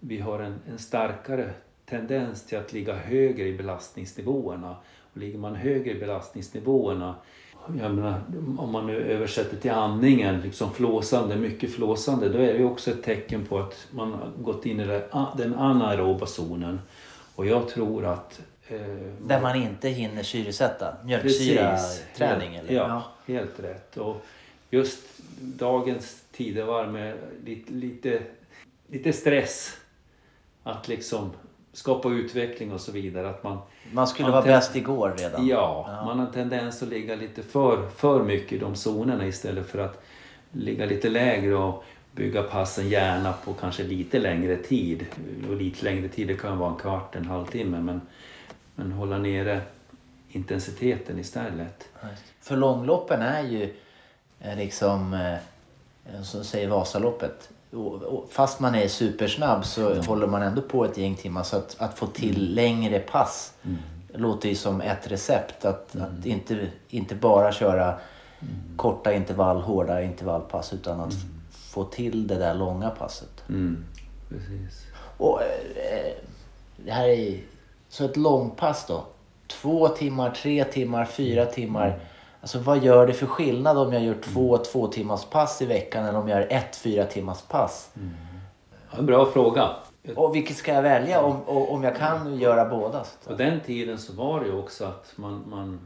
vi 0.00 0.20
har 0.20 0.40
en, 0.40 0.54
en 0.70 0.78
starkare 0.78 1.50
tendens 1.86 2.46
till 2.46 2.58
att 2.58 2.72
ligga 2.72 2.94
högre 2.94 3.48
i 3.48 3.56
belastningsnivåerna. 3.56 4.76
Och 5.12 5.16
ligger 5.18 5.38
man 5.38 5.54
högre 5.54 5.90
i 5.90 6.00
belastningsnivåerna, 6.00 7.14
jag 7.80 7.94
menar, 7.94 8.20
om 8.58 8.72
man 8.72 8.86
nu 8.86 8.96
översätter 8.96 9.56
till 9.56 9.70
andningen, 9.70 10.40
liksom 10.40 10.72
flåsande, 10.74 11.36
mycket 11.36 11.74
flåsande, 11.74 12.28
då 12.28 12.38
är 12.38 12.52
det 12.52 12.58
ju 12.58 12.64
också 12.64 12.90
ett 12.90 13.02
tecken 13.02 13.44
på 13.46 13.58
att 13.58 13.86
man 13.90 14.12
har 14.12 14.30
gått 14.38 14.66
in 14.66 14.80
i 14.80 15.00
den 15.36 15.54
anaeroba 15.54 16.26
zonen. 16.26 16.80
Och 17.34 17.46
jag 17.46 17.68
tror 17.68 18.04
att 18.04 18.40
eh, 18.68 18.80
Där 19.26 19.40
man 19.40 19.56
inte 19.56 19.88
hinner 19.88 20.22
syresätta? 20.22 20.96
Mjölksyra-träning? 21.04 22.54
Eller? 22.54 22.74
ja, 22.74 23.04
helt 23.26 23.60
rätt. 23.60 23.96
Och 23.96 24.24
just 24.70 25.00
dagens 25.40 26.22
tidevarv 26.32 26.92
med 26.92 27.14
lite, 27.44 27.72
lite, 27.72 28.22
lite 28.86 29.12
stress. 29.12 29.76
Att 30.62 30.88
liksom 30.88 31.32
skapa 31.76 32.08
utveckling 32.08 32.72
och 32.72 32.80
så 32.80 32.92
vidare. 32.92 33.30
Att 33.30 33.44
man, 33.44 33.58
Man 33.92 34.06
skulle 34.06 34.28
Man 34.28 34.32
vara 34.32 34.44
bäst 34.44 34.76
igår 34.76 35.14
redan? 35.18 35.46
ja, 35.46 35.84
Ja. 35.88 36.04
man 36.04 36.18
har 36.18 36.26
en 36.26 36.32
tendens 36.32 36.82
att 36.82 36.88
ligga 36.88 37.16
lite 37.16 37.42
för, 37.42 37.88
för 37.88 38.22
mycket 38.22 38.52
i 38.52 38.58
de 38.58 38.74
zonerna 38.74 39.26
istället 39.26 39.66
för 39.70 39.78
att 39.78 40.02
ligga 40.52 40.86
lite 40.86 41.08
lägre 41.08 41.54
och 41.54 41.84
bygga 42.12 42.42
passen 42.42 42.88
gärna 42.88 43.32
på 43.32 43.52
kanske 43.52 43.82
lite 43.82 44.18
längre 44.18 44.56
tid. 44.56 45.06
Och 45.50 45.56
lite 45.56 45.84
längre 45.84 46.08
tid, 46.08 46.28
det 46.28 46.34
kan 46.34 46.58
vara 46.58 46.70
en 46.70 46.76
kvart, 46.76 47.16
en 47.16 47.26
halvtimme. 47.26 47.80
Men, 47.80 48.00
men 48.74 48.92
hålla 48.92 49.18
nere 49.18 49.60
intensiteten 50.28 51.18
istället. 51.18 51.88
För 52.40 52.56
långloppen 52.56 53.22
är 53.22 53.42
ju 53.42 53.74
eh, 54.40 54.56
liksom... 54.56 55.14
eh, 55.14 56.22
som 56.22 56.44
säger 56.44 56.68
Vasaloppet. 56.68 57.50
Fast 58.30 58.60
man 58.60 58.74
är 58.74 58.88
supersnabb 58.88 59.64
så 59.64 60.02
håller 60.02 60.26
man 60.26 60.42
ändå 60.42 60.62
på 60.62 60.84
ett 60.84 60.98
gäng 60.98 61.14
timmar. 61.14 61.42
Så 61.42 61.56
att, 61.56 61.76
att 61.78 61.98
få 61.98 62.06
till 62.06 62.54
längre 62.54 62.98
pass 62.98 63.52
låter 64.12 64.48
ju 64.48 64.54
som 64.54 64.80
ett 64.80 65.10
recept. 65.10 65.64
Att, 65.64 65.96
att 65.96 66.26
inte, 66.26 66.68
inte 66.88 67.14
bara 67.14 67.52
köra 67.52 67.98
korta 68.76 69.12
intervall, 69.12 69.60
hårda 69.60 70.02
intervallpass 70.02 70.72
utan 70.72 71.00
att 71.00 71.14
få 71.50 71.84
till 71.84 72.26
det 72.26 72.34
där 72.34 72.54
långa 72.54 72.90
passet. 72.90 73.44
Mm. 73.48 73.84
Precis. 74.28 74.86
Och 75.18 75.42
eh, 75.42 76.12
det 76.76 76.90
här 76.90 77.08
är 77.08 77.40
så 77.88 78.04
ett 78.04 78.16
långpass 78.16 78.86
då. 78.86 79.04
Två 79.46 79.88
timmar, 79.88 80.30
tre 80.30 80.64
timmar, 80.64 81.04
fyra 81.04 81.46
timmar. 81.46 82.00
Alltså 82.46 82.58
vad 82.58 82.84
gör 82.84 83.06
det 83.06 83.12
för 83.12 83.26
skillnad 83.26 83.78
om 83.78 83.92
jag 83.92 84.04
gör 84.04 84.16
två 84.22 84.58
två 84.58 84.86
timmars 84.86 85.24
pass 85.24 85.62
i 85.62 85.66
veckan 85.66 86.04
eller 86.04 86.18
om 86.18 86.28
jag 86.28 86.40
gör 86.40 86.46
ett 86.50 86.76
fyra 86.76 87.04
timmars 87.04 87.42
pass? 87.42 87.90
Ja, 88.96 89.02
bra 89.02 89.26
fråga. 89.32 89.70
Och 90.16 90.34
vilket 90.34 90.56
ska 90.56 90.72
jag 90.72 90.82
välja 90.82 91.20
om, 91.20 91.42
om 91.46 91.84
jag 91.84 91.96
kan 91.96 92.38
göra 92.38 92.68
båda? 92.68 93.04
På 93.26 93.34
den 93.34 93.60
tiden 93.60 93.98
så 93.98 94.12
var 94.12 94.40
det 94.40 94.46
ju 94.46 94.58
också 94.58 94.84
att 94.84 95.12
man, 95.16 95.44
man, 95.48 95.80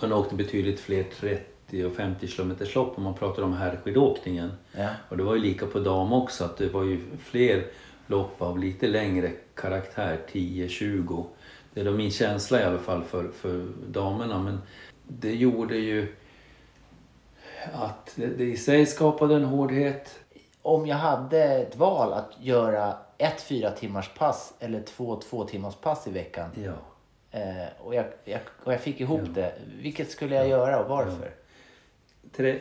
man 0.00 0.12
åkte 0.12 0.34
betydligt 0.34 0.80
fler 0.80 1.04
30 1.20 1.84
och 1.84 1.92
50 1.92 2.26
kilometers 2.26 2.74
lopp 2.74 2.98
om 2.98 3.02
man 3.04 3.14
pratar 3.14 3.42
om 3.42 3.52
herrskidåkningen. 3.52 4.52
Ja. 4.76 4.88
Och 5.08 5.16
det 5.16 5.22
var 5.22 5.34
ju 5.34 5.40
lika 5.40 5.66
på 5.66 5.78
dam 5.78 6.12
också 6.12 6.44
att 6.44 6.56
det 6.56 6.68
var 6.68 6.82
ju 6.82 7.00
fler 7.24 7.64
lopp 8.06 8.42
av 8.42 8.58
lite 8.58 8.86
längre 8.86 9.30
karaktär, 9.54 10.18
10-20. 10.32 11.24
Det 11.74 11.80
är 11.80 11.84
då 11.84 11.90
min 11.90 12.10
känsla 12.10 12.60
i 12.60 12.64
alla 12.64 12.78
fall 12.78 13.02
för, 13.02 13.28
för 13.28 13.66
damerna. 13.86 14.38
Men 14.38 14.58
det 15.08 15.34
gjorde 15.34 15.76
ju 15.76 16.14
att 17.72 18.12
det, 18.14 18.26
det 18.26 18.44
i 18.44 18.56
sig 18.56 18.86
skapade 18.86 19.34
en 19.34 19.44
hårdhet. 19.44 20.18
Om 20.62 20.86
jag 20.86 20.96
hade 20.96 21.44
ett 21.44 21.76
val 21.76 22.12
att 22.12 22.30
göra 22.40 22.96
ett 23.18 23.42
fyra 23.42 23.70
timmars 23.70 24.10
pass 24.18 24.54
eller 24.58 24.82
två 24.82 25.16
två 25.16 25.44
timmars 25.44 25.74
pass 25.74 26.06
i 26.06 26.10
veckan 26.10 26.50
Ja. 26.54 26.72
eh, 27.38 27.66
och, 27.78 27.94
jag, 27.94 28.04
jag, 28.24 28.40
och 28.64 28.72
jag 28.72 28.80
fick 28.80 29.00
ihop 29.00 29.20
det. 29.34 29.54
Vilket 29.82 30.10
skulle 30.10 30.34
jag 30.34 30.48
göra 30.48 30.80
och 30.80 30.88
varför? 30.88 31.30
Trä, 32.36 32.58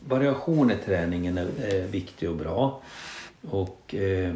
variation 0.00 0.70
i 0.70 0.76
träningen 0.76 1.38
är, 1.38 1.64
är 1.64 1.86
viktig 1.86 2.30
och 2.30 2.36
bra. 2.36 2.82
Och 3.50 3.94
eh, 3.94 4.34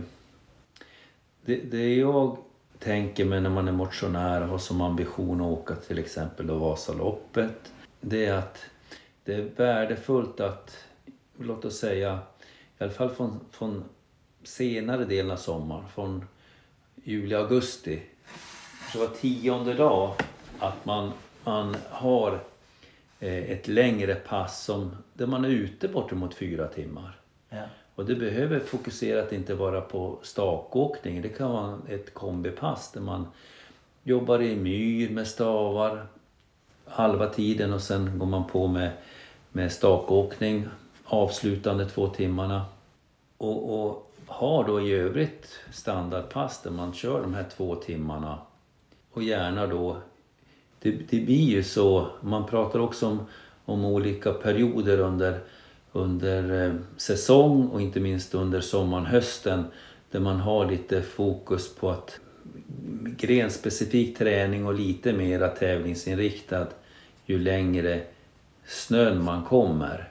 det, 1.44 1.56
det 1.56 1.94
jag 1.94 2.36
tänker 2.82 3.24
mig 3.24 3.40
när 3.40 3.50
man 3.50 3.68
är 3.68 3.72
motionär 3.72 4.42
och 4.42 4.48
har 4.48 4.58
som 4.58 4.80
ambition 4.80 5.40
att 5.40 5.46
åka 5.46 5.74
till 5.74 5.98
exempel 5.98 6.46
då 6.46 6.54
Vasaloppet. 6.54 7.72
Det 8.00 8.26
är 8.26 8.34
att 8.34 8.58
det 9.24 9.34
är 9.34 9.48
värdefullt 9.56 10.40
att, 10.40 10.76
låt 11.38 11.64
oss 11.64 11.78
säga, 11.78 12.18
i 12.78 12.84
alla 12.84 12.92
fall 12.92 13.10
från, 13.10 13.40
från 13.50 13.84
senare 14.42 15.04
delen 15.04 15.30
av 15.30 15.36
sommaren, 15.36 15.88
från 15.88 16.24
juli, 17.04 17.34
augusti, 17.34 18.02
så 18.92 18.98
var 18.98 19.06
tionde 19.06 19.74
dag 19.74 20.14
att 20.58 20.84
man, 20.84 21.12
man 21.44 21.76
har 21.90 22.40
eh, 23.20 23.50
ett 23.50 23.68
längre 23.68 24.14
pass 24.14 24.64
som, 24.64 24.96
där 25.14 25.26
man 25.26 25.44
är 25.44 25.48
ute 25.48 25.88
bortemot 25.88 26.34
fyra 26.34 26.68
timmar. 26.68 27.20
Ja. 27.48 27.62
Och 27.94 28.04
det 28.04 28.14
behöver 28.14 28.60
fokuserat 28.60 29.32
inte 29.32 29.54
vara 29.54 29.80
på 29.80 30.18
stakåkning. 30.22 31.22
Det 31.22 31.28
kan 31.28 31.52
vara 31.52 31.78
ett 31.88 32.14
kombipass 32.14 32.92
där 32.92 33.00
man 33.00 33.26
jobbar 34.02 34.42
i 34.42 34.56
myr 34.56 35.10
med 35.10 35.26
stavar 35.26 36.06
halva 36.86 37.26
tiden 37.26 37.72
och 37.72 37.82
sen 37.82 38.18
går 38.18 38.26
man 38.26 38.46
på 38.46 38.66
med, 38.66 38.90
med 39.52 39.72
stakåkning 39.72 40.68
avslutande 41.04 41.88
två 41.88 42.08
timmarna. 42.08 42.64
Och, 43.38 43.80
och 43.80 44.12
har 44.26 44.64
då 44.64 44.80
i 44.80 44.92
övrigt 44.92 45.60
standardpass 45.72 46.62
där 46.62 46.70
man 46.70 46.92
kör 46.92 47.22
de 47.22 47.34
här 47.34 47.46
två 47.56 47.74
timmarna. 47.74 48.38
Och 49.12 49.22
gärna 49.22 49.66
då 49.66 49.96
det, 50.78 50.90
det 50.90 51.20
blir 51.20 51.50
ju 51.50 51.62
så, 51.62 52.06
man 52.20 52.46
pratar 52.46 52.78
också 52.78 53.06
om, 53.06 53.26
om 53.64 53.84
olika 53.84 54.32
perioder 54.32 54.98
under, 54.98 55.40
under 55.92 56.66
eh, 56.66 56.74
säsong 56.96 57.68
och 57.68 57.80
inte 57.80 58.00
minst 58.00 58.34
under 58.34 58.60
sommaren, 58.60 59.06
hösten 59.06 59.64
där 60.10 60.20
man 60.20 60.40
har 60.40 60.70
lite 60.70 61.02
fokus 61.02 61.74
på 61.74 61.90
att 61.90 62.20
grenspecifik 63.16 64.18
träning 64.18 64.66
och 64.66 64.74
lite 64.74 65.12
mera 65.12 65.48
tävlingsinriktad 65.48 66.66
ju 67.26 67.38
längre 67.38 68.00
snön 68.66 69.24
man 69.24 69.44
kommer. 69.44 70.08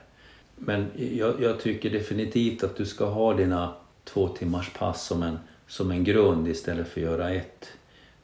Men 0.56 0.86
jag, 0.96 1.42
jag 1.42 1.60
tycker 1.60 1.90
definitivt 1.90 2.64
att 2.64 2.76
du 2.76 2.86
ska 2.86 3.04
ha 3.04 3.34
dina 3.34 3.74
två 4.04 4.28
timmars 4.28 4.70
pass 4.78 5.06
som 5.06 5.22
en, 5.22 5.38
som 5.66 5.90
en 5.90 6.04
grund 6.04 6.48
istället 6.48 6.88
för 6.88 7.00
att 7.00 7.06
göra 7.06 7.30
ett 7.30 7.68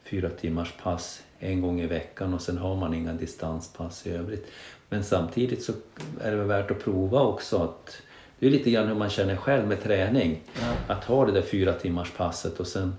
fyra 0.05 0.31
timmars 0.31 0.73
pass 0.83 1.23
en 1.39 1.61
gång 1.61 1.81
i 1.81 1.87
veckan 1.87 2.35
och 2.35 2.43
sen 2.43 2.59
har 2.59 2.77
man 2.77 2.95
inga 2.95 3.13
distanspass 3.13 4.07
i 4.07 4.11
övrigt. 4.11 4.47
Men 4.89 5.05
samtidigt 5.05 5.63
så 5.65 5.73
är 6.21 6.31
det 6.31 6.37
värt 6.37 6.71
att 6.71 6.85
prova 6.85 7.21
också 7.21 7.63
att 7.63 8.03
det 8.39 8.47
är 8.47 8.51
lite 8.51 8.71
grann 8.71 8.89
hur 8.89 8.95
man 8.95 9.11
känner 9.11 9.37
själv 9.37 9.67
med 9.67 9.83
träning. 9.83 10.43
Att 10.87 11.05
ha 11.05 11.27
det 11.27 11.33
där 11.33 11.43
fyra 11.43 11.73
timmars 11.73 12.11
passet 12.11 12.61
och 12.61 12.67
sen 12.67 12.97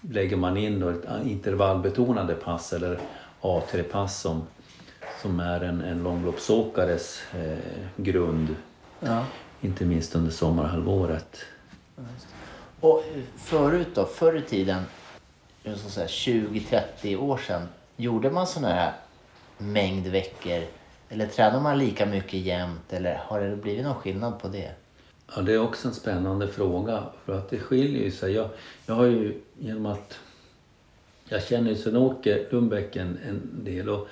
lägger 0.00 0.36
man 0.36 0.56
in 0.56 0.80
då 0.80 0.88
ett 0.88 1.04
intervallbetonade 1.24 2.34
pass 2.34 2.72
eller 2.72 3.00
A3-pass 3.40 4.20
som, 4.20 4.42
som 5.22 5.40
är 5.40 5.60
en, 5.60 5.80
en 5.80 6.02
långloppsåkares 6.02 7.22
eh, 7.34 7.58
grund. 7.96 8.56
Ja. 9.00 9.24
Inte 9.60 9.84
minst 9.84 10.14
under 10.14 10.30
sommarhalvåret. 10.30 11.38
Och 12.80 12.98
eh, 12.98 13.22
förut 13.36 13.88
då, 13.94 14.04
förr 14.04 14.36
i 14.36 14.42
tiden, 14.42 14.82
jag 15.62 15.78
ska 15.78 15.88
säga 15.88 16.06
20-30 16.06 17.16
år 17.16 17.36
sedan, 17.36 17.68
gjorde 17.96 18.30
man 18.30 18.46
sådana 18.46 18.74
här 18.74 18.92
mängdveckor? 19.58 20.62
Eller 21.12 21.26
tränar 21.26 21.60
man 21.60 21.78
lika 21.78 22.06
mycket 22.06 22.40
jämt? 22.40 22.92
Eller 22.92 23.14
har 23.26 23.40
det 23.40 23.56
blivit 23.56 23.84
någon 23.84 23.94
skillnad 23.94 24.38
på 24.38 24.48
det? 24.48 24.70
Ja, 25.36 25.42
det 25.42 25.52
är 25.52 25.58
också 25.58 25.88
en 25.88 25.94
spännande 25.94 26.48
fråga. 26.48 27.02
För 27.24 27.38
att 27.38 27.50
det 27.50 27.58
skiljer 27.58 28.02
ju 28.02 28.10
sig. 28.10 28.32
Jag, 28.32 28.48
jag 28.86 28.94
har 28.94 29.04
ju 29.04 29.40
genom 29.58 29.86
att 29.86 30.18
jag 31.24 31.42
känner 31.42 31.70
ju 31.70 31.76
Sven-Åke 31.76 32.46
Lundbäck 32.50 32.96
en, 32.96 33.18
en 33.28 33.64
del. 33.64 33.88
Och, 33.88 34.08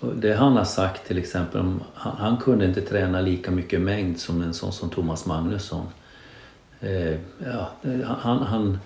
och 0.00 0.16
det 0.16 0.34
han 0.34 0.56
har 0.56 0.64
sagt 0.64 1.06
till 1.06 1.18
exempel, 1.18 1.60
om, 1.60 1.82
han, 1.94 2.16
han 2.16 2.36
kunde 2.36 2.64
inte 2.64 2.80
träna 2.80 3.20
lika 3.20 3.50
mycket 3.50 3.80
mängd 3.80 4.20
som 4.20 4.42
en 4.42 4.54
sån 4.54 4.72
som 4.72 4.90
Thomas 4.90 5.26
Magnusson. 5.26 5.86
Eh, 6.80 7.16
ja, 7.38 7.70
han, 8.04 8.38
han, 8.38 8.78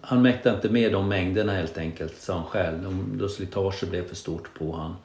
han 0.00 0.22
mäktade 0.22 0.56
inte 0.56 0.68
med 0.68 0.92
de 0.92 1.08
mängderna 1.08 1.52
helt 1.52 1.78
enkelt, 1.78 2.16
sa 2.18 2.34
han 2.34 2.44
själv. 2.44 2.82
De, 2.82 3.18
då 3.18 3.28
slitaget 3.28 3.90
blev 3.90 4.08
för 4.08 4.16
stort 4.16 4.54
på 4.58 4.72
han. 4.72 4.96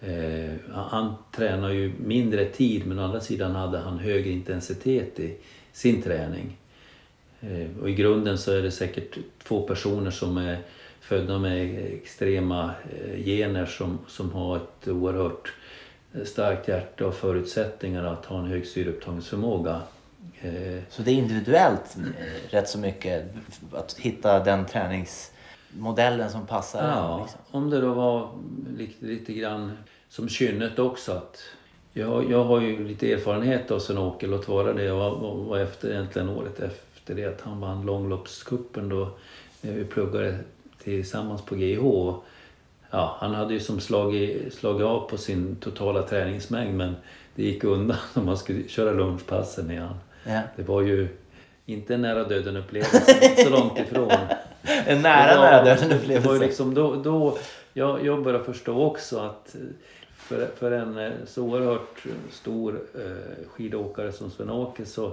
Eh, 0.00 0.54
han, 0.72 0.88
tränade 0.90 1.16
tränar 1.32 1.70
ju 1.70 1.92
mindre 2.04 2.44
tid 2.44 2.86
men 2.86 2.98
å 2.98 3.02
andra 3.02 3.20
sidan 3.20 3.54
hade 3.54 3.78
han 3.78 3.98
högre 3.98 4.30
intensitet 4.30 5.20
i 5.20 5.36
sin 5.72 6.02
träning. 6.02 6.56
Eh, 7.40 7.66
och 7.82 7.90
i 7.90 7.94
grunden 7.94 8.38
så 8.38 8.52
är 8.52 8.62
det 8.62 8.70
säkert 8.70 9.18
två 9.44 9.62
personer 9.62 10.10
som 10.10 10.36
är 10.36 10.58
födda 11.00 11.38
med 11.38 11.86
extrema 11.94 12.70
eh, 12.92 13.24
gener 13.24 13.66
som, 13.66 13.98
som 14.08 14.32
har 14.32 14.56
ett 14.56 14.88
oerhört 14.88 15.52
eh, 16.14 16.24
starkt 16.24 16.68
hjärta 16.68 17.06
och 17.06 17.14
förutsättningar 17.14 18.04
att 18.04 18.24
ha 18.24 18.38
en 18.38 18.46
hög 18.46 18.66
syreupptagningsförmåga. 18.66 19.80
Eh, 20.40 20.82
Så 20.90 21.02
det 21.02 21.10
är 21.10 21.14
individuellt 21.14 21.96
eh, 21.96 22.50
rätt 22.50 22.68
så 22.68 22.78
mycket 22.78 23.24
att 23.72 23.98
hitta 23.98 24.44
den 24.44 24.66
tränings 24.66 25.32
träningsmodellen 25.72 26.30
som 26.30 26.46
passar 26.46 26.88
Ja, 26.88 27.20
liksom. 27.22 27.40
om 27.50 27.70
det 27.70 27.80
då 27.80 27.92
var 27.92 28.28
lite, 28.76 29.06
lite 29.06 29.32
grann 29.32 29.72
som 30.08 30.28
kynnet 30.28 30.78
också. 30.78 31.12
Att 31.12 31.40
jag, 31.92 32.30
jag 32.30 32.44
har 32.44 32.60
ju 32.60 32.88
lite 32.88 33.12
erfarenhet 33.12 33.70
av 33.70 33.78
Sven-Åke, 33.78 34.26
låt 34.26 34.48
vara 34.48 34.72
det. 34.72 34.84
Jag 34.84 34.96
var, 34.96 35.10
var- 35.44 35.58
efter, 35.58 35.90
egentligen 35.90 36.28
året 36.28 36.60
efter 36.60 37.14
det 37.14 37.24
att 37.24 37.40
han 37.40 37.60
vann 37.60 37.86
långloppscupen 37.86 38.88
då 38.88 39.08
när 39.60 39.72
vi 39.72 39.84
pluggade 39.84 40.38
tillsammans 40.82 41.42
på 41.42 41.54
GH. 41.54 42.12
Ja, 42.90 43.16
han 43.20 43.34
hade 43.34 43.54
ju 43.54 43.60
som 43.60 43.80
slagit, 43.80 44.54
slagit 44.54 44.86
av 44.86 45.08
på 45.08 45.16
sin 45.16 45.56
totala 45.56 46.02
träningsmängd 46.02 46.74
men 46.76 46.96
det 47.34 47.42
gick 47.42 47.64
undan 47.64 47.96
om 48.14 48.24
man 48.26 48.36
skulle 48.36 48.68
köra 48.68 48.92
lunchpassen 48.92 49.78
han. 49.78 49.94
Ja. 50.26 50.40
Det 50.56 50.62
var 50.62 50.80
ju 50.82 51.08
inte 51.66 51.94
en 51.94 52.02
nära 52.02 52.24
döden 52.24 52.56
upplevelse, 52.56 53.44
så 53.44 53.50
långt 53.50 53.78
ifrån. 53.78 54.10
En 54.86 55.02
nära, 55.02 55.30
Det 55.32 55.36
var- 55.38 55.44
nära 55.50 55.64
döden 55.64 55.88
Det 55.88 55.96
upplevelse. 55.96 56.38
liksom 56.46 56.74
då, 56.74 56.94
då 56.94 57.38
jag, 57.72 58.06
jag 58.06 58.22
började 58.22 58.44
förstå 58.44 58.82
också 58.84 59.18
att 59.18 59.56
för, 60.16 60.46
för 60.56 60.70
en 60.72 60.98
eh, 60.98 61.10
så 61.26 61.42
oerhört 61.42 62.04
stor 62.30 62.80
eh, 62.94 63.48
skidåkare 63.48 64.12
som 64.12 64.30
Sven-Åke 64.30 64.84
så 64.86 65.12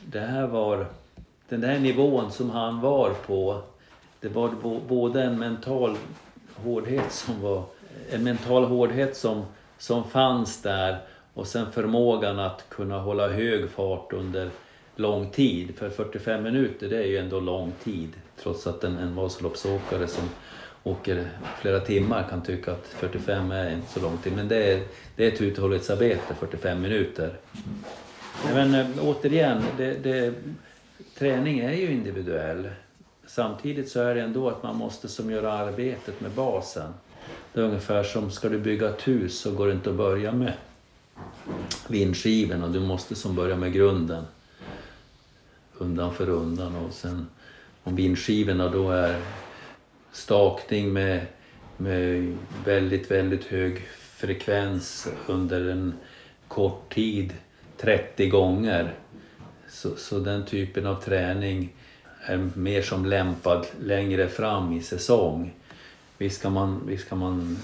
det 0.00 0.20
här 0.20 0.46
var 0.46 0.86
den 1.48 1.60
där 1.60 1.78
nivån 1.78 2.32
som 2.32 2.50
han 2.50 2.80
var 2.80 3.10
på. 3.26 3.60
Det 4.20 4.28
var 4.28 4.48
bo, 4.48 4.80
både 4.88 5.22
en 5.22 5.38
mental 5.38 5.96
hårdhet 6.54 7.12
som 7.12 7.42
var 7.42 7.62
en 8.10 8.24
mental 8.24 8.64
hårdhet 8.64 9.16
som, 9.16 9.44
som 9.78 10.04
fanns 10.04 10.62
där 10.62 10.96
Och 11.34 11.46
sen 11.46 11.72
förmågan 11.72 12.38
att 12.38 12.64
kunna 12.68 12.98
hålla 12.98 13.28
hög 13.28 13.70
fart 13.70 14.12
under 14.12 14.50
lång 14.96 15.30
tid. 15.30 15.74
För 15.76 15.90
45 15.90 16.42
minuter 16.42 16.88
det 16.88 16.96
är 16.96 17.06
ju 17.06 17.18
ändå 17.18 17.40
lång 17.40 17.72
tid. 17.84 18.08
Trots 18.42 18.66
att 18.66 18.84
en, 18.84 18.98
en 18.98 19.14
Vasaloppsåkare 19.14 20.06
som 20.06 20.24
åker 20.84 21.30
flera 21.60 21.80
timmar 21.80 22.26
kan 22.30 22.42
tycka 22.42 22.72
att 22.72 22.86
45 22.86 23.50
är 23.50 23.72
inte 23.72 23.92
så 23.92 24.00
lång 24.00 24.18
tid. 24.18 24.32
Men 24.36 24.48
det 24.48 24.72
är, 24.72 24.82
det 25.16 25.24
är 25.24 25.32
ett 25.32 25.40
uthållighetsarbete, 25.40 26.34
45 26.40 26.82
minuter. 26.82 27.36
Men 28.54 28.74
eh, 28.74 28.86
återigen, 29.00 29.62
det, 29.76 29.94
det, 29.94 30.34
träning 31.18 31.58
är 31.58 31.72
ju 31.72 31.92
individuell. 31.92 32.68
Samtidigt 33.26 33.88
så 33.88 34.00
är 34.00 34.14
det 34.14 34.20
ändå 34.20 34.48
att 34.48 34.62
man 34.62 34.76
måste 34.76 35.08
som 35.08 35.30
göra 35.30 35.52
arbetet 35.52 36.20
med 36.20 36.30
basen. 36.30 36.94
Det 37.52 37.60
är 37.60 37.64
ungefär 37.64 38.02
som, 38.02 38.30
ska 38.30 38.48
du 38.48 38.58
bygga 38.58 38.88
ett 38.88 39.08
hus 39.08 39.38
så 39.38 39.50
går 39.50 39.66
det 39.66 39.72
inte 39.72 39.90
att 39.90 39.96
börja 39.96 40.32
med 40.32 40.52
vindskivorna. 41.88 42.68
Du 42.68 42.80
måste 42.80 43.14
som 43.14 43.34
börja 43.34 43.56
med 43.56 43.72
grunden. 43.72 44.24
Undan 45.78 46.14
för 46.14 46.28
undan 46.28 46.76
och 46.76 46.92
sen 46.92 47.26
om 47.84 47.96
vindskivorna 47.96 48.68
då 48.68 48.90
är 48.90 49.20
stakning 50.12 50.92
med, 50.92 51.26
med 51.76 52.36
väldigt, 52.64 53.10
väldigt 53.10 53.44
hög 53.44 53.86
frekvens 54.16 55.08
under 55.26 55.70
en 55.70 55.94
kort 56.48 56.94
tid, 56.94 57.32
30 57.76 58.28
gånger. 58.28 58.94
Så, 59.68 59.96
så 59.96 60.18
den 60.18 60.46
typen 60.46 60.86
av 60.86 60.94
träning 60.94 61.72
är 62.26 62.50
mer 62.54 62.82
som 62.82 63.06
lämpad 63.06 63.66
längre 63.80 64.28
fram 64.28 64.72
i 64.72 64.80
säsong. 64.80 65.54
Visst 66.18 66.42
kan 66.42 66.52
man, 66.52 66.86
visst 66.86 67.08
kan 67.08 67.18
man 67.18 67.58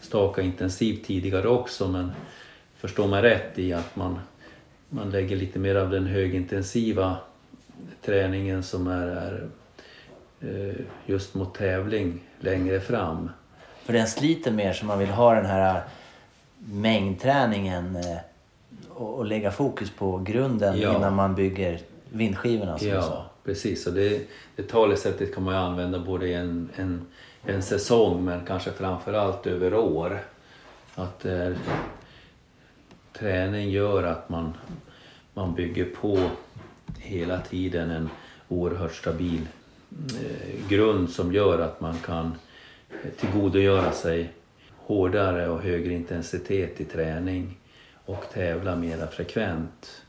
staka 0.00 0.42
intensivt 0.42 1.06
tidigare 1.06 1.48
också 1.48 1.88
men 1.88 2.12
förstår 2.76 3.08
man 3.08 3.22
rätt 3.22 3.58
i 3.58 3.72
att 3.72 3.96
man, 3.96 4.18
man 4.88 5.10
lägger 5.10 5.36
lite 5.36 5.58
mer 5.58 5.74
av 5.74 5.90
den 5.90 6.06
högintensiva 6.06 7.16
träningen 8.02 8.62
som 8.62 8.86
är, 8.86 9.06
är 9.06 9.48
eh, 10.40 10.74
just 11.06 11.34
mot 11.34 11.54
tävling 11.54 12.20
längre 12.40 12.80
fram. 12.80 13.30
För 13.84 13.92
den 13.92 14.06
sliter 14.06 14.50
mer 14.50 14.72
så 14.72 14.84
man 14.84 14.98
vill 14.98 15.10
ha 15.10 15.34
den 15.34 15.46
här 15.46 15.82
mängdträningen 16.58 17.96
eh, 17.96 18.18
och, 18.88 19.24
lägga 19.24 19.50
fokus 19.50 19.90
på 19.90 20.18
grunden 20.18 20.80
Ja. 20.80 20.96
innan 20.96 21.14
man 21.14 21.34
bygger 21.34 21.80
vindskivorna 22.10 22.78
som 22.78 22.88
sa. 22.88 22.94
Ja, 22.94 23.30
precis. 23.44 23.86
Och 23.86 23.92
det, 23.92 24.28
det 24.56 24.62
talesättet 24.62 25.34
kan 25.34 25.42
man 25.42 25.54
ju 25.54 25.60
använda 25.60 25.98
både 25.98 26.28
i 26.28 26.34
en, 26.34 26.68
en, 26.76 27.06
en 27.44 27.62
säsong 27.62 28.24
men 28.24 28.44
kanske 28.46 28.70
framförallt 28.72 29.46
över 29.46 29.74
år. 29.74 30.20
Att 30.94 31.24
är, 31.24 31.56
träning 33.12 33.70
gör 33.70 34.02
att 34.02 34.28
man, 34.28 34.54
man 35.34 35.54
bygger 35.54 35.84
på 35.84 36.30
hela 36.98 37.40
tiden 37.40 37.90
en 37.90 38.08
oerhört 38.48 38.94
stabil 38.94 39.48
eh, 39.90 40.68
grund 40.68 41.10
som 41.10 41.32
gör 41.32 41.58
att 41.58 41.80
man 41.80 41.98
kan 41.98 42.34
eh, 42.90 43.10
tillgodogöra 43.20 43.92
sig 43.92 44.32
hårdare 44.76 45.48
och 45.48 45.62
högre 45.62 45.92
intensitet 45.92 46.80
i 46.80 46.84
träning 46.84 47.58
och 48.04 48.24
tävla 48.32 48.76
mera 48.76 49.06
frekvent. 49.06 50.02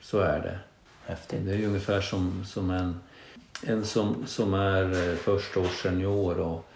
Så 0.00 0.18
är 0.18 0.40
det. 0.40 0.58
Häftigt. 1.06 1.44
Det 1.44 1.54
är 1.54 1.66
ungefär 1.66 2.00
som, 2.00 2.44
som 2.44 2.70
en, 2.70 3.00
en 3.66 3.84
som, 3.84 4.26
som 4.26 4.54
är 4.54 5.10
eh, 5.10 5.16
första 5.16 5.60
års 5.60 5.82
senior 5.82 6.38
och 6.38 6.66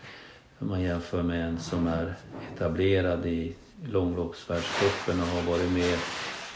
man 0.58 0.82
jämför 0.82 1.22
med 1.22 1.48
en 1.48 1.60
som 1.60 1.86
är 1.86 2.14
etablerad 2.54 3.26
i 3.26 3.54
långloppsvärldscupen 3.84 5.20
och 5.20 5.26
har 5.26 5.42
varit 5.42 5.70
med 5.70 5.98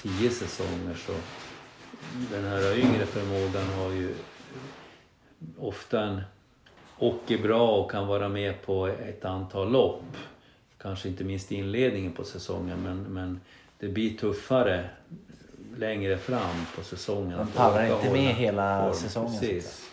tio 0.03 0.31
säsonger 0.31 0.95
så 1.07 1.12
den 2.33 2.45
här 2.45 2.79
yngre 2.79 3.07
förmågan 3.07 3.67
har 3.79 3.91
ju 3.91 4.15
ofta 5.59 6.01
en 6.01 6.21
åker 6.99 7.39
bra 7.39 7.71
och 7.71 7.91
kan 7.91 8.07
vara 8.07 8.29
med 8.29 8.63
på 8.63 8.87
ett 8.87 9.25
antal 9.25 9.73
lopp. 9.73 10.03
Kanske 10.79 11.09
inte 11.09 11.25
minst 11.25 11.53
i 11.53 11.55
inledningen 11.55 12.13
på 12.13 12.25
säsongen 12.25 12.79
men, 12.83 13.03
men 13.03 13.41
det 13.79 13.89
blir 13.89 14.17
tuffare 14.17 14.89
längre 15.77 16.19
fram 16.19 16.67
på 16.77 16.85
säsongen. 16.85 17.37
Man 17.37 17.47
pallar 17.47 17.97
inte 17.97 18.13
med 18.13 18.35
hela 18.35 18.83
form. 18.83 18.95
säsongen, 18.95 19.41
Precis. 19.41 19.91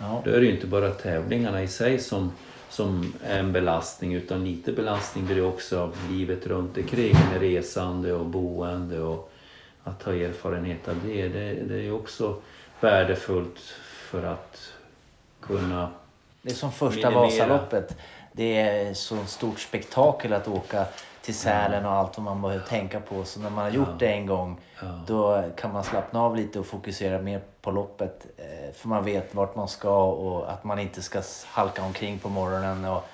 Ja. 0.00 0.22
Då 0.24 0.30
är 0.30 0.40
det 0.40 0.46
ju 0.46 0.54
inte 0.54 0.66
bara 0.66 0.90
tävlingarna 0.90 1.62
i 1.62 1.68
sig 1.68 1.98
som, 1.98 2.32
som 2.68 3.14
är 3.24 3.38
en 3.38 3.52
belastning 3.52 4.14
utan 4.14 4.44
lite 4.44 4.72
belastning 4.72 5.26
blir 5.26 5.36
det 5.36 5.42
också 5.42 5.80
av 5.80 5.96
livet 6.10 6.46
runt 6.46 6.76
omkring 6.76 7.16
med 7.32 7.40
resande 7.40 8.12
och 8.12 8.26
boende 8.26 9.00
och 9.00 9.33
att 9.84 10.02
ha 10.02 10.12
erfarenhet 10.12 10.88
av 10.88 11.00
det. 11.04 11.28
Det, 11.28 11.52
det 11.54 11.86
är 11.86 11.94
också 11.94 12.36
värdefullt 12.80 13.58
för 14.10 14.22
att 14.22 14.72
kunna 15.40 15.90
Det 16.42 16.50
är 16.50 16.54
som 16.54 16.72
första 16.72 17.10
Minimera. 17.10 17.26
Vasaloppet. 17.30 17.96
Det 18.32 18.60
är 18.60 18.94
så 18.94 19.16
stort 19.26 19.60
spektakel 19.60 20.32
att 20.32 20.48
åka 20.48 20.84
till 21.22 21.34
Sälen 21.34 21.86
och 21.86 21.92
allt 21.92 22.18
vad 22.18 22.24
man 22.24 22.42
behöver 22.42 22.64
tänka 22.66 23.00
på. 23.00 23.24
Så 23.24 23.40
när 23.40 23.50
man 23.50 23.64
har 23.64 23.70
gjort 23.70 23.88
Ja. 23.90 23.96
det 23.98 24.12
en 24.12 24.26
gång 24.26 24.60
Ja. 24.82 24.86
då 25.06 25.44
kan 25.56 25.72
man 25.72 25.84
slappna 25.84 26.22
av 26.22 26.36
lite 26.36 26.58
och 26.58 26.66
fokusera 26.66 27.18
mer 27.22 27.40
på 27.60 27.70
loppet. 27.70 28.26
eh, 28.36 28.74
För 28.74 28.88
man 28.88 29.04
vet 29.04 29.34
vart 29.34 29.56
man 29.56 29.68
ska 29.68 30.04
och 30.04 30.52
att 30.52 30.64
man 30.64 30.78
inte 30.78 31.02
ska 31.02 31.22
halka 31.46 31.82
omkring 31.82 32.18
på 32.18 32.28
morgonen. 32.28 32.84
Och 32.84 33.04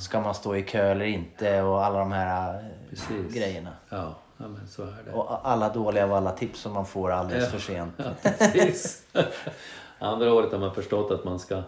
Ska 0.00 0.20
man 0.20 0.34
stå 0.34 0.56
i 0.56 0.62
kö 0.62 0.90
eller 0.90 1.04
inte 1.04 1.62
och 1.62 1.84
alla 1.84 1.98
de 1.98 2.12
här 2.12 2.54
eh, 2.54 2.60
Precis. 2.90 3.34
grejerna. 3.34 3.70
Ja, 3.88 4.14
ja 4.42 4.48
men 4.48 4.68
så 4.68 4.82
är 4.82 4.94
det. 5.06 5.12
Och 5.12 5.48
alla 5.48 5.68
dåliga 5.68 6.04
av 6.04 6.12
alla 6.12 6.32
tips 6.32 6.60
som 6.60 6.72
man 6.72 6.86
får 6.86 7.10
alldeles 7.10 7.50
för 7.50 7.58
sent. 7.58 7.94
Ja, 7.96 8.04
precis. 8.22 9.02
Andra 9.98 10.32
året 10.32 10.52
har 10.52 10.58
man 10.58 10.74
förstått 10.74 11.10
att 11.10 11.24
man 11.24 11.38
ska 11.38 11.54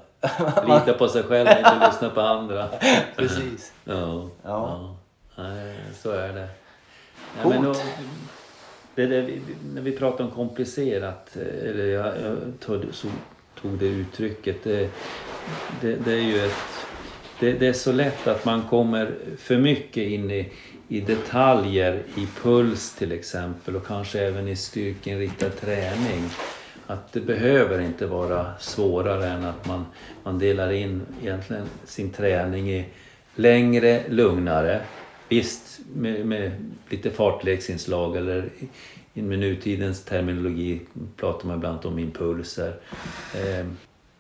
lita 0.67 0.93
på 0.99 1.09
sig 1.09 1.23
själv 1.23 1.49
och 1.49 1.59
inte 1.59 1.87
lyssna 1.89 2.11
på 2.11 2.21
andra. 2.21 2.69
Precis. 3.17 3.73
Ja, 3.85 4.29
Ja. 4.43 4.97
Nej, 5.37 5.77
så 6.03 6.11
är 6.11 6.33
det. 6.33 6.49
Ja, 7.43 7.49
men 7.49 7.63
då, 7.63 7.75
det, 8.95 9.07
vi- 9.07 9.43
när 9.75 9.83
vi 9.83 9.97
pratar 9.99 10.25
om 10.25 10.31
komplicerat, 10.31 11.37
eh, 11.37 11.71
eller 11.71 11.85
jag, 11.87 12.07
jag 12.07 12.37
tog, 12.61 12.85
tog 13.63 13.79
det 13.79 13.87
uttrycket, 13.87 14.65
det, 14.65 14.91
det, 15.81 15.97
det 15.97 16.13
är 16.13 16.23
ju 16.23 16.47
ett... 16.47 16.53
Det, 17.41 17.53
det 17.53 17.67
är 17.67 17.73
så 17.73 17.93
lätt 17.93 18.27
att 18.27 18.45
man 18.45 18.63
kommer 18.63 19.15
för 19.39 19.57
mycket 19.59 20.03
in 20.03 20.31
i, 20.31 20.53
i 20.89 21.01
detaljer, 21.01 22.03
i 22.17 22.27
puls 22.43 22.95
till 22.95 23.13
exempel 23.13 23.77
och 23.77 23.87
kanske 23.87 24.21
även 24.21 24.49
i 24.49 24.57
styrkeinriktad 24.57 25.51
träning. 25.51 26.31
Att 26.87 27.13
det 27.13 27.21
behöver 27.21 27.81
inte 27.81 28.07
vara 28.07 28.59
svårare 28.59 29.29
än 29.29 29.45
att 29.45 29.67
man, 29.67 29.87
man 30.23 30.39
delar 30.39 30.73
in 30.73 31.03
egentligen 31.23 31.67
sin 31.85 32.11
träning 32.11 32.71
i 32.71 32.85
längre, 33.35 34.03
lugnare. 34.09 34.81
Visst, 35.29 35.81
med, 35.95 36.27
med 36.27 36.73
lite 36.89 37.11
fartleksinslag 37.11 38.17
eller 38.17 38.45
i, 38.59 38.69
i 39.15 39.23
med 39.23 39.39
nutidens 39.39 40.05
terminologi 40.05 40.81
pratar 41.17 41.47
man 41.47 41.57
ibland 41.57 41.87
om 41.87 41.99
impulser. 41.99 42.75
Eh, 43.35 43.67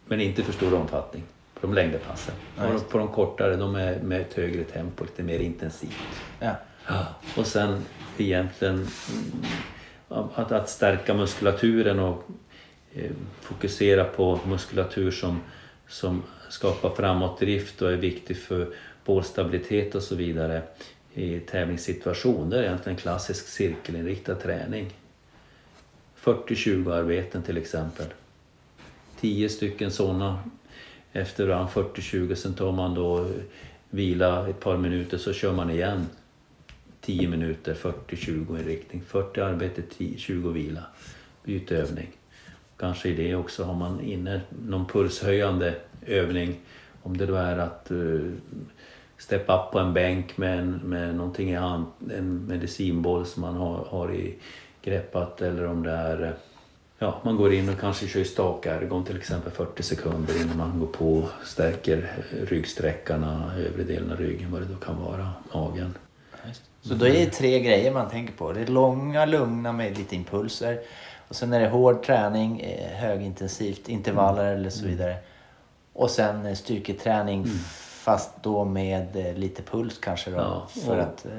men 0.06 0.20
inte 0.20 0.42
för 0.42 0.52
stor 0.52 0.74
omfattning 0.74 1.22
de 1.64 1.74
längre 1.74 1.98
passen. 1.98 2.34
Ja, 2.58 2.78
på 2.90 2.98
de 2.98 3.08
kortare, 3.08 3.56
de 3.56 3.74
är 3.74 4.00
med 4.00 4.20
ett 4.20 4.34
högre 4.34 4.64
tempo, 4.64 5.04
lite 5.04 5.22
mer 5.22 5.38
intensivt. 5.38 5.92
Ja. 6.40 6.56
Och 7.36 7.46
sen 7.46 7.84
egentligen 8.18 8.74
mm, 8.74 10.28
att, 10.34 10.52
att 10.52 10.68
stärka 10.68 11.14
muskulaturen 11.14 11.98
och 11.98 12.24
eh, 12.94 13.10
fokusera 13.40 14.04
på 14.04 14.40
muskulatur 14.46 15.10
som, 15.10 15.40
som 15.88 16.22
skapar 16.48 16.90
framåtdrift 16.90 17.82
och 17.82 17.92
är 17.92 17.96
viktig 17.96 18.36
för 18.38 18.68
bålstabilitet 19.04 19.94
och 19.94 20.02
så 20.02 20.14
vidare 20.14 20.62
i 21.14 21.40
tävlingssituation. 21.40 22.50
Det 22.50 22.58
är 22.58 22.62
egentligen 22.62 22.98
klassisk 22.98 23.48
cirkelinriktad 23.48 24.34
träning. 24.34 24.90
40-20 26.22 26.92
arbeten 26.92 27.42
till 27.42 27.56
exempel. 27.56 28.06
10 29.20 29.48
stycken 29.48 29.90
sådana 29.90 30.38
efter 31.14 31.46
varandra, 31.46 31.70
40-20, 31.74 32.34
sen 32.34 32.54
tar 32.54 32.72
man 32.72 32.94
då 32.94 33.18
eh, 33.18 33.30
vila 33.90 34.48
ett 34.48 34.60
par 34.60 34.76
minuter 34.76 35.18
så 35.18 35.32
kör 35.32 35.52
man 35.52 35.70
igen 35.70 36.06
10 37.00 37.28
minuter, 37.28 37.74
40-20 37.74 38.60
inriktning. 38.60 39.02
40 39.06 39.40
arbete, 39.40 39.82
10, 39.82 40.18
20 40.18 40.50
vila. 40.50 40.82
Byt 41.44 41.72
övning. 41.72 42.08
Kanske 42.76 43.08
i 43.08 43.14
det 43.14 43.34
också 43.34 43.64
har 43.64 43.74
man 43.74 44.00
inne 44.00 44.40
någon 44.66 44.86
pulshöjande 44.86 45.74
övning. 46.06 46.56
Om 47.02 47.16
det 47.16 47.26
då 47.26 47.34
är 47.34 47.58
att 47.58 47.90
eh, 47.90 47.96
uh, 47.96 48.32
steppa 49.18 49.64
upp 49.64 49.72
på 49.72 49.78
en 49.78 49.94
bänk 49.94 50.36
med, 50.36 50.58
en, 50.58 50.70
med 50.70 51.14
någonting 51.14 51.50
i 51.50 51.54
hand, 51.54 51.86
en 52.10 52.46
medicinboll 52.46 53.26
som 53.26 53.40
man 53.40 53.54
har, 53.54 53.84
har 53.84 54.14
i 54.14 54.34
greppat 54.82 55.42
eller 55.42 55.66
om 55.66 55.82
det 55.82 55.90
är 55.90 56.22
eh, 56.22 56.30
Ja, 56.98 57.20
man 57.24 57.36
går 57.36 57.52
in 57.54 57.68
och 57.68 57.80
kanske 57.80 58.06
kör 58.08 58.24
stakergon 58.24 59.04
till 59.04 59.16
exempel 59.16 59.52
40 59.52 59.82
sekunder 59.82 60.42
innan 60.42 60.56
man 60.56 60.80
går 60.80 60.86
på 60.86 61.14
och 61.16 61.28
stärker 61.46 62.12
ryggsträckarna, 62.48 63.52
övre 63.58 63.82
delen 63.82 64.10
av 64.12 64.16
ryggen, 64.18 64.52
vad 64.52 64.60
det 64.60 64.66
då 64.66 64.76
kan 64.76 65.02
vara, 65.02 65.30
magen. 65.54 65.94
Så 66.82 66.94
då 66.94 67.06
är 67.06 67.12
det 67.12 67.26
tre 67.30 67.60
grejer 67.60 67.92
man 67.92 68.10
tänker 68.10 68.34
på. 68.34 68.52
Det 68.52 68.60
är 68.60 68.66
långa, 68.66 69.24
lugna 69.24 69.72
med 69.72 69.98
lite 69.98 70.16
impulser. 70.16 70.80
Och 71.28 71.36
sen 71.36 71.52
är 71.52 71.60
det 71.60 71.68
hård 71.68 72.02
träning, 72.02 72.60
eh, 72.60 72.88
högintensivt, 72.96 73.88
intervaller 73.88 74.54
eller 74.54 74.70
så 74.70 74.86
vidare. 74.86 75.16
Och 75.92 76.10
sen 76.10 76.46
eh, 76.46 76.54
styrketräning 76.54 77.44
fast 78.04 78.30
då 78.42 78.64
med 78.64 79.16
eh, 79.16 79.34
lite 79.34 79.62
puls 79.62 79.98
kanske 79.98 80.30
då. 80.30 80.36
Ja, 80.36 80.66
för 80.86 80.98
att... 80.98 81.26
eh, 81.26 81.32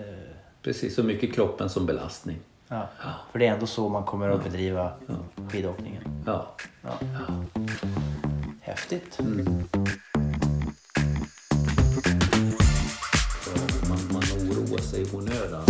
Precis, 0.61 0.95
så 0.95 1.03
mycket 1.03 1.33
kroppen 1.35 1.69
som 1.69 1.85
belastning. 1.85 2.37
Ja, 2.75 2.87
för 3.31 3.39
det 3.39 3.47
är 3.47 3.53
ändå 3.53 3.67
så 3.67 3.89
man 3.89 4.03
kommer 4.03 4.29
att 4.29 4.43
bedriva 4.43 4.91
skidåkningen. 5.51 6.23
Ja. 6.25 6.47
Ja. 6.81 6.99
Häftigt. 8.61 9.19
man, 13.89 13.99
man 14.11 14.23
oroar 14.23 14.81
sig 14.81 15.01
i 15.01 15.15
onödan. 15.15 15.65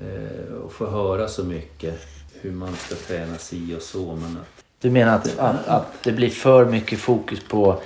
Eh, 0.00 0.54
och 0.54 0.72
får 0.72 0.86
höra 0.86 1.28
så 1.28 1.44
mycket 1.44 2.00
hur 2.40 2.52
man 2.52 2.72
ska 2.76 2.94
träna 2.94 3.36
si 3.38 3.76
och 3.76 3.82
så. 3.82 4.16
Men 4.16 4.38
Du 4.80 4.90
menar 4.90 5.14
att, 5.16 5.38
att, 5.38 5.68
att 5.68 6.02
det 6.02 6.12
blir 6.12 6.30
för 6.30 6.64
mycket 6.64 6.98
fokus 6.98 7.40
på... 7.48 7.80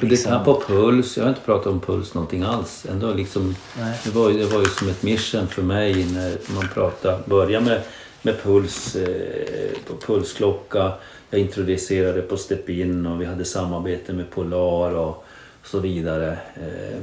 det 0.00 0.06
liksom- 0.06 0.32
kan 0.32 0.44
på 0.44 0.60
puls, 0.66 1.16
jag 1.16 1.24
har 1.24 1.28
inte 1.28 1.40
pratat 1.40 1.66
om 1.66 1.80
puls 1.80 2.14
någonting 2.14 2.42
alls. 2.42 2.86
Ändå 2.90 3.14
liksom, 3.14 3.56
Nej. 3.78 3.98
det, 4.04 4.10
var, 4.10 4.30
ju- 4.30 4.38
det 4.38 4.44
var 4.46 4.60
ju 4.60 4.66
som 4.66 4.88
ett 4.88 5.02
mission 5.02 5.46
för 5.48 5.62
mig 5.62 6.04
när 6.14 6.36
man 6.54 6.68
pratade, 6.74 7.18
börja 7.26 7.60
med, 7.60 7.82
med 8.22 8.42
puls, 8.42 8.96
eh, 8.96 9.70
på 9.86 9.96
pulsklocka. 10.06 10.92
Jag 11.30 11.40
introducerade 11.40 12.22
på 12.22 12.36
Step 12.36 12.68
In 12.68 13.06
och 13.06 13.20
vi 13.20 13.24
hade 13.24 13.44
samarbete 13.44 14.12
med 14.12 14.30
Polar 14.30 14.94
och 14.94 15.24
så 15.64 15.78
vidare. 15.78 16.38
Eh, 16.54 16.98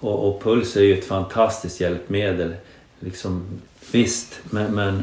och, 0.00 0.28
och 0.28 0.42
puls 0.42 0.76
är 0.76 0.82
ju 0.82 0.98
ett 0.98 1.04
fantastiskt 1.04 1.80
hjälpmedel. 1.80 2.54
Liksom, 3.00 3.46
visst, 3.92 4.40
men, 4.50 4.74
men 4.74 5.02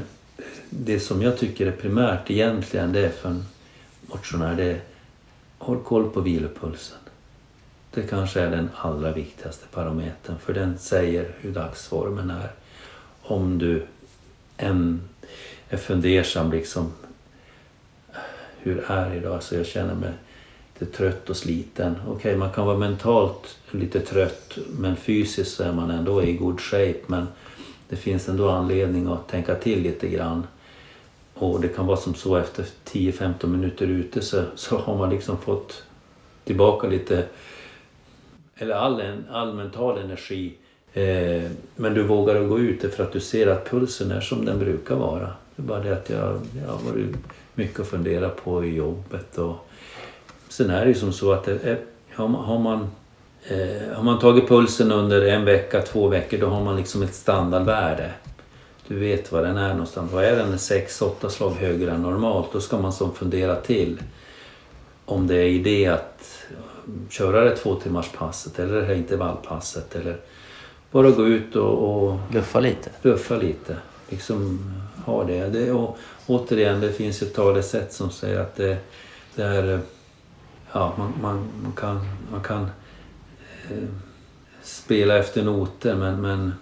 det 0.70 1.00
som 1.00 1.22
jag 1.22 1.38
tycker 1.38 1.68
är 1.68 1.72
primärt 1.72 2.32
egentligen 2.32 2.94
det 2.94 3.00
är 3.06 3.10
för 3.10 3.30
en 3.30 3.46
motionär 4.02 4.56
det 4.56 4.64
är 4.64 4.80
håll 5.58 5.84
koll 5.84 6.10
på 6.10 6.22
vilopulsen. 6.22 6.98
Det 7.92 8.02
kanske 8.02 8.42
är 8.42 8.52
den 8.52 8.70
allra 8.76 9.12
viktigaste 9.12 9.66
parametern 9.72 10.38
för 10.40 10.54
den 10.54 10.78
säger 10.78 11.36
hur 11.40 11.52
dagsformen 11.52 12.30
är. 12.30 12.52
Om 13.22 13.58
du 13.58 13.86
än 14.58 15.02
är 15.70 15.78
fundersam 15.78 16.52
liksom 16.52 16.94
hur 18.58 18.92
är 18.92 19.10
det 19.10 19.16
idag? 19.16 19.44
Så 19.44 19.56
jag 19.56 19.66
känner 19.66 19.96
mig 19.96 20.14
lite 20.80 20.98
trött 20.98 21.30
och 21.30 21.38
sliten. 21.38 21.96
Okej, 22.08 22.38
man 22.38 22.52
kan 22.52 22.66
vara 22.66 22.78
mentalt 22.78 23.58
lite 23.72 24.00
trött 24.00 24.58
men 24.70 24.96
fysiskt 24.96 25.56
så 25.56 25.64
är 25.64 25.74
man 25.74 25.92
ändå 25.92 26.24
i 26.24 26.34
god 26.34 26.62
shape. 26.62 27.02
Men 27.08 27.28
det 27.90 27.96
finns 27.96 28.30
ändå 28.30 28.50
anledning 28.50 29.08
att 29.08 29.28
tänka 29.28 29.56
till 29.56 29.82
lite 29.82 30.08
grann. 30.08 30.48
Och 31.36 31.62
det 31.62 31.68
kan 31.68 31.88
vara 31.88 31.98
som 31.98 32.14
så 32.14 32.36
efter 32.36 32.66
10-15 32.86 33.48
minuter 33.48 33.88
ute 33.88 34.22
så, 34.22 34.44
så 34.56 34.78
har 34.78 34.98
man 34.98 35.10
liksom 35.10 35.38
fått 35.38 35.84
tillbaka 36.44 36.88
lite, 36.88 37.26
eller 38.56 38.76
all, 38.76 39.02
all 39.32 39.54
mental 39.54 39.98
energi. 39.98 40.54
Eh, 40.94 41.52
men 41.76 41.94
du 41.94 42.04
vågar 42.04 42.42
att 42.42 42.50
gå 42.50 42.60
ut 42.60 42.94
för 42.94 43.04
att 43.04 43.14
du 43.14 43.20
ser 43.20 43.48
att 43.48 43.70
pulsen 43.70 44.12
är 44.12 44.22
som 44.22 44.46
den 44.46 44.60
brukar 44.60 44.96
vara. 44.96 45.30
Det 45.56 45.62
är 45.62 45.66
bara 45.68 45.80
det 45.80 45.94
att 45.94 46.10
jag, 46.10 46.40
jag 46.62 46.72
har 46.72 46.92
varit 46.92 47.16
mycket 47.54 47.80
att 47.80 47.88
fundera 47.88 48.30
på 48.30 48.66
i 48.66 48.76
jobbet. 48.76 49.38
Och, 49.38 49.56
sen 50.50 50.70
är 50.70 50.82
det 50.82 50.88
ju 50.88 50.96
som 50.96 51.14
så 51.14 51.32
att 51.32 51.44
det 51.44 51.64
är, 51.64 51.80
har 52.14 52.28
man, 52.28 52.46
har 52.46 52.60
man 52.60 52.90
Eh, 53.48 53.96
har 53.96 54.04
man 54.04 54.20
tagit 54.20 54.48
pulsen 54.48 54.92
under 54.92 55.22
en 55.22 55.46
vecka, 55.46 55.82
två 55.82 56.08
veckor, 56.08 56.38
då 56.38 56.48
har 56.48 56.64
man 56.64 56.76
liksom 56.76 57.04
ett 57.04 57.14
standardvärde. 57.14 58.12
Du 58.88 59.00
vet 59.00 59.32
vad 59.32 59.44
den 59.44 59.58
är 59.58 59.70
någonstans. 59.70 60.12
Vad 60.12 60.24
är 60.24 60.36
den 60.36 60.56
6-8 60.58 61.30
slag 61.30 61.52
högre 61.52 61.92
än 61.92 62.02
normalt? 62.02 62.54
Då 62.54 62.62
ska 62.62 62.78
man 62.78 62.94
som 62.94 63.14
fundera 63.14 63.56
till 63.56 64.02
om 65.06 65.28
det 65.28 65.36
är 65.36 65.46
idé 65.46 65.88
att 65.88 66.46
köra 67.10 67.44
det 67.44 67.56
två 67.56 67.76
timmars 67.76 68.10
passet 68.10 68.60
eller 68.60 68.82
det 68.82 68.86
här 68.86 68.94
intervallpasset 68.94 69.96
eller 69.96 70.18
bara 70.92 71.12
gå 71.12 71.28
ut 71.28 71.56
och, 71.56 72.08
och 72.08 72.20
Luffa 72.32 72.60
lite. 72.60 72.90
luffa 73.02 73.36
lite. 73.36 73.78
Liksom 74.10 74.60
ha 75.06 75.24
det. 75.24 75.50
det 75.50 75.72
och 75.72 75.98
återigen, 76.28 76.82
det 76.82 76.92
finns 76.92 77.22
ett 77.22 77.34
talesätt 77.36 77.94
som 77.94 78.12
säger 78.12 78.40
att 78.40 78.56
det, 78.56 78.78
det 79.36 79.44
är... 79.44 79.80
Ja, 80.72 80.94
man, 80.98 81.14
man, 81.22 81.48
man 81.64 81.72
kan, 81.72 82.00
man 82.32 82.44
kan 82.44 82.64
eh, 83.70 83.88
spela 84.64 85.18
efter 85.18 85.44
noter 85.44 85.96
men, 85.96 86.22
men 86.22 86.54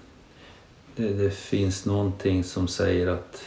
det, 0.96 1.14
det 1.14 1.32
finns 1.32 1.86
någonting 1.86 2.44
som 2.44 2.68
säger 2.68 3.08
att 3.08 3.42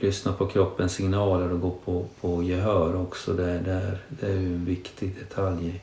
lyssna 0.00 0.32
på 0.32 0.46
kroppens 0.46 0.92
signaler 0.92 1.52
och 1.52 1.60
gå 1.60 1.70
på, 1.70 2.06
på 2.20 2.42
gehör 2.42 2.96
också. 2.96 3.32
Det, 3.32 3.58
det, 3.58 3.72
är, 3.72 3.98
det 4.08 4.26
är 4.26 4.30
en 4.36 4.64
viktig 4.64 5.14
detalj 5.18 5.82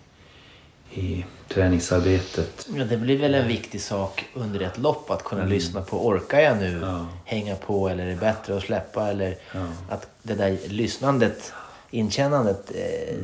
i, 0.92 1.02
i 1.02 1.26
träningsarbetet. 1.48 2.68
Ja, 2.76 2.84
det 2.86 2.98
blir 2.98 3.18
väl 3.18 3.34
en 3.36 3.48
viktig 3.48 3.82
sak 3.82 4.26
under 4.34 4.60
ett 4.60 4.78
lopp 4.78 5.10
att 5.12 5.24
kunna 5.24 5.46
lyssna 5.46 5.82
på. 5.82 6.08
Orkar 6.08 6.40
jag 6.40 6.58
nu 6.58 6.80
Ja. 6.82 7.08
hänga 7.26 7.56
på 7.56 7.90
eller 7.90 8.06
är 8.06 8.10
det 8.10 8.16
bättre 8.20 8.58
att 8.58 8.64
släppa? 8.64 9.08
Eller 9.10 9.38
Ja. 9.54 9.68
att 9.90 10.08
det 10.24 10.36
där 10.36 10.58
lyssnandet, 10.68 11.54
inkännandet, 11.92 12.72
eh, 12.76 13.16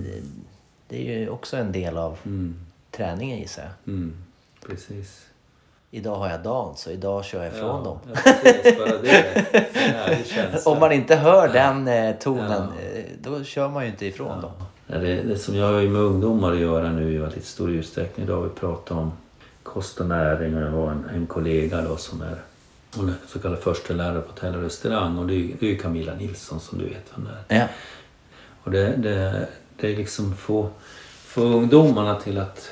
det 0.88 0.98
är 1.16 1.20
ju 1.20 1.30
också 1.30 1.58
en 1.58 1.72
del 1.72 1.98
av 1.98 2.18
Mm, 2.26 2.56
träningen 2.92 3.38
gissar 3.40 3.64
jag. 3.64 3.94
mm, 3.94 4.14
precis. 4.68 5.26
Idag 5.92 6.16
har 6.16 6.30
jag 6.30 6.44
dagen 6.44 6.78
så 6.78 6.92
idag 6.92 7.26
kör 7.26 7.44
jag 7.44 7.54
ifrån 7.54 7.84
dem. 7.84 7.98
Ja, 8.14 8.32
precis, 8.44 8.78
bara 8.78 8.98
det. 8.98 10.66
Om 10.66 10.80
man 10.80 10.92
inte 10.92 11.16
hör 11.16 11.48
den 11.48 11.88
eh, 11.88 12.16
tonen, 12.16 12.62
eh, 12.62 13.04
då 13.22 13.44
kör 13.44 13.70
man 13.70 13.84
ju 13.84 13.90
inte 13.90 14.06
ifrån 14.06 14.42
dem. 14.42 14.52
Ja, 14.88 14.98
det, 14.98 15.22
det 15.22 15.38
som 15.38 15.56
jag 15.56 15.66
har 15.66 15.82
med 15.82 16.02
ungdomar 16.02 16.52
att 16.52 16.60
göra 16.60 16.92
nu 16.92 17.14
i 17.14 17.18
väldigt 17.18 17.46
stor 17.46 17.72
utsträckning. 17.72 18.26
Idag 18.26 18.36
har 18.36 18.44
vi 18.44 18.50
pratat 18.50 18.98
om 18.98 19.12
kost 19.64 20.00
och 20.00 20.06
näring 20.06 20.56
och 20.56 20.62
jag 20.62 20.72
har 20.72 20.92
en, 20.92 21.10
en 21.14 21.28
kollega 21.28 21.82
då 21.82 21.98
som 21.98 22.22
är 22.22 22.36
hon 22.96 23.10
är 23.10 23.14
så 23.28 23.40
kallad 23.40 23.60
förstelärare 23.60 24.22
på 24.22 24.30
hotell 24.30 24.56
och 24.56 24.62
restaurang 24.62 25.18
och 25.18 25.28
det 25.28 25.34
är, 25.34 25.56
det 25.60 25.66
är 25.66 25.70
ju 25.70 25.78
Camilla 25.78 26.16
Nilsson 26.16 26.60
som 26.60 26.78
du 26.78 26.86
vet 26.86 27.06
vem 27.16 27.28
det 27.48 27.56
är. 27.56 27.60
Ja. 27.60 27.68
Och 28.64 28.72
det, 28.72 28.96
det, 28.98 29.48
det 29.78 29.94
är 29.94 29.98
liksom 29.98 30.36
få, 30.36 30.70
få 31.26 31.42
ungdomarna 31.42 32.16
till 32.16 32.38
att 32.38 32.72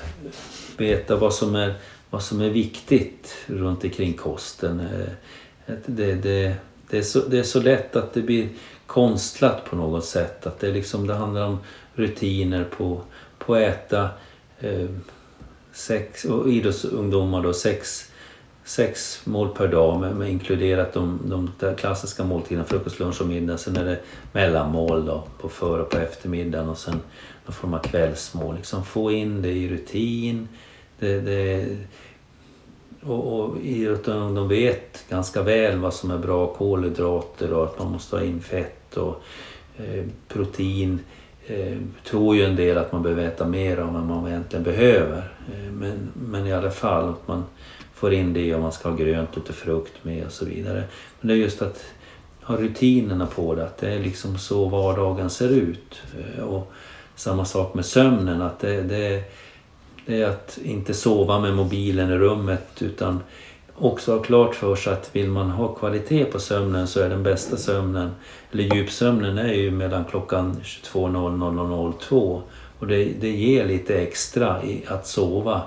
veta 0.78 1.15
vad 1.15 1.34
som 1.34 1.55
är, 1.55 1.76
vad 2.10 2.24
som 2.24 2.41
är 2.41 2.49
viktigt 2.49 3.36
runt 3.45 3.84
omkring 3.84 4.14
kosten. 4.14 4.80
Eh, 4.80 5.74
det, 5.86 6.16
det, 6.16 6.55
det, 6.89 6.97
är 6.97 7.01
så, 7.01 7.20
det 7.20 7.39
är 7.39 7.43
så 7.43 7.62
lätt 7.62 7.95
att 7.95 8.14
det 8.14 8.22
blir 8.22 8.49
konstlat 8.86 9.66
på 9.66 9.76
något 9.76 10.05
sätt. 10.05 10.47
Att 10.47 10.60
det, 10.60 10.72
liksom, 10.72 11.08
det 11.08 11.14
handlar 11.14 11.47
om 11.47 11.58
rutiner 11.93 12.64
på, 12.64 13.01
på 13.38 13.55
att 13.55 13.62
äta 13.62 14.10
eh, 14.60 14.89
sex, 15.72 16.26
och 16.26 16.49
idrottsungdomar 16.49 17.43
då, 17.43 17.53
sex, 17.53 18.12
sex 18.64 19.22
mål 19.24 19.49
per 19.49 19.68
dag 19.68 19.99
med, 19.99 20.16
med 20.16 20.32
inkluderat 20.32 20.93
de, 20.93 21.20
de 21.26 21.51
där 21.60 21.76
klassiska 21.76 22.24
måltiderna, 22.24 22.66
frukost, 22.66 22.99
lunch 22.99 23.22
och 23.22 23.28
middag. 23.28 23.58
Sen 23.58 23.78
är 23.78 23.86
det 23.86 23.99
mellanmål 24.32 25.05
då, 25.05 25.24
på 25.41 25.49
för 25.49 25.80
och 25.80 25.89
på 25.89 25.97
eftermiddagen 25.97 26.70
och 26.70 26.78
sen 26.78 26.99
någon 27.45 27.53
form 27.53 27.74
av 27.74 27.80
kvällsmål. 27.80 28.55
Liksom 28.55 28.86
få 28.86 29.12
in 29.12 29.41
det 29.41 29.51
i 29.51 29.70
rutin. 29.70 30.47
Det, 30.99 31.21
det, 31.21 31.77
och, 33.03 33.39
och 33.39 33.57
idrotten, 33.61 34.35
de 34.35 34.47
vet 34.47 35.05
ganska 35.09 35.41
väl 35.41 35.77
vad 35.79 35.93
som 35.93 36.11
är 36.11 36.17
bra 36.17 36.47
kolhydrater 36.47 37.53
och 37.53 37.65
att 37.65 37.79
man 37.79 37.91
måste 37.91 38.15
ha 38.15 38.23
in 38.23 38.41
fett 38.41 38.97
och 38.97 39.21
eh, 39.77 40.05
protein. 40.27 40.99
Eh, 41.47 41.77
tror 42.03 42.35
ju 42.35 42.43
en 42.43 42.55
del 42.55 42.77
att 42.77 42.91
man 42.91 43.03
behöver 43.03 43.23
äta 43.23 43.45
mer 43.45 43.77
av 43.77 43.95
än 43.95 44.07
man 44.07 44.27
egentligen 44.27 44.63
behöver. 44.63 45.31
Eh, 45.53 45.71
men, 45.71 46.11
men 46.13 46.47
i 46.47 46.53
alla 46.53 46.71
fall 46.71 47.09
att 47.09 47.27
man 47.27 47.43
får 47.93 48.13
in 48.13 48.33
det 48.33 48.55
och 48.55 48.61
man 48.61 48.71
ska 48.71 48.89
ha 48.89 48.95
grönt 48.95 49.29
och 49.29 49.37
lite 49.37 49.53
frukt 49.53 49.93
med 50.01 50.25
och 50.25 50.31
så 50.31 50.45
vidare. 50.45 50.83
Men 51.19 51.27
det 51.27 51.33
är 51.33 51.37
just 51.37 51.61
att 51.61 51.83
ha 52.43 52.55
rutinerna 52.55 53.25
på 53.25 53.55
det, 53.55 53.65
att 53.65 53.77
det 53.77 53.93
är 53.93 53.99
liksom 53.99 54.37
så 54.37 54.65
vardagen 54.65 55.29
ser 55.29 55.49
ut. 55.49 56.01
Eh, 56.19 56.43
och 56.43 56.71
samma 57.15 57.45
sak 57.45 57.73
med 57.73 57.85
sömnen, 57.85 58.41
att 58.41 58.59
det, 58.59 58.81
det, 58.81 59.23
det 60.08 60.22
är 60.22 60.30
att 60.30 60.60
inte 60.64 60.93
sova 60.93 61.39
med 61.39 61.53
mobilen 61.53 62.12
i 62.12 62.18
rummet 62.18 62.82
utan 62.82 63.20
också 63.76 64.18
ha 64.18 64.24
klart 64.24 64.55
för 64.55 64.76
sig 64.76 64.93
att 64.93 65.16
vill 65.16 65.30
man 65.30 65.49
ha 65.49 65.68
kvalitet 65.68 66.26
på 66.26 66.39
sömnen 66.39 66.88
så 66.88 66.99
är 66.99 67.10
den 67.10 67.24
bästa 67.24 67.58
sömnen, 67.58 68.12
eller 68.51 68.76
djupsömnen 68.76 69.38
är 69.38 69.53
ju 69.53 69.72
mellan 69.72 70.05
klockan 70.05 70.55
22.00 70.64 71.88
och 71.88 72.01
02 72.01 72.41
och 72.80 72.88
det, 72.88 73.05
det 73.05 73.30
ger 73.30 73.66
lite 73.66 74.01
extra 74.01 74.64
i 74.64 74.84
att 74.88 75.08
sova 75.08 75.62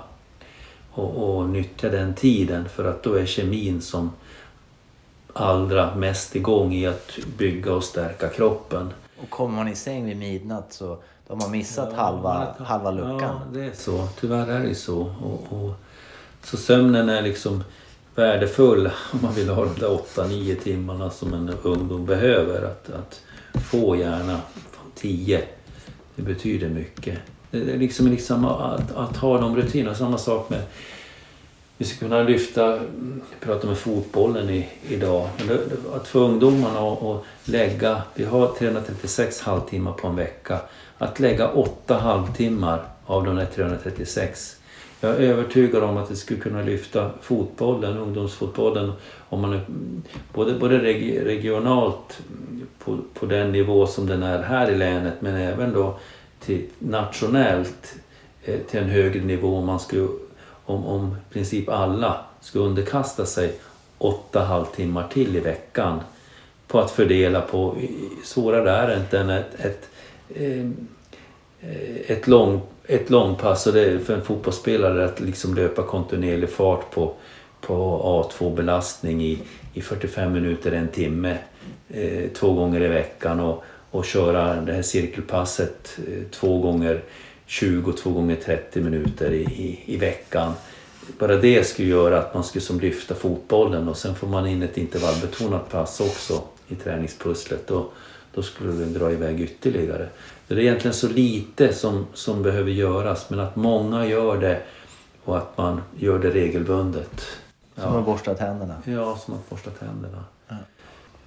och, 0.91 1.37
och 1.37 1.49
nyttja 1.49 1.89
den 1.89 2.13
tiden 2.13 2.69
för 2.69 2.85
att 2.85 3.03
då 3.03 3.13
är 3.13 3.25
kemin 3.25 3.81
som 3.81 4.11
allra 5.33 5.95
mest 5.95 6.35
igång 6.35 6.73
i 6.73 6.87
att 6.87 7.19
bygga 7.37 7.73
och 7.73 7.83
stärka 7.83 8.29
kroppen. 8.29 8.93
Och 9.23 9.29
kommer 9.29 9.55
man 9.55 9.67
i 9.67 9.75
säng 9.75 10.05
vid 10.05 10.17
midnatt 10.17 10.73
så 10.73 10.97
då 11.31 11.45
har 11.45 11.49
missat 11.49 11.93
halva, 11.93 12.55
halva 12.59 12.91
luckan. 12.91 13.19
Ja, 13.21 13.41
det 13.53 13.65
är 13.65 13.71
så. 13.73 14.07
Tyvärr 14.19 14.47
är 14.47 14.63
det 14.63 14.75
så. 14.75 14.99
Och, 14.99 15.63
och, 15.63 15.73
så 16.43 16.57
sömnen 16.57 17.09
är 17.09 17.21
liksom 17.21 17.63
värdefull 18.15 18.89
om 19.13 19.19
man 19.21 19.33
vill 19.33 19.49
ha 19.49 19.65
de 19.65 19.79
där 19.79 19.87
8-9 19.87 20.55
timmarna 20.55 21.09
som 21.09 21.33
en 21.33 21.53
ungdom 21.63 22.05
behöver. 22.05 22.61
Att, 22.63 22.89
att 22.89 23.21
få 23.63 23.95
gärna 23.95 24.39
10. 24.95 25.43
Det 26.15 26.21
betyder 26.21 26.69
mycket. 26.69 27.19
Det 27.51 27.57
är 27.57 27.77
liksom, 27.77 28.07
liksom 28.07 28.45
att, 28.45 28.95
att 28.95 29.17
ha 29.17 29.41
de 29.41 29.55
rutinerna. 29.55 29.95
Samma 29.95 30.17
sak 30.17 30.49
med 30.49 30.61
vi 31.81 31.87
ska 31.87 31.99
kunna 31.99 32.23
lyfta, 32.23 32.79
prata 33.39 33.67
med 33.67 33.77
fotbollen 33.77 34.49
i, 34.49 34.67
idag. 34.89 35.29
Men 35.37 35.47
det, 35.47 35.95
att 35.95 36.07
få 36.07 36.19
ungdomarna 36.19 36.79
att, 36.79 37.03
att 37.03 37.23
lägga, 37.45 38.01
vi 38.15 38.23
har 38.23 38.47
336 38.47 39.41
halvtimmar 39.41 39.91
på 39.91 40.07
en 40.07 40.15
vecka. 40.15 40.59
Att 40.97 41.19
lägga 41.19 41.51
8 41.51 41.97
halvtimmar 41.97 42.83
av 43.05 43.25
de 43.25 43.35
där 43.35 43.45
336. 43.45 44.57
Jag 44.99 45.11
är 45.11 45.19
övertygad 45.19 45.83
om 45.83 45.97
att 45.97 46.09
det 46.09 46.15
skulle 46.15 46.39
kunna 46.39 46.61
lyfta 46.61 47.11
fotbollen, 47.21 47.97
ungdomsfotbollen, 47.97 48.91
om 49.29 49.41
man 49.41 49.53
är, 49.53 49.65
både, 50.33 50.59
både 50.59 50.77
regionalt 51.23 52.21
på, 52.83 52.97
på 53.13 53.25
den 53.25 53.51
nivå 53.51 53.87
som 53.87 54.07
den 54.07 54.23
är 54.23 54.43
här 54.43 54.71
i 54.71 54.77
länet 54.77 55.13
men 55.19 55.35
även 55.35 55.73
då 55.73 55.99
till 56.39 56.65
nationellt 56.79 57.95
eh, 58.43 58.59
till 58.59 58.79
en 58.79 58.89
högre 58.89 59.21
nivå 59.21 59.55
om 59.55 59.65
man 59.65 59.79
skulle 59.79 60.07
om, 60.71 60.85
om 60.85 61.15
i 61.29 61.33
princip 61.33 61.69
alla 61.69 62.25
skulle 62.41 62.63
underkasta 62.63 63.25
sig 63.25 63.53
åtta 63.97 64.39
halvtimmar 64.39 65.07
till 65.07 65.35
i 65.35 65.39
veckan 65.39 65.99
på 66.67 66.79
att 66.79 66.91
fördela 66.91 67.41
på, 67.41 67.75
svårare 68.23 68.71
är 68.71 68.87
det 68.87 68.95
inte 68.95 69.19
än 69.19 69.29
ett, 69.29 69.59
ett, 69.59 69.89
ehm, 70.35 70.87
eh, 71.61 72.11
ett, 72.11 72.27
lång, 72.27 72.61
ett 72.87 73.09
långpass. 73.09 73.67
Och 73.67 73.73
det 73.73 73.81
är 73.81 73.99
för 73.99 74.13
en 74.13 74.21
fotbollsspelare 74.21 75.05
att 75.05 75.19
liksom 75.19 75.55
löpa 75.55 75.83
kontinuerlig 75.83 76.49
fart 76.49 76.91
på, 76.91 77.13
på 77.61 78.01
A2 78.39 78.55
belastning 78.55 79.23
i, 79.23 79.39
i 79.73 79.81
45 79.81 80.33
minuter, 80.33 80.71
en 80.71 80.87
timme, 80.87 81.37
eh, 81.89 82.29
två 82.33 82.53
gånger 82.53 82.81
i 82.81 82.87
veckan 82.87 83.39
och, 83.39 83.63
och 83.91 84.05
köra 84.05 84.55
det 84.55 84.73
här 84.73 84.81
cirkelpasset 84.81 85.97
eh, 86.07 86.23
två 86.31 86.59
gånger 86.59 87.01
22 87.51 88.09
gånger 88.09 88.35
30 88.35 88.81
minuter 88.81 89.31
i, 89.31 89.41
i, 89.41 89.83
i, 89.85 89.97
veckan. 89.97 90.53
Bara 91.19 91.35
det 91.35 91.67
skulle 91.67 91.87
göra 91.87 92.19
att 92.19 92.33
man 92.33 92.43
skulle 92.43 92.61
som 92.61 92.79
lyfta 92.79 93.15
fotbollen 93.15 93.87
och 93.89 93.97
sen 93.97 94.15
får 94.15 94.27
man 94.27 94.47
in 94.47 94.63
ett 94.63 94.77
intervallbetonat 94.77 95.69
pass 95.69 95.99
också 95.99 96.43
i 96.67 96.75
träningspusslet. 96.75 97.67
Då, 97.67 97.89
då 98.33 98.43
skulle 98.43 98.71
det 98.71 98.85
dra 98.85 99.11
iväg 99.11 99.41
ytterligare. 99.41 100.09
Det 100.47 100.53
är 100.53 100.59
egentligen 100.59 100.93
så 100.93 101.07
lite 101.07 101.73
som, 101.73 102.05
som 102.13 102.43
behöver 102.43 102.71
göras 102.71 103.29
men 103.29 103.39
att 103.39 103.55
många 103.55 104.05
gör 104.05 104.37
det 104.37 104.61
och 105.23 105.37
att 105.37 105.57
man 105.57 105.81
gör 105.99 106.19
det 106.19 106.29
regelbundet. 106.29 107.21
Som 107.75 107.93
ja. 107.93 107.99
att 107.99 108.05
borsta 108.05 108.35
tänderna? 108.35 108.75
Ja, 108.85 109.17
som 109.25 109.33
att 109.33 109.49
borsta 109.49 109.69
tänderna. 109.69 110.23
Ja. 110.47 110.55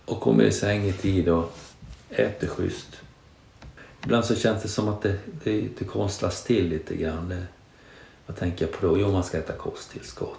Och 0.05 0.21
kommer 0.21 0.45
i 0.45 0.53
säng 0.53 0.85
i 0.85 0.93
tid 0.93 1.29
och 1.29 1.53
äter 2.11 2.47
schysst. 2.47 3.04
Ibland 4.05 4.25
så 4.25 4.35
känns 4.35 4.63
det 4.63 4.69
som 4.69 4.89
att 4.89 5.03
det, 5.03 5.17
det, 5.45 5.69
det 5.79 5.85
konstlas 5.85 6.45
till 6.45 6.69
lite 6.69 6.97
grann. 6.97 7.29
Det, 7.29 7.43
vad 8.27 8.37
tänker 8.37 8.65
jag 8.65 8.73
på 8.73 8.87
då? 8.87 8.99
Jo, 8.99 9.13
man 9.13 9.25
ska 9.25 9.39
äta 9.39 9.53
kosttillskott. 9.53 10.39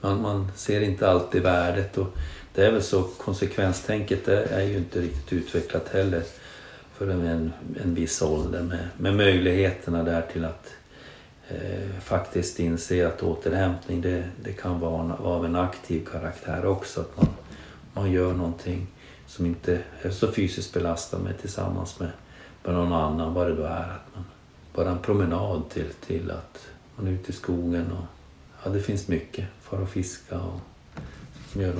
Man, 0.00 0.22
man 0.22 0.52
ser 0.56 0.80
inte 0.80 1.10
alltid 1.10 1.42
värdet 1.42 1.98
och 1.98 2.06
det 2.54 2.66
är 2.66 2.72
väl 2.72 2.82
så 2.82 3.02
konsekvenstänket 3.02 4.24
det 4.24 4.44
är 4.44 4.60
ju 4.60 4.76
inte 4.76 5.00
riktigt 5.00 5.32
utvecklat 5.32 5.88
heller 5.88 6.22
för 6.94 7.08
en, 7.08 7.52
en 7.82 7.94
viss 7.94 8.22
ålder 8.22 8.62
med, 8.62 8.88
med 8.98 9.16
möjligheterna 9.16 10.02
där 10.02 10.22
till 10.32 10.44
att 10.44 10.70
eh, 11.48 12.00
faktiskt 12.00 12.60
inse 12.60 13.06
att 13.06 13.22
återhämtning 13.22 14.00
det, 14.00 14.24
det 14.44 14.52
kan 14.52 14.80
vara, 14.80 15.14
av 15.14 15.44
en 15.44 15.56
aktiv 15.56 16.06
karaktär 16.12 16.66
också. 16.66 17.00
Att 17.00 17.16
man, 17.16 17.28
man 17.92 18.12
gör 18.12 18.32
någonting 18.32 18.86
som 19.26 19.46
inte 19.46 19.78
är 20.02 20.10
så 20.10 20.32
fysiskt 20.32 20.74
belastande 20.74 21.32
tillsammans 21.32 22.00
med 22.00 22.10
med 22.62 22.74
någon 22.74 22.92
annan, 22.92 23.34
vad 23.34 23.46
det 23.46 23.54
då 23.54 23.62
är. 23.62 23.68
Att 23.82 24.14
man, 24.14 24.24
bara 24.74 24.90
en 24.90 24.98
promenad 24.98 25.70
till, 25.70 25.92
till 26.06 26.30
att 26.30 26.66
man 26.96 27.06
är 27.06 27.10
ute 27.10 27.30
i 27.30 27.34
skogen 27.34 27.92
och 27.92 28.04
ja, 28.64 28.70
det 28.70 28.80
finns 28.80 29.08
mycket. 29.08 29.44
Fara 29.60 29.80
och 29.80 29.88
fiska 29.88 30.40
och 30.40 30.60
gör, 31.60 31.74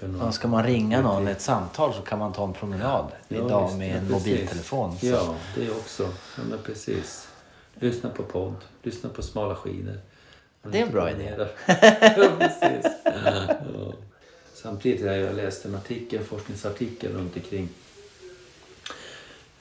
gör 0.00 0.08
något. 0.08 0.22
Ja, 0.22 0.32
ska 0.32 0.48
man 0.48 0.64
ringa 0.64 1.02
någon 1.02 1.28
ett 1.28 1.40
samtal 1.40 1.94
så 1.94 2.00
kan 2.00 2.18
man 2.18 2.32
ta 2.32 2.44
en 2.44 2.52
promenad 2.52 3.06
ja, 3.28 3.36
idag 3.36 3.66
visst, 3.66 3.78
med 3.78 3.96
en 3.96 4.06
ja, 4.08 4.18
mobiltelefon. 4.18 4.98
Så. 4.98 5.06
Ja, 5.06 5.34
det 5.54 5.70
också. 5.70 6.02
Ja, 6.36 6.42
men 6.50 6.58
precis. 6.58 7.28
Lyssna 7.74 8.10
på 8.10 8.22
podd, 8.22 8.56
lyssna 8.82 9.10
på 9.10 9.22
smala 9.22 9.56
skidor. 9.56 9.98
Det 10.62 10.80
är 10.80 10.86
en 10.86 10.92
bra 10.92 11.10
idé. 11.10 11.34
ja, 12.16 12.28
precis. 12.38 12.92
Ja. 13.04 13.92
Samtidigt 14.54 15.06
har 15.06 15.12
jag 15.12 15.36
läst 15.36 15.64
en 15.64 15.74
artikel, 15.74 16.18
en 16.18 16.24
forskningsartikel 16.24 17.12
runt 17.12 17.36
omkring 17.36 17.68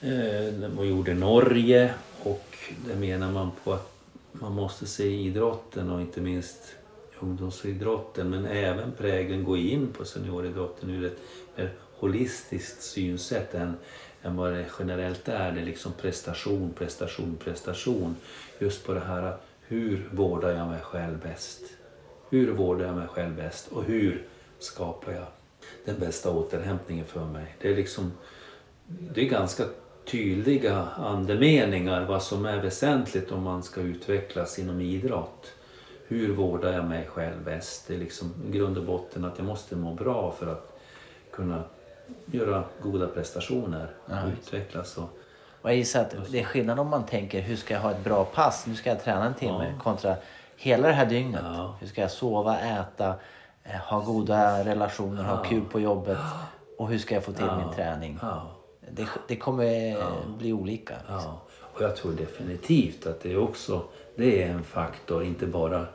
Eh, 0.04 0.54
de 0.54 0.88
gjorde 0.88 1.14
Norge 1.14 1.94
och 2.24 2.58
det 2.88 2.96
menar 2.96 3.32
man 3.32 3.52
på 3.64 3.74
att 3.74 3.94
man 4.32 4.52
måste 4.52 4.86
se 4.86 5.08
idrotten 5.08 5.90
och 5.90 6.02
inte 6.02 6.22
minst 6.22 6.76
ungdomsidrotten 7.20 8.30
men 8.30 8.46
även 8.46 8.92
prägeln 8.92 9.44
gå 9.44 9.58
in 9.58 9.88
på 9.88 10.06
senioridrotten 10.06 10.90
ur 10.90 11.06
ett 11.06 11.18
mer 11.56 11.74
holistiskt 12.00 12.84
synsätt 12.84 13.54
än, 13.54 13.74
än 14.22 14.36
vad 14.36 14.54
det 14.54 14.66
generellt 14.80 15.28
är. 15.28 15.52
Det 15.52 15.62
är 15.62 15.66
liksom 15.66 15.92
prestation, 15.94 16.74
prestation, 16.78 17.38
prestation. 17.44 18.16
Just 18.60 18.86
på 18.86 18.94
det 18.94 19.00
här 19.00 19.38
hur 19.68 20.10
vårdar 20.12 20.50
jag 20.50 20.68
mig 20.68 20.82
själv 20.82 21.20
bäst? 21.20 21.62
Hur 22.30 22.52
vårdar 22.52 22.86
jag 22.86 22.96
mig 22.96 23.08
själv 23.08 23.36
bäst 23.36 23.68
och 23.68 23.84
hur 23.84 24.28
skapar 24.60 25.12
jag 25.12 25.28
den 25.86 26.00
bästa 26.00 26.32
återhämtningen 26.32 27.06
för 27.06 27.26
mig? 27.26 27.56
Det 27.62 27.72
är 27.72 27.76
liksom 27.76 28.12
det 28.88 29.22
är 29.22 29.30
ganska 29.30 29.64
tydliga 30.06 30.88
andemeningar 30.98 32.06
vad 32.06 32.24
som 32.24 32.46
är 32.46 32.58
väsentligt 32.58 33.32
om 33.32 33.44
man 33.44 33.64
ska 33.64 33.82
utvecklas 33.82 34.60
inom 34.60 34.82
idrott. 34.82 35.52
Hur 36.08 36.36
vårdar 36.36 36.74
jag 36.74 36.86
mig 36.86 37.08
själv 37.08 37.44
bäst? 37.44 37.88
Det 37.88 37.94
är 37.94 37.98
liksom 37.98 38.34
grund 38.52 38.78
och 38.78 38.84
botten 38.84 39.26
att 39.26 39.38
jag 39.38 39.48
måste 39.48 39.76
må 39.76 39.94
bra 39.94 40.32
för 40.40 40.52
att 40.52 40.80
kunna 41.32 41.64
göra 42.26 42.64
goda 42.82 43.08
prestationer 43.08 43.88
och 44.06 44.12
ja. 44.12 44.28
utvecklas. 44.28 44.98
Och, 44.98 45.10
och 45.62 45.70
jag 45.70 45.76
gissar 45.76 46.02
att 46.02 46.32
det 46.32 46.40
är 46.40 46.44
skillnad 46.44 46.80
om 46.80 46.88
man 46.88 47.06
tänker 47.06 47.42
hur 47.42 47.56
ska 47.56 47.74
jag 47.74 47.82
ha 47.82 47.92
ett 47.92 48.04
bra 48.04 48.26
pass, 48.26 48.66
nu 48.68 48.76
ska 48.76 48.90
jag 48.90 49.04
träna 49.04 49.26
en 49.26 49.34
timme 49.34 49.74
ja. 49.78 49.84
kontra 49.84 50.16
hela 50.58 50.88
det 50.88 50.94
här 50.94 51.06
dygnet. 51.06 51.42
Ja. 51.44 51.76
Hur 51.80 51.88
ska 51.88 52.02
jag 52.02 52.12
sova, 52.12 52.60
äta, 52.60 53.16
eh, 53.64 53.80
ha 53.80 54.00
goda 54.00 54.66
relationer, 54.66 55.24
ha 55.24 55.44
kul 55.44 55.66
på 55.72 55.80
jobbet 55.80 56.18
och 56.78 56.90
hur 56.90 56.98
ska 56.98 57.16
jag 57.16 57.24
få 57.24 57.34
till 57.34 57.52
min 57.58 57.74
träning? 57.76 58.20
Det, 58.96 59.08
det 59.28 59.36
kommer 59.36 59.92
ja. 59.92 60.12
bli 60.38 60.54
olika. 60.54 60.94
Liksom. 60.94 61.16
Ja. 61.16 61.42
Och 61.74 61.82
jag 61.82 61.96
tror 61.96 62.12
definitivt 62.12 63.06
att 63.08 63.22
det 63.22 63.38
också 63.38 63.84
det 64.16 64.44
är 64.44 64.50
en 64.50 64.64
faktor, 64.64 65.24
inte 65.24 65.48
bara 65.48 65.86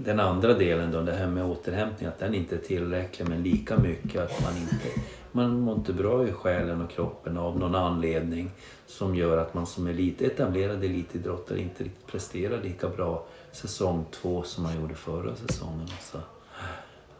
den 0.00 0.20
andra 0.20 0.54
delen 0.54 0.92
då, 0.92 1.02
det 1.02 1.12
här 1.12 1.26
med 1.26 1.44
återhämtning, 1.44 2.08
att 2.08 2.18
den 2.18 2.34
inte 2.34 2.54
är 2.54 2.60
tillräcklig 2.60 3.28
men 3.28 3.42
lika 3.42 3.78
mycket 3.78 4.22
att 4.22 4.42
man 4.42 4.56
inte 4.56 5.00
man 5.32 5.60
mår 5.60 5.74
inte 5.74 5.92
bra 5.92 6.28
i 6.28 6.32
själen 6.32 6.82
och 6.82 6.90
kroppen 6.90 7.36
av 7.36 7.58
någon 7.58 7.74
anledning 7.74 8.50
som 8.86 9.14
gör 9.14 9.38
att 9.38 9.54
man 9.54 9.66
som 9.66 9.86
elit, 9.86 10.22
etablerad 10.22 10.84
elitidrottare 10.84 11.60
inte 11.60 11.84
riktigt 11.84 12.06
presterar 12.06 12.62
lika 12.62 12.88
bra 12.88 13.26
säsong 13.52 14.04
två 14.10 14.42
som 14.42 14.62
man 14.62 14.80
gjorde 14.80 14.94
förra 14.94 15.36
säsongen. 15.36 15.88
Så 16.00 16.18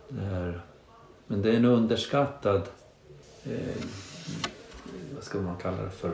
det 0.08 0.24
är, 0.24 0.60
men 1.26 1.42
det 1.42 1.50
är 1.50 1.56
en 1.56 1.64
underskattad 1.64 2.62
eh, 3.44 3.82
vad 5.14 5.24
ska 5.24 5.38
man 5.38 5.56
kalla 5.56 5.82
det 5.82 5.90
för, 5.90 6.12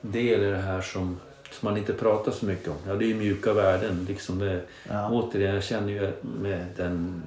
del 0.00 0.42
i 0.42 0.50
det 0.50 0.56
här 0.56 0.80
som, 0.80 1.20
som 1.50 1.68
man 1.68 1.76
inte 1.76 1.92
pratar 1.92 2.32
så 2.32 2.46
mycket 2.46 2.68
om. 2.68 2.76
Ja, 2.86 2.94
det 2.94 3.04
är 3.04 3.08
ju 3.08 3.14
mjuka 3.14 3.52
värden. 3.52 4.06
Liksom 4.08 4.38
det, 4.38 4.62
ja. 4.88 5.10
Återigen, 5.10 5.54
jag 5.54 5.64
känner 5.64 5.92
ju 5.92 6.12
med 6.22 6.66
den 6.76 7.22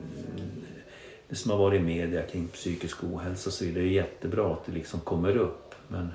det 1.29 1.35
som 1.35 1.51
har 1.51 1.57
varit 1.57 1.81
i 1.81 1.83
media 1.83 2.21
kring 2.21 2.47
psykisk 2.47 3.03
ohälsa 3.03 3.51
så 3.51 3.65
vidare. 3.65 3.83
Det 3.83 3.89
är 3.89 3.91
jättebra 3.91 4.53
att 4.53 4.65
det 4.65 4.71
liksom 4.71 4.99
kommer 4.99 5.37
upp. 5.37 5.75
Men 5.87 6.11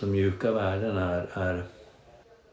de 0.00 0.06
mjuka 0.06 0.52
värdena 0.52 1.10
är, 1.10 1.28
är 1.34 1.62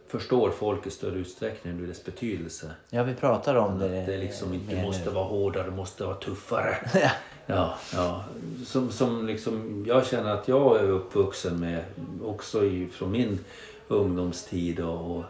förstår 0.08 0.52
folk 0.52 0.88
i 0.88 0.90
större 0.90 1.20
utsträckning 1.20 1.78
nu 1.78 1.88
dess 1.88 2.06
betydelse. 2.06 2.72
Ja, 2.90 3.04
vi 3.04 3.16
pratar 3.16 3.56
om 3.56 3.80
det. 3.80 4.00
Att 4.00 4.06
det 4.06 4.18
liksom 4.18 4.54
inte 4.54 4.82
måste 4.82 5.06
nu. 5.06 5.12
vara 5.16 5.26
hårdare, 5.26 5.64
det 5.64 5.72
måste 5.72 6.04
vara 6.04 6.16
tuffare. 6.16 6.78
Ja, 7.52 7.76
ja. 7.94 8.24
Som, 8.66 8.92
som 8.92 9.28
liksom, 9.28 9.86
jag 9.88 10.08
känner 10.08 10.30
att 10.30 10.48
jag 10.48 10.80
är 10.80 10.90
uppvuxen 10.90 11.60
med 11.60 11.84
också 12.24 12.66
i, 12.66 12.88
från 12.88 13.12
min 13.12 13.40
ungdomstid 13.88 14.80
och, 14.80 15.18
och 15.18 15.24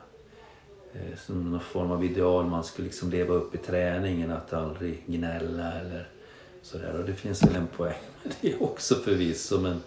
eh, 0.94 1.18
som 1.26 1.52
någon 1.52 1.60
form 1.60 1.92
av 1.92 2.06
ideal 2.06 2.46
man 2.46 2.64
skulle 2.64 2.86
liksom 2.86 3.10
leva 3.10 3.34
upp 3.34 3.56
i 3.56 3.58
träningen, 3.58 4.32
att 4.32 4.54
aldrig 4.54 5.04
gnälla 5.06 5.72
eller 5.72 6.08
sådär. 6.62 7.00
Och 7.00 7.06
det 7.06 7.14
finns 7.14 7.44
väl 7.44 7.56
en 7.56 7.68
poäng 7.68 8.02
med 8.24 8.34
det 8.42 8.58
också 8.58 8.96
förvisso 8.96 9.60
men, 9.60 9.82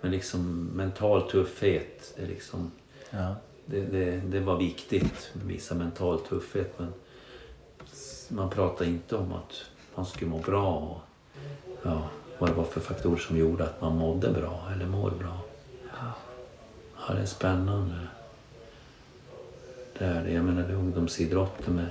men 0.00 0.10
liksom 0.10 0.70
mental 0.74 1.30
tuffhet, 1.30 2.14
det, 2.16 2.26
liksom, 2.26 2.72
ja. 3.10 3.34
det, 3.66 3.80
det, 3.80 4.16
det 4.16 4.40
var 4.40 4.56
viktigt 4.56 5.30
med 5.32 5.46
visa 5.46 5.74
mental 5.74 6.20
tuffhet 6.20 6.78
men 6.78 6.92
man 8.28 8.50
pratar 8.50 8.84
inte 8.84 9.16
om 9.16 9.32
att 9.32 9.64
man 9.94 10.06
skulle 10.06 10.30
må 10.30 10.38
bra. 10.38 11.02
Ja, 11.84 12.08
vad 12.38 12.50
det 12.50 12.54
var 12.54 12.64
för 12.64 12.80
faktorer 12.80 13.16
som 13.16 13.36
gjorde 13.36 13.64
att 13.64 13.80
man 13.80 13.96
mådde 13.96 14.30
bra 14.30 14.68
eller 14.74 14.86
mår 14.86 15.10
bra. 15.10 15.40
Ja, 17.08 17.14
det 17.14 17.20
är 17.20 17.26
spännande. 17.26 17.94
Det 19.98 20.04
är 20.04 20.24
det. 20.24 20.32
Jag 20.32 20.44
menar, 20.44 20.62
det 20.62 20.72
är 20.72 20.76
ungdomsidrotten 20.76 21.74
med... 21.74 21.90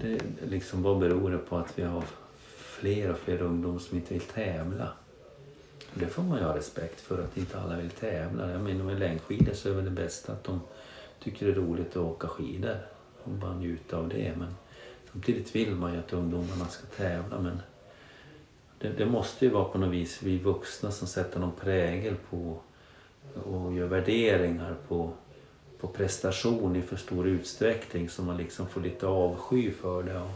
Det, 0.00 0.22
liksom, 0.46 0.82
vad 0.82 0.98
beror 0.98 1.30
det 1.30 1.38
på 1.38 1.56
att 1.56 1.78
vi 1.78 1.82
har 1.82 2.04
fler 2.56 3.10
och 3.10 3.18
fler 3.18 3.42
ungdomar 3.42 3.78
som 3.78 3.96
inte 3.96 4.14
vill 4.14 4.22
tävla? 4.22 4.88
Det 5.94 6.06
får 6.06 6.22
man 6.22 6.38
ju 6.38 6.44
ha 6.44 6.56
respekt 6.56 7.00
för, 7.00 7.22
att 7.24 7.36
inte 7.36 7.60
alla 7.60 7.76
vill 7.76 7.90
tävla. 7.90 8.50
Jag 8.50 8.60
menar 8.60 8.84
med 8.84 8.98
längdskidor 8.98 9.54
så 9.54 9.68
är 9.68 9.72
väl 9.72 9.84
det 9.84 9.90
bästa 9.90 10.32
att 10.32 10.44
de 10.44 10.60
tycker 11.22 11.46
det 11.46 11.52
är 11.52 11.56
roligt 11.56 11.90
att 11.90 11.96
åka 11.96 12.28
skidor 12.28 12.76
och 13.24 13.30
bara 13.30 13.54
njuta 13.54 13.96
av 13.96 14.08
det. 14.08 14.34
Men 14.38 14.54
samtidigt 15.12 15.56
vill 15.56 15.74
man 15.74 15.92
ju 15.92 15.98
att 15.98 16.12
ungdomarna 16.12 16.66
ska 16.68 16.86
tävla. 16.86 17.38
Men 17.38 17.60
det, 18.80 18.88
det 18.88 19.06
måste 19.06 19.44
ju 19.44 19.50
vara 19.50 19.64
på 19.64 19.78
något 19.78 19.92
vis 19.92 20.22
vi 20.22 20.38
vuxna 20.38 20.90
som 20.90 21.08
sätter 21.08 21.40
någon 21.40 21.52
prägel 21.52 22.14
på 22.30 22.58
och 23.44 23.74
gör 23.74 23.86
värderingar 23.86 24.76
på, 24.88 25.12
på 25.80 25.88
prestation 25.88 26.76
i 26.76 26.82
för 26.82 26.96
stor 26.96 27.26
utsträckning 27.26 28.08
så 28.08 28.22
man 28.22 28.36
liksom 28.36 28.66
får 28.68 28.80
lite 28.80 29.06
avsky 29.06 29.72
för 29.72 30.02
det 30.02 30.18
och 30.18 30.30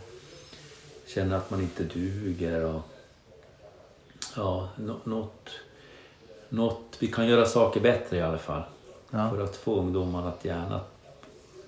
känner 1.06 1.36
att 1.36 1.50
man 1.50 1.60
inte 1.60 1.84
duger. 1.84 2.64
Och, 2.64 2.82
ja, 4.36 4.68
nå- 4.76 5.00
något, 5.04 5.50
något, 6.48 6.96
vi 6.98 7.06
kan 7.06 7.26
göra 7.26 7.46
saker 7.46 7.80
bättre 7.80 8.16
i 8.16 8.22
alla 8.22 8.38
fall. 8.38 8.62
Ja. 9.10 9.30
För 9.30 9.44
att 9.44 9.56
få 9.56 9.76
ungdomarna 9.80 10.28
att 10.28 10.44
gärna 10.44 10.80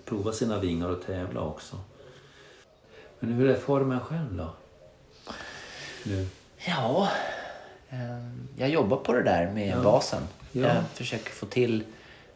prova 0.05 0.33
sina 0.33 0.61
vingar 0.61 0.89
och 0.89 1.03
tävla 1.03 1.41
också. 1.41 1.77
Men 3.21 3.33
hur 3.33 3.51
är 3.51 3.55
formen 3.55 4.01
själv 4.01 4.37
då? 4.37 4.51
Nu? 6.05 6.27
Ja, 6.67 7.09
eh, 7.91 8.27
jag 8.57 8.69
jobbar 8.69 8.97
på 8.97 9.13
det 9.13 9.23
där 9.23 9.51
med 9.53 9.69
Ja. 9.77 9.83
basen. 9.83 10.23
Ja. 10.53 10.63
Jag 10.75 10.85
försöker 10.95 11.31
få 11.31 11.47
till 11.47 11.85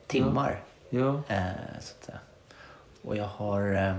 timmar. 0.06 0.60
Ja. 0.90 1.22
Eh, 1.28 1.42
så 1.80 1.94
att 1.98 2.04
säga. 2.04 2.18
Och 3.02 3.16
jag 3.16 3.24
har 3.26 3.74
eh, 3.88 3.98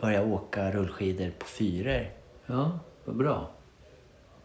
börjat 0.00 0.26
åka 0.26 0.70
rullskidor 0.70 1.30
på 1.38 1.46
fyror. 1.46 2.10
Ja, 2.46 2.78
vad 3.04 3.16
bra. 3.16 3.50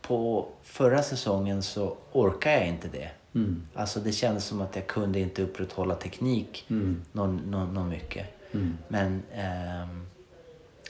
På 0.01 0.47
förra 0.63 1.03
säsongen 1.03 1.63
så 1.63 1.97
orkade 2.11 2.55
jag 2.55 2.67
inte 2.67 2.87
det. 2.87 3.09
Mm. 3.35 3.67
Alltså 3.75 3.99
det 3.99 4.11
kändes 4.11 4.45
som 4.45 4.61
att 4.61 4.75
jag 4.75 4.87
kunde 4.87 5.19
inte 5.19 5.41
upprätthålla 5.43 5.95
teknik 5.95 6.65
Mm. 6.69 7.01
någon, 7.11 7.35
någon, 7.37 7.73
någon 7.73 7.89
mycket. 7.89 8.27
Mm. 8.51 8.77
Men 8.87 9.23
ehm, 9.35 10.07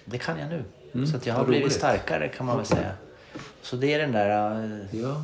det 0.06 0.18
kan 0.18 0.40
jag 0.40 0.50
nu. 0.50 0.64
Mm, 0.94 1.08
Så 1.08 1.18
jag 1.24 1.34
har 1.34 1.46
blivit 1.46 1.72
starkare 1.74 2.28
kan 2.28 2.46
man 2.46 2.58
väl 2.58 2.66
säga. 2.66 2.92
Så 3.62 3.76
det 3.76 3.94
är 3.94 4.00
den 4.00 4.12
där... 4.12 4.64
eh, 4.64 5.00
Ja. 5.02 5.24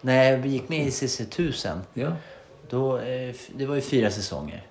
när 0.00 0.24
jag 0.32 0.46
gick 0.46 0.68
med 0.68 0.86
i 0.86 0.90
CC 0.90 1.20
1000, 1.20 1.80
Ja. 1.94 2.12
då, 2.68 2.98
eh, 2.98 3.34
det 3.54 3.66
var 3.66 3.74
ju 3.74 3.80
fyra 3.80 4.10
säsonger. 4.10 4.66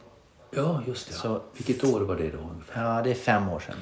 Ja, 0.51 0.81
just 0.87 1.07
det. 1.07 1.13
Så- 1.13 1.41
Vilket 1.53 1.83
år 1.83 2.01
var 2.01 2.15
det 2.15 2.29
då 2.31 2.37
ungefär? 2.37 2.83
Ja, 2.83 3.01
det 3.01 3.11
är 3.11 3.15
fem 3.15 3.49
år 3.49 3.59
sedan. 3.59 3.75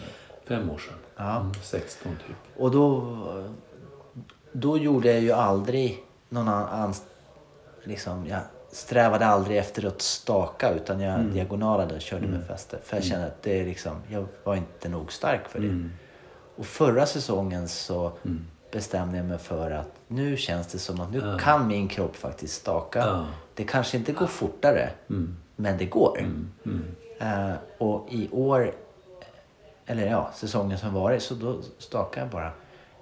Fem 0.47 0.69
år 0.69 0.77
sedan? 0.77 0.97
Ja. 1.15 1.39
Mm, 1.39 1.53
16 1.63 2.11
typ. 2.27 2.35
Och 2.61 2.71
då, 2.71 3.17
då 4.51 4.77
gjorde 4.77 5.11
jag 5.11 5.21
ju 5.21 5.31
aldrig 5.31 6.03
någon 6.29 6.47
annan... 6.47 6.93
Liksom, 7.83 8.27
jag 8.27 8.39
strävade 8.71 9.25
aldrig 9.25 9.57
efter 9.57 9.85
att 9.85 10.01
staka 10.01 10.73
utan 10.73 10.99
jag 10.99 11.19
Mm. 11.19 11.33
diagonalade 11.33 11.95
och 11.95 12.01
körde 12.01 12.27
med 12.27 12.47
fäste. 12.47 12.79
För 12.83 12.97
jag 12.97 13.03
kände 13.05 13.27
att 13.27 13.41
det 13.43 13.59
är 13.59 13.65
liksom, 13.65 13.95
jag 14.09 14.25
var 14.43 14.55
inte 14.55 14.89
nog 14.89 15.11
stark 15.13 15.47
för 15.49 15.59
det. 15.59 15.65
Mm. 15.67 15.91
Och 16.55 16.65
förra 16.65 17.05
säsongen 17.05 17.67
så 17.69 18.11
bestämde 18.73 19.17
jag 19.17 19.25
mig 19.25 19.37
för 19.37 19.71
att 19.71 19.91
nu 20.07 20.37
känns 20.37 20.67
det 20.67 20.79
som 20.79 21.01
att 21.01 21.11
nu 21.11 21.19
Ja. 21.19 21.37
kan 21.39 21.67
min 21.67 21.87
kropp 21.87 22.15
faktiskt 22.15 22.53
staka. 22.61 22.99
Ja. 22.99 23.25
Det 23.53 23.63
kanske 23.63 23.97
inte 23.97 24.11
går 24.11 24.27
fortare, 24.27 24.89
Mm. 25.09 25.35
men 25.55 25.77
det 25.77 25.85
går. 25.85 26.19
Mm. 26.19 26.51
Eh, 27.19 27.55
och 27.77 28.07
i 28.11 28.29
år, 28.31 28.71
eller 29.85 30.07
ja, 30.07 30.31
säsongen 30.35 30.77
som 30.77 30.93
varit, 30.93 31.23
så 31.23 31.35
då 31.35 31.57
stakar 31.77 32.21
jag 32.21 32.29
bara. 32.29 32.51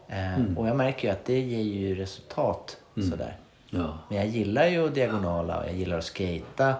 Eh, 0.08 0.36
Mm. 0.40 0.58
Och 0.58 0.68
jag 0.68 0.76
märker 0.76 1.08
ju 1.08 1.12
att 1.14 1.26
det 1.26 1.40
ger 1.40 1.64
ju 1.90 1.96
resultat 1.96 2.78
sådär. 3.10 3.38
Ja. 3.70 3.98
Men 4.10 4.18
jag 4.18 4.28
gillar 4.28 4.68
ju 4.68 4.88
att 4.88 4.96
diagonala 4.96 5.60
och 5.60 5.66
jag 5.66 5.74
gillar 5.76 5.98
att 5.98 6.04
skata. 6.04 6.74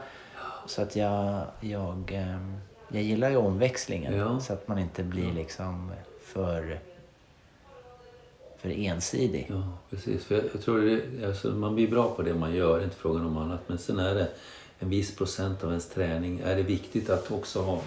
Så 0.66 0.82
att 0.82 0.96
jag, 0.96 1.42
jag, 1.60 2.12
ehm, 2.16 2.58
jag 2.90 3.04
gillar 3.04 3.30
ju 3.30 3.36
omväxlingen. 3.38 4.16
Ja. 4.18 4.40
Så 4.40 4.54
att 4.54 4.68
man 4.68 4.80
inte 4.80 5.04
blir 5.04 5.34
liksom 5.34 5.92
för, 6.34 6.80
för 8.62 8.70
ensidig. 8.70 9.46
Ja, 9.50 9.78
precis. 9.90 10.24
För 10.24 10.36
jag, 10.36 10.44
jag 10.54 10.62
tror 10.62 10.82
det, 10.82 11.28
alltså, 11.28 11.50
man 11.50 11.76
blir 11.76 11.88
bra 11.88 12.16
på 12.16 12.22
det 12.22 12.34
man 12.34 12.56
gör, 12.56 12.76
det 12.76 12.82
är 12.82 12.84
inte 12.84 12.96
frågan 12.96 13.26
om 13.26 13.38
annat. 13.38 13.62
Men 13.68 13.78
sen 13.78 14.00
är 14.00 14.16
det 14.16 14.28
en 14.80 14.90
viss 14.90 15.16
procent 15.16 15.64
av 15.64 15.70
ens 15.70 15.90
träning. 15.90 16.42
Är 16.46 16.56
det 16.56 16.64
viktigt 16.64 17.10
att 17.10 17.32
också 17.32 17.62
ha 17.62 17.82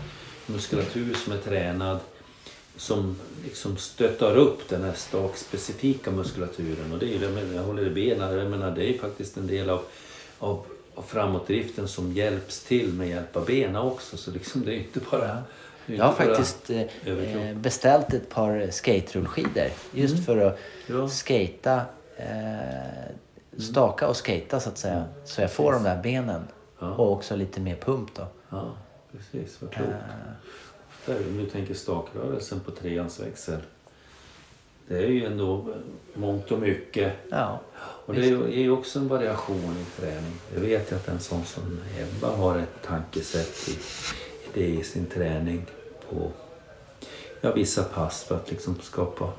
muskulatur 0.47 1.15
som 1.15 1.33
är 1.33 1.39
tränad 1.39 1.99
som 2.77 3.17
liksom 3.45 3.77
stöttar 3.77 4.37
upp 4.37 4.69
den 4.69 4.83
här 4.83 4.93
stakspecifika 4.93 6.11
muskulaturen. 6.11 6.93
Och 6.93 6.99
det 6.99 7.07
är 7.07 7.13
ju 7.13 7.19
det 7.19 7.55
jag 7.55 7.63
håller 7.63 7.87
i 7.87 7.91
benen, 7.91 8.39
jag 8.39 8.51
menar 8.51 8.71
det 8.71 8.85
är 8.85 8.93
ju 8.93 8.99
faktiskt 8.99 9.37
en 9.37 9.47
del 9.47 9.71
av, 9.71 9.83
av, 10.39 10.67
av 10.95 11.03
framåtdriften 11.03 11.89
som 11.89 12.13
hjälps 12.13 12.65
till 12.65 12.93
med 12.93 13.09
hjälp 13.09 13.37
av 13.37 13.47
benen 13.47 13.77
också. 13.77 14.17
Så 14.17 14.31
liksom 14.31 14.65
det 14.65 14.75
är 14.75 14.79
inte 14.79 15.01
bara... 15.11 15.43
Jag 15.87 16.05
har 16.05 16.13
faktiskt 16.13 16.71
eh, 16.71 16.83
eh, 17.07 17.57
beställt 17.57 18.15
ett 18.15 18.29
par 18.31 18.71
skate-rullskidor. 18.71 19.71
Just 19.93 20.27
för 20.27 20.37
att 20.37 20.59
Mm. 20.89 21.01
Ja. 21.01 21.09
skata, 21.09 21.81
eh, 22.17 23.61
staka 23.61 24.09
och 24.09 24.17
skata 24.17 24.61
så 24.61 24.69
att 24.69 24.79
säga. 24.79 25.05
Så 25.25 25.41
jag 25.41 25.53
får 25.53 25.73
de 25.73 25.83
där 25.83 26.03
benen. 26.03 26.43
Ja. 26.79 26.91
Och 26.95 27.13
också 27.13 27.37
lite 27.37 27.61
mer 27.61 27.77
pump 27.77 28.15
då. 28.15 28.27
Ja, 28.51 28.73
precis. 29.13 29.63
Vad 29.63 29.71
klokt. 29.71 29.91
Där, 31.07 31.17
om 31.29 31.37
du 31.39 31.47
tänker 31.51 31.75
stakrörelsen 31.75 32.61
på 32.61 32.71
treans 32.71 33.21
växel. 33.21 33.61
Det 34.89 34.97
är 34.99 35.09
ju 35.09 35.25
ändå 35.27 35.75
mångt 36.15 36.51
och 36.53 36.59
mycket. 36.59 37.13
Ja, 37.31 37.61
Och 37.77 38.15
det 38.15 38.21
är 38.21 38.49
ju- 38.49 38.71
också 38.71 38.99
en 38.99 39.09
variation 39.09 39.77
i 39.81 40.01
träning. 40.01 40.33
Jag 40.55 40.61
vet 40.61 40.93
ju 40.93 40.97
att 40.97 41.09
en 41.09 41.21
sån 41.21 41.45
som 41.45 41.81
Ebba 41.99 42.37
har 42.37 42.59
ett 42.59 42.83
tankesätt 42.87 43.69
i 43.69 43.79
det 44.55 44.67
i 44.67 44.85
sin 44.85 45.07
träning 45.07 45.67
på 46.11 46.31
ja, 47.41 47.53
vissa 47.53 47.83
pass 47.83 48.25
för 48.25 48.37
att 48.37 48.51
liksom 48.51 48.79
skapa 48.83 49.33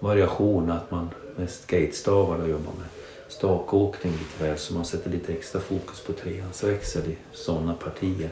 variation. 0.00 0.70
Att 0.70 0.90
man 0.90 1.10
med 1.36 1.50
skatestavar 1.50 2.38
och 2.38 2.48
jobbar 2.48 2.72
med 2.72 2.88
stakåkning 3.28 4.12
lite 4.12 4.44
väl 4.44 4.58
så 4.58 4.74
man 4.74 4.84
sätter 4.84 5.10
lite 5.10 5.32
extra 5.32 5.60
fokus 5.60 6.00
på 6.00 6.12
treans 6.12 6.64
växel 6.64 7.02
i 7.10 7.16
sådana 7.32 7.74
partier. 7.74 8.30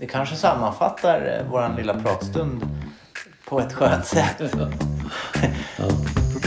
Det 0.00 0.06
kanske 0.06 0.36
sammanfattar 0.36 1.38
eh, 1.40 1.50
våran 1.50 1.76
lilla 1.76 1.94
pratstund 1.94 2.66
på 3.48 3.60
ett 3.60 3.72
skönt 3.72 4.06
sätt. 4.06 4.42
Ja. 5.78 5.88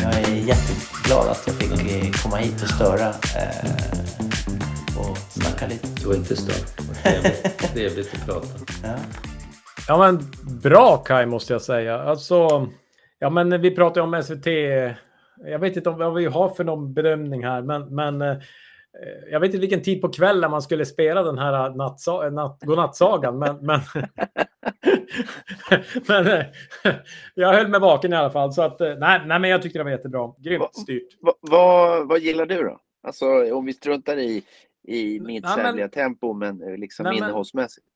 Jag 0.02 0.14
är 0.14 0.36
jätteglad 0.36 1.28
att 1.28 1.44
jag 1.46 1.56
fick 1.56 1.72
eh, 1.72 2.12
komma 2.24 2.38
hit 2.38 2.62
och 2.64 2.70
störa 2.70 3.10
eh, 3.10 4.47
snacka 5.58 5.74
lite. 5.74 5.88
Du 6.02 6.08
var 6.08 6.16
inte 6.16 6.36
stört. 6.36 6.78
Det 6.78 7.12
Trevligt, 7.12 7.74
trevligt 7.74 8.14
att 8.14 8.26
prata. 8.26 8.48
Ja. 8.84 8.96
Ja, 9.88 9.98
men 9.98 10.20
bra 10.62 10.98
Kai 10.98 11.26
måste 11.26 11.54
jag 11.54 11.62
säga. 11.62 12.00
Alltså, 12.02 12.68
ja, 13.20 13.30
men 13.30 13.62
vi 13.62 13.76
pratar 13.76 14.02
ju 14.02 14.08
om 14.08 14.24
SVT. 14.24 14.48
Jag 15.46 15.60
vet 15.60 15.78
inte 15.78 15.90
om 15.90 15.98
vad 15.98 16.14
vi 16.14 16.26
har 16.26 16.50
för 16.50 16.64
någon 16.64 16.94
bedömning 16.94 17.44
här, 17.44 17.62
men, 17.62 17.96
men 17.96 18.22
eh, 18.22 18.38
jag 19.32 19.40
vet 19.40 19.48
inte 19.48 19.58
vilken 19.58 19.84
tid 19.84 20.02
på 20.02 20.10
kvällen 20.10 20.52
man 20.52 20.62
skulle 20.62 20.86
spela 20.86 21.24
den 21.24 21.38
här 21.38 21.70
nattsa- 21.70 22.30
natt, 22.30 22.60
godnattsagan, 22.62 23.40
men, 23.40 23.58
men, 23.66 23.80
men 26.08 26.28
eh, 26.28 26.46
jag 27.36 27.54
höll 27.54 27.68
mig 27.68 27.80
vaken 27.80 28.14
i 28.14 28.16
alla 28.16 28.30
fall. 28.30 28.54
Så 28.54 28.62
att, 28.62 28.82
eh, 28.82 28.96
nej, 28.98 29.22
nej, 29.26 29.40
men 29.40 29.50
jag 29.50 29.62
tyckte 29.62 29.80
det 29.80 29.84
var 29.84 29.92
jättebra. 29.92 30.34
Grymt 30.38 30.76
styrt. 30.76 31.08
Va, 31.22 31.34
vad, 31.42 32.08
vad 32.08 32.20
gillar 32.20 32.46
du 32.46 32.64
då? 32.64 32.80
Alltså 33.08 33.54
om 33.54 33.66
vi 33.66 33.74
struntar 33.74 34.18
i, 34.18 34.44
i 34.88 35.20
mitt 35.20 35.44
Ja, 35.44 35.74
men- 35.74 35.90
tempo, 35.90 36.34
men 36.34 36.62
eh, 36.62 36.78
liksom 36.78 37.04
Nej, 37.04 37.18
innehållsmässigt. 37.18 37.88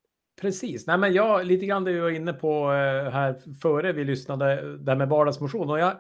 Precis. 0.42 0.88
Nej, 0.88 0.98
men 0.98 1.14
jag, 1.14 1.46
lite 1.46 1.66
grann 1.66 1.84
det 1.84 1.92
vi 1.94 2.00
var 2.00 2.10
inne 2.10 2.34
på 2.34 2.64
eh, 2.64 3.12
här 3.12 3.36
före 3.62 3.92
vi 3.94 4.04
lyssnade, 4.04 4.78
där 4.78 4.96
med 4.96 5.10
vardagsmotion. 5.10 5.70
Och 5.70 5.80
jag, 5.80 5.94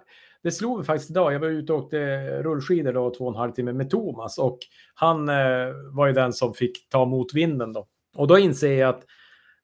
det 0.43 0.51
slog 0.51 0.77
mig 0.77 0.85
faktiskt 0.85 1.11
idag. 1.11 1.33
Jag 1.33 1.39
var 1.39 1.47
ute 1.47 1.73
och 1.73 1.79
åkte 1.79 1.97
rullskidor 2.43 2.93
då, 2.93 3.09
två 3.09 3.25
och 3.25 3.31
en 3.31 3.37
halv 3.39 3.51
timme 3.51 3.73
med 3.73 3.89
Thomas. 3.89 4.37
Och 4.37 4.57
han 4.93 5.29
eh, 5.29 5.67
var 5.93 6.07
ju 6.07 6.13
den 6.13 6.33
som 6.33 6.53
fick 6.53 6.89
ta 6.89 7.05
motvinden 7.05 7.73
då. 7.73 7.87
Och 8.15 8.27
då 8.27 8.37
inser 8.37 8.73
jag 8.73 8.89
att 8.89 9.03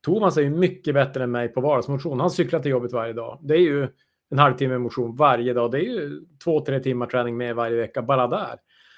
Thomas 0.02 0.38
är 0.38 0.42
ju 0.42 0.50
mycket 0.50 0.94
bättre 0.94 1.24
än 1.24 1.32
mig 1.32 1.48
på 1.48 1.62
vardagsmotion. 1.62 2.20
Han 2.20 2.32
cyklar 2.32 2.60
till 2.60 2.72
jobbet 2.72 2.94
varje 2.94 3.14
dag. 3.14 3.40
Det 3.42 3.54
är 3.54 3.62
ju 3.62 3.88
en 4.30 4.40
halvtimme 4.40 4.78
motion 4.78 5.16
varje 5.16 5.54
dag. 5.54 5.72
Det 5.72 5.78
är 5.78 5.90
ju 5.90 6.22
två, 6.44 6.60
tre 6.60 6.80
timmar 6.80 7.06
träning 7.06 7.38
med 7.38 7.56
varje 7.56 7.76
vecka 7.78 8.02
bara 8.02 8.28
där. 8.28 8.56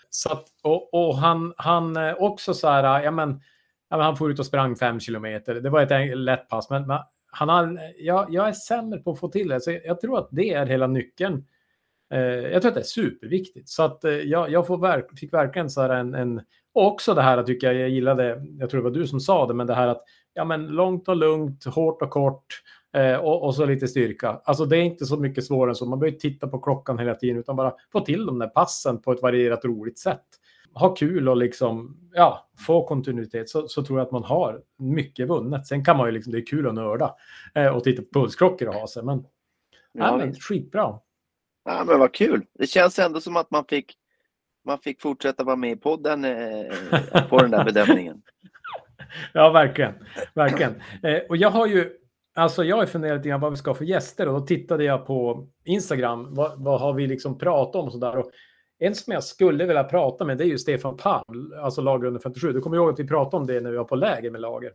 Så 0.10 0.32
att, 0.32 0.46
och, 0.64 0.94
och 0.94 1.18
han, 1.18 1.54
han 1.58 1.98
eh, 1.98 2.16
också 2.20 2.54
så 2.54 2.68
här, 2.68 3.04
ja 3.04 3.12
men, 3.12 3.42
ja, 3.90 3.98
men 3.98 4.06
han 4.06 4.18
får 4.18 4.32
ut 4.32 4.40
och 4.40 4.46
sprang 4.46 4.76
fem 4.76 5.00
kilometer. 5.00 5.56
Det 5.56 5.70
var 5.70 5.82
ett 5.82 6.18
lätt 6.18 6.50
pass, 6.50 6.70
men, 6.70 6.88
men 6.88 7.00
han 7.32 7.50
har, 7.50 7.80
jag, 7.98 8.28
jag 8.30 8.48
är 8.48 8.54
sämre 8.54 9.00
på 9.00 9.12
att 9.12 9.20
få 9.20 9.28
till 9.28 9.48
det. 9.48 9.62
Så 9.62 9.78
jag 9.86 10.02
tror 10.02 10.18
att 10.18 10.28
det 10.32 10.54
är 10.54 10.66
hela 10.66 10.88
nyckeln. 10.88 11.46
Eh, 12.14 12.20
jag 12.20 12.62
tror 12.62 12.70
att 12.70 12.76
det 12.76 12.82
är 12.82 12.84
superviktigt. 12.84 13.70
Så 13.70 13.84
att 13.84 14.04
eh, 14.04 14.12
jag, 14.12 14.52
jag 14.52 14.68
får 14.68 14.78
verk, 14.78 15.20
fick 15.20 15.34
verkligen 15.34 15.70
så 15.70 15.82
här 15.82 15.90
en, 15.90 16.14
en... 16.14 16.42
Också 16.74 17.14
det 17.14 17.22
här 17.22 17.44
tycker 17.44 17.68
jag, 17.68 17.82
jag 17.82 17.90
gillade, 17.90 18.46
jag 18.60 18.70
tror 18.70 18.82
det 18.82 18.90
var 18.90 18.96
du 18.96 19.08
som 19.08 19.20
sa 19.20 19.48
det, 19.48 19.54
men 19.54 19.68
det 19.68 19.74
här 19.74 19.88
att 19.88 20.02
ja, 20.34 20.46
men 20.46 20.68
långt 20.68 21.08
och 21.08 21.16
lugnt, 21.16 21.66
hårt 21.66 22.02
och 22.02 22.10
kort. 22.10 22.46
Eh, 22.94 23.16
och, 23.16 23.44
och, 23.44 23.56
så 23.56 23.66
lite 23.66 23.88
styrka. 23.88 24.42
Alltså 24.44 24.66
det 24.66 24.78
är 24.78 24.82
inte 24.82 25.06
så 25.06 25.18
mycket 25.18 25.46
svårare 25.46 25.72
än 25.72 25.76
så. 25.76 25.86
Man 25.86 26.00
behöver 26.00 26.18
titta 26.18 26.48
på 26.48 26.60
klockan 26.60 27.00
hela 27.00 27.16
tiden 27.16 27.38
utan 27.38 27.56
bara 27.56 27.74
få 27.92 28.00
till 28.00 28.26
de 28.26 28.40
där 28.40 28.48
passen 28.48 29.02
på 29.02 29.12
ett 29.12 29.22
varierat 29.22 29.66
roligt 29.66 30.00
sätt. 30.00 30.26
Ha 30.74 30.96
kul 30.96 31.30
och 31.30 31.38
liksom, 31.38 31.98
ja, 32.14 32.50
få 32.68 32.88
kontinuitet 32.88 33.50
så, 33.50 33.68
så 33.68 33.84
tror 33.84 34.00
jag 34.00 34.06
att 34.06 34.12
man 34.12 34.24
har 34.24 34.62
mycket 34.78 35.30
vunnet. 35.30 35.68
Sen 35.68 35.86
kan 35.86 35.98
man 35.98 36.06
ju 36.06 36.12
liksom, 36.12 36.32
det 36.32 36.40
är 36.40 36.46
kul 36.46 36.68
att 36.68 36.74
nörda 36.74 37.16
eh, 37.56 37.68
och 37.68 37.84
titta 37.84 38.02
på 38.02 38.20
pulsklockor 38.20 38.68
och 38.68 38.74
ha 38.74 38.88
sig. 38.88 39.04
Men, 39.04 39.26
ja, 39.92 40.18
men 40.18 40.34
skitbra. 40.36 41.00
Ja, 41.66 41.84
men 41.88 42.00
vad 42.00 42.14
kul. 42.14 42.46
Det 42.54 42.68
känns 42.68 43.00
ändå 43.00 43.22
som 43.22 43.38
att 43.38 43.52
man 43.52 43.66
fick, 43.66 43.94
man 44.66 44.80
fick 44.80 45.02
fortsätta 45.02 45.44
vara 45.44 45.56
med 45.56 45.72
i 45.72 45.76
podden 45.76 46.26
eh, 46.26 47.28
på 47.30 47.38
den 47.38 47.52
där 47.52 47.64
bedömningen. 47.64 48.22
ja, 49.34 49.50
verkligen. 49.50 49.94
verkligen. 50.34 50.82
Eh, 51.04 51.20
och 51.30 51.38
jag 51.38 51.50
har 51.50 51.68
ju 51.68 51.99
Alltså 52.40 52.64
jag 52.64 52.90
funderat 52.90 53.18
lite 53.18 53.30
grann 53.30 53.40
vad 53.40 53.52
vi 53.52 53.58
ska 53.58 53.70
ha 53.70 53.76
för 53.76 53.86
gäster 53.86 54.28
och 54.28 54.34
då 54.34 54.46
tittade 54.46 54.84
jag 54.84 55.06
på 55.06 55.48
Instagram. 55.66 56.36
Vad, 56.36 56.64
vad 56.64 56.82
har 56.82 56.94
vi 56.94 57.08
liksom 57.08 57.38
pratat 57.38 57.76
om 57.76 57.86
och 57.86 57.92
sådär. 57.92 58.18
Och 58.18 58.32
en 58.80 58.96
som 58.96 59.14
jag 59.14 59.24
skulle 59.24 59.66
vilja 59.66 59.84
prata 59.84 60.26
med 60.26 60.38
det 60.38 60.44
är 60.44 60.48
ju 60.48 60.58
Stefan 60.58 60.98
Palm, 60.98 61.54
alltså 61.64 61.82
lager 61.82 62.08
under 62.08 62.20
57. 62.20 62.52
Du 62.52 62.62
kommer 62.62 62.78
ihåg 62.78 62.90
att 62.90 63.00
vi 63.00 63.08
pratade 63.08 63.38
om 63.38 63.48
det 63.48 63.62
när 63.62 63.72
vi 63.72 63.78
var 63.78 63.84
på 63.84 63.96
läger 63.96 64.32
med 64.32 64.42
lager. 64.42 64.72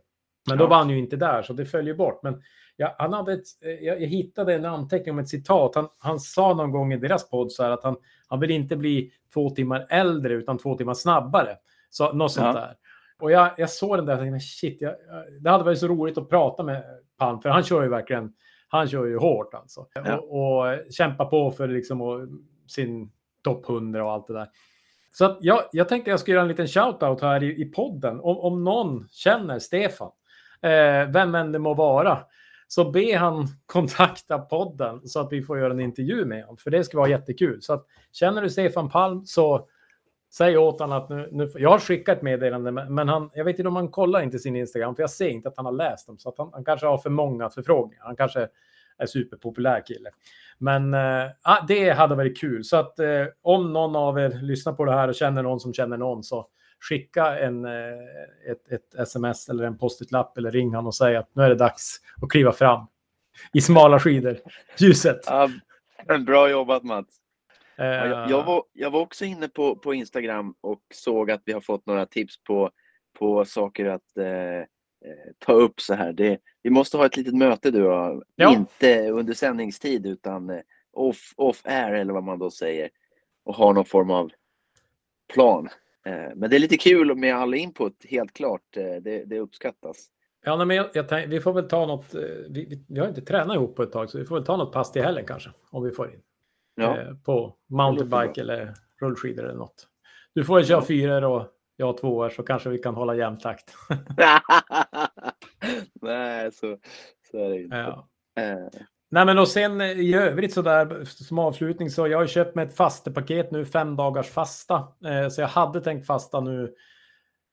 Men 0.49 0.57
då 0.57 0.67
var 0.67 0.77
han 0.77 0.89
ju 0.89 0.99
inte 0.99 1.15
där 1.15 1.41
så 1.41 1.53
det 1.53 1.65
följer 1.65 1.93
bort. 1.93 2.23
Men 2.23 2.41
ja, 2.75 2.95
han 2.97 3.13
hade 3.13 3.33
ett, 3.33 3.45
jag, 3.81 4.01
jag, 4.01 4.07
hittade 4.07 4.53
en 4.53 4.65
anteckning 4.65 5.13
om 5.13 5.19
ett 5.19 5.29
citat. 5.29 5.75
Han, 5.75 5.87
han 5.99 6.19
sa 6.19 6.53
någon 6.53 6.71
gång 6.71 6.93
i 6.93 6.97
deras 6.97 7.29
podd 7.29 7.51
så 7.51 7.63
här 7.63 7.71
att 7.71 7.83
han, 7.83 7.95
han 8.27 8.39
vill 8.39 8.51
inte 8.51 8.75
bli 8.75 9.11
två 9.33 9.49
timmar 9.49 9.87
äldre 9.89 10.33
utan 10.33 10.57
två 10.57 10.77
timmar 10.77 10.93
snabbare. 10.93 11.57
Så, 11.89 12.13
något 12.13 12.31
sånt 12.31 12.45
ja. 12.45 12.53
där. 12.53 12.75
Och 13.21 13.31
jag, 13.31 13.51
jag 13.57 13.69
såg 13.69 13.97
den 13.97 14.05
där 14.05 14.13
och 14.13 14.19
tänkte, 14.19 14.39
shit, 14.39 14.81
jag, 14.81 14.95
det 15.41 15.49
hade 15.49 15.63
varit 15.63 15.79
så 15.79 15.87
roligt 15.87 16.17
att 16.17 16.29
prata 16.29 16.63
med 16.63 16.83
Palm, 17.17 17.41
för 17.41 17.49
han 17.49 17.63
kör 17.63 17.83
ju 17.83 17.89
verkligen, 17.89 18.33
han 18.67 18.87
kör 18.87 19.05
ju 19.05 19.17
hårt 19.17 19.53
alltså. 19.53 19.87
Ja. 19.93 20.17
Och, 20.17 20.61
och 20.61 20.91
kämpar 20.91 21.25
på 21.25 21.51
för 21.51 21.67
liksom 21.67 22.01
och, 22.01 22.27
sin 22.67 23.11
topp 23.43 23.69
100 23.69 24.05
och 24.05 24.11
allt 24.11 24.27
det 24.27 24.33
där. 24.33 24.47
Så 25.13 25.25
att 25.25 25.37
jag, 25.41 25.61
jag 25.71 25.89
tänkte 25.89 26.11
jag 26.11 26.19
skulle 26.19 26.35
göra 26.35 26.41
en 26.41 26.47
liten 26.47 26.67
shout-out 26.67 27.21
här 27.21 27.43
i, 27.43 27.61
i 27.61 27.65
podden. 27.65 28.19
Om, 28.19 28.37
om 28.37 28.63
någon 28.63 29.07
känner 29.11 29.59
Stefan, 29.59 30.11
eh, 30.61 31.09
vem 31.09 31.35
än 31.35 31.51
det 31.51 31.59
må 31.59 31.73
vara, 31.73 32.19
så 32.67 32.91
be 32.91 33.17
han 33.17 33.47
kontakta 33.65 34.39
podden 34.39 35.07
så 35.07 35.19
att 35.19 35.31
vi 35.31 35.41
får 35.41 35.59
göra 35.59 35.73
en 35.73 35.79
intervju 35.79 36.25
med 36.25 36.43
honom. 36.43 36.57
För 36.57 36.71
det 36.71 36.83
ska 36.83 36.97
vara 36.97 37.09
jättekul. 37.09 37.61
Så 37.61 37.73
att, 37.73 37.85
känner 38.11 38.41
du 38.41 38.49
Stefan 38.49 38.89
Palm 38.89 39.25
så 39.25 39.67
säg 40.37 40.57
åt 40.57 40.79
honom 40.79 40.97
att 40.97 41.09
nu, 41.09 41.29
nu, 41.31 41.51
jag 41.55 41.69
har 41.69 41.79
skickat 41.79 42.17
ett 42.17 42.23
meddelande, 42.23 42.71
men 42.71 43.09
han, 43.09 43.29
jag 43.33 43.45
vet 43.45 43.59
inte 43.59 43.69
om 43.69 43.75
han 43.75 43.89
kollar 43.89 44.21
inte 44.21 44.39
sin 44.39 44.55
Instagram, 44.55 44.95
för 44.95 45.03
jag 45.03 45.09
ser 45.09 45.27
inte 45.27 45.49
att 45.49 45.57
han 45.57 45.65
har 45.65 45.73
läst 45.73 46.07
dem, 46.07 46.17
så 46.17 46.29
att 46.29 46.37
han, 46.37 46.49
han 46.53 46.65
kanske 46.65 46.87
har 46.87 46.97
för 46.97 47.09
många 47.09 47.49
förfrågningar. 47.49 48.03
Han 48.05 48.15
kanske 48.15 48.47
är 48.97 49.05
superpopulär 49.05 49.85
kille. 49.85 50.09
Men 50.57 50.93
äh, 50.93 51.65
det 51.67 51.89
hade 51.89 52.15
varit 52.15 52.39
kul. 52.39 52.63
Så 52.63 52.77
att 52.77 52.99
äh, 52.99 53.25
om 53.41 53.73
någon 53.73 53.95
av 53.95 54.19
er 54.19 54.29
lyssnar 54.29 54.73
på 54.73 54.85
det 54.85 54.91
här 54.91 55.07
och 55.07 55.15
känner 55.15 55.43
någon 55.43 55.59
som 55.59 55.73
känner 55.73 55.97
någon 55.97 56.23
så 56.23 56.47
skicka 56.79 57.39
en, 57.39 57.65
äh, 57.65 57.71
ett, 58.51 58.71
ett 58.71 58.95
sms 58.99 59.49
eller 59.49 59.63
en 59.63 59.77
post-it-lapp 59.77 60.37
eller 60.37 60.51
ring 60.51 60.75
han 60.75 60.87
och 60.87 60.95
säg 60.95 61.15
att 61.15 61.29
nu 61.33 61.43
är 61.43 61.49
det 61.49 61.55
dags 61.55 62.01
att 62.21 62.29
kliva 62.29 62.51
fram 62.51 62.87
i 63.53 63.61
smala 63.61 63.99
skidor, 63.99 64.37
ljuset. 64.79 65.19
Ja, 65.27 65.49
bra 66.19 66.49
jobbat 66.49 66.83
Mats. 66.83 67.24
Jag, 67.77 68.29
jag, 68.29 68.43
var, 68.43 68.63
jag 68.73 68.91
var 68.91 68.99
också 68.99 69.25
inne 69.25 69.47
på, 69.47 69.75
på 69.75 69.93
Instagram 69.93 70.55
och 70.61 70.81
såg 70.93 71.31
att 71.31 71.41
vi 71.45 71.53
har 71.53 71.61
fått 71.61 71.85
några 71.85 72.05
tips 72.05 72.43
på, 72.43 72.71
på 73.19 73.45
saker 73.45 73.85
att 73.85 74.17
eh, 74.17 74.67
ta 75.39 75.53
upp 75.53 75.81
så 75.81 75.93
här. 75.93 76.13
Det, 76.13 76.39
vi 76.61 76.69
måste 76.69 76.97
ha 76.97 77.05
ett 77.05 77.17
litet 77.17 77.35
möte 77.35 77.71
du 77.71 77.85
och 77.85 78.23
ja. 78.35 78.53
inte 78.53 79.09
under 79.09 79.33
sändningstid 79.33 80.05
utan 80.05 80.61
off, 80.93 81.33
off 81.35 81.61
air 81.63 81.93
eller 81.93 82.13
vad 82.13 82.23
man 82.23 82.39
då 82.39 82.51
säger 82.51 82.89
och 83.43 83.55
ha 83.55 83.73
någon 83.73 83.85
form 83.85 84.11
av 84.11 84.31
plan. 85.33 85.69
Men 86.35 86.49
det 86.49 86.55
är 86.55 86.59
lite 86.59 86.77
kul 86.77 87.15
med 87.15 87.35
all 87.35 87.53
input, 87.53 88.05
helt 88.09 88.33
klart. 88.33 88.61
Det, 88.73 89.23
det 89.25 89.39
uppskattas. 89.39 90.07
Ja, 90.43 90.65
men 90.65 90.77
jag, 90.77 90.89
jag, 90.93 91.27
vi 91.27 91.41
får 91.41 91.53
väl 91.53 91.67
ta 91.67 91.85
något. 91.85 92.15
Vi, 92.49 92.83
vi, 92.87 92.99
har 92.99 93.07
inte 93.07 93.21
tränat 93.21 93.55
ihop 93.55 93.75
på 93.75 93.83
ett 93.83 93.91
tag, 93.91 94.09
så 94.09 94.17
vi 94.17 94.25
får 94.25 94.35
väl 94.35 94.45
ta 94.45 94.57
något 94.57 94.73
pass 94.73 94.91
till 94.91 95.03
helgen 95.03 95.25
kanske, 95.25 95.49
om 95.69 95.83
vi 95.83 95.91
får 95.91 96.13
in 96.13 96.21
ja. 96.75 97.01
eh, 97.01 97.13
på 97.25 97.55
mountainbike 97.69 98.41
eller 98.41 98.73
rullskidor 99.01 99.45
eller 99.45 99.57
något. 99.57 99.87
Du 100.33 100.43
får 100.43 100.63
köra 100.63 100.77
ja. 100.77 100.85
fyror 100.85 101.23
och 101.23 101.47
jag 101.75 101.97
tvåor 101.97 102.29
så 102.29 102.43
kanske 102.43 102.69
vi 102.69 102.77
kan 102.77 102.95
hålla 102.95 103.15
jämn 103.15 103.37
takt. 103.37 103.75
Nej, 106.01 106.51
så, 106.51 106.77
så 107.31 107.37
är 107.37 107.49
det 107.49 107.61
inte. 107.61 107.75
Ja. 107.75 108.07
Äh. 108.39 108.81
Nej, 109.11 109.25
men 109.25 109.37
och 109.37 109.47
sen 109.47 109.81
i 109.81 110.15
övrigt 110.15 110.53
så 110.53 110.61
där 110.61 111.05
som 111.05 111.39
avslutning 111.39 111.89
så 111.89 112.07
jag 112.07 112.17
har 112.17 112.27
köpt 112.27 112.55
mig 112.55 112.65
ett 112.65 112.75
fastepaket 112.75 113.51
nu, 113.51 113.65
fem 113.65 113.95
dagars 113.95 114.29
fasta. 114.29 114.87
Eh, 115.05 115.29
så 115.29 115.41
jag 115.41 115.47
hade 115.47 115.81
tänkt 115.81 116.07
fasta 116.07 116.39
nu 116.39 116.73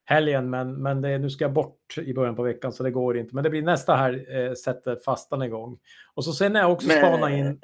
helgen, 0.05 0.51
men, 0.51 0.83
men 0.83 1.03
det, 1.03 1.19
nu 1.19 1.31
ska 1.31 1.45
jag 1.45 1.53
bort 1.53 1.99
i 1.99 2.15
början 2.15 2.37
på 2.37 2.43
veckan 2.43 2.73
så 2.73 2.83
det 2.83 2.91
går 2.91 3.19
inte. 3.19 3.35
Men 3.35 3.45
det 3.45 3.51
blir 3.51 3.63
nästa 3.63 3.97
här 3.97 4.37
eh, 4.37 4.53
sätter 4.53 4.97
fastan 4.97 5.43
igång. 5.43 5.79
Och 6.15 6.25
så 6.25 6.33
sen 6.33 6.57
är 6.57 6.61
jag 6.61 6.73
också 6.73 6.89
men... 6.89 6.97
spana 6.97 7.37
in. 7.37 7.61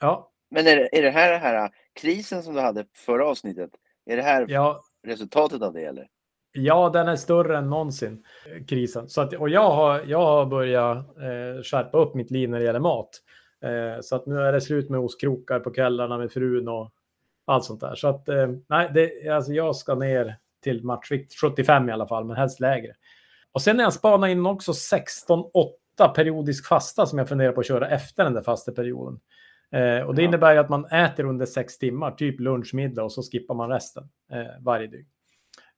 Ja. 0.00 0.32
Men 0.50 0.66
är 0.66 0.88
är 0.94 1.02
det 1.02 1.10
här 1.10 1.32
den 1.32 1.40
här 1.40 1.70
krisen 2.00 2.42
som 2.42 2.54
du 2.54 2.60
hade 2.60 2.86
förra 2.94 3.26
avsnittet? 3.26 3.70
Är 4.06 4.16
det 4.16 4.22
här 4.22 4.46
ja. 4.48 4.82
resultatet 5.06 5.62
av 5.62 5.72
det 5.72 5.84
eller? 5.84 6.08
Ja, 6.52 6.90
den 6.92 7.08
är 7.08 7.16
större 7.16 7.58
än 7.58 7.70
någonsin, 7.70 8.24
krisen. 8.68 9.08
Så 9.08 9.20
att, 9.20 9.34
och 9.34 9.48
jag 9.48 9.70
har, 9.70 10.02
jag 10.06 10.26
har 10.26 10.46
börjat 10.46 10.96
eh, 10.98 11.62
skärpa 11.62 11.98
upp 11.98 12.14
mitt 12.14 12.30
liv 12.30 12.50
när 12.50 12.58
det 12.58 12.64
gäller 12.64 12.80
mat. 12.80 13.10
Eh, 13.64 14.00
så 14.00 14.16
att 14.16 14.26
nu 14.26 14.40
är 14.40 14.52
det 14.52 14.60
slut 14.60 14.90
med 14.90 15.00
ostkrokar 15.00 15.60
på 15.60 15.70
kvällarna 15.70 16.18
med 16.18 16.32
frun 16.32 16.68
och 16.68 16.92
allt 17.46 17.64
sånt 17.64 17.80
där. 17.80 17.94
Så 17.94 18.08
att 18.08 18.28
eh, 18.28 18.48
nej, 18.68 18.90
det, 18.94 19.28
alltså 19.28 19.52
jag 19.52 19.76
ska 19.76 19.94
ner 19.94 20.36
till 20.62 20.84
matchvikt 20.84 21.34
75 21.40 21.88
i 21.88 21.92
alla 21.92 22.06
fall, 22.06 22.24
men 22.24 22.36
helst 22.36 22.60
lägre. 22.60 22.94
Och 23.52 23.62
sen 23.62 23.80
är 23.80 23.84
jag 23.84 23.92
spanat 23.92 24.30
in 24.30 24.46
också 24.46 24.72
16-8 24.72 26.08
periodisk 26.14 26.66
fasta 26.66 27.06
som 27.06 27.18
jag 27.18 27.28
funderar 27.28 27.52
på 27.52 27.60
att 27.60 27.66
köra 27.66 27.88
efter 27.88 28.24
den 28.24 28.34
där 28.34 28.42
fasta 28.42 28.72
perioden. 28.72 29.20
Eh, 29.72 30.06
och 30.06 30.14
det 30.14 30.22
ja. 30.22 30.28
innebär 30.28 30.52
ju 30.52 30.58
att 30.58 30.68
man 30.68 30.84
äter 30.84 31.24
under 31.24 31.46
sex 31.46 31.78
timmar, 31.78 32.10
typ 32.10 32.40
lunch, 32.40 32.74
middag 32.74 33.04
och 33.04 33.12
så 33.12 33.22
skippar 33.22 33.54
man 33.54 33.70
resten 33.70 34.04
eh, 34.32 34.62
varje 34.62 34.86
dygn. 34.86 35.06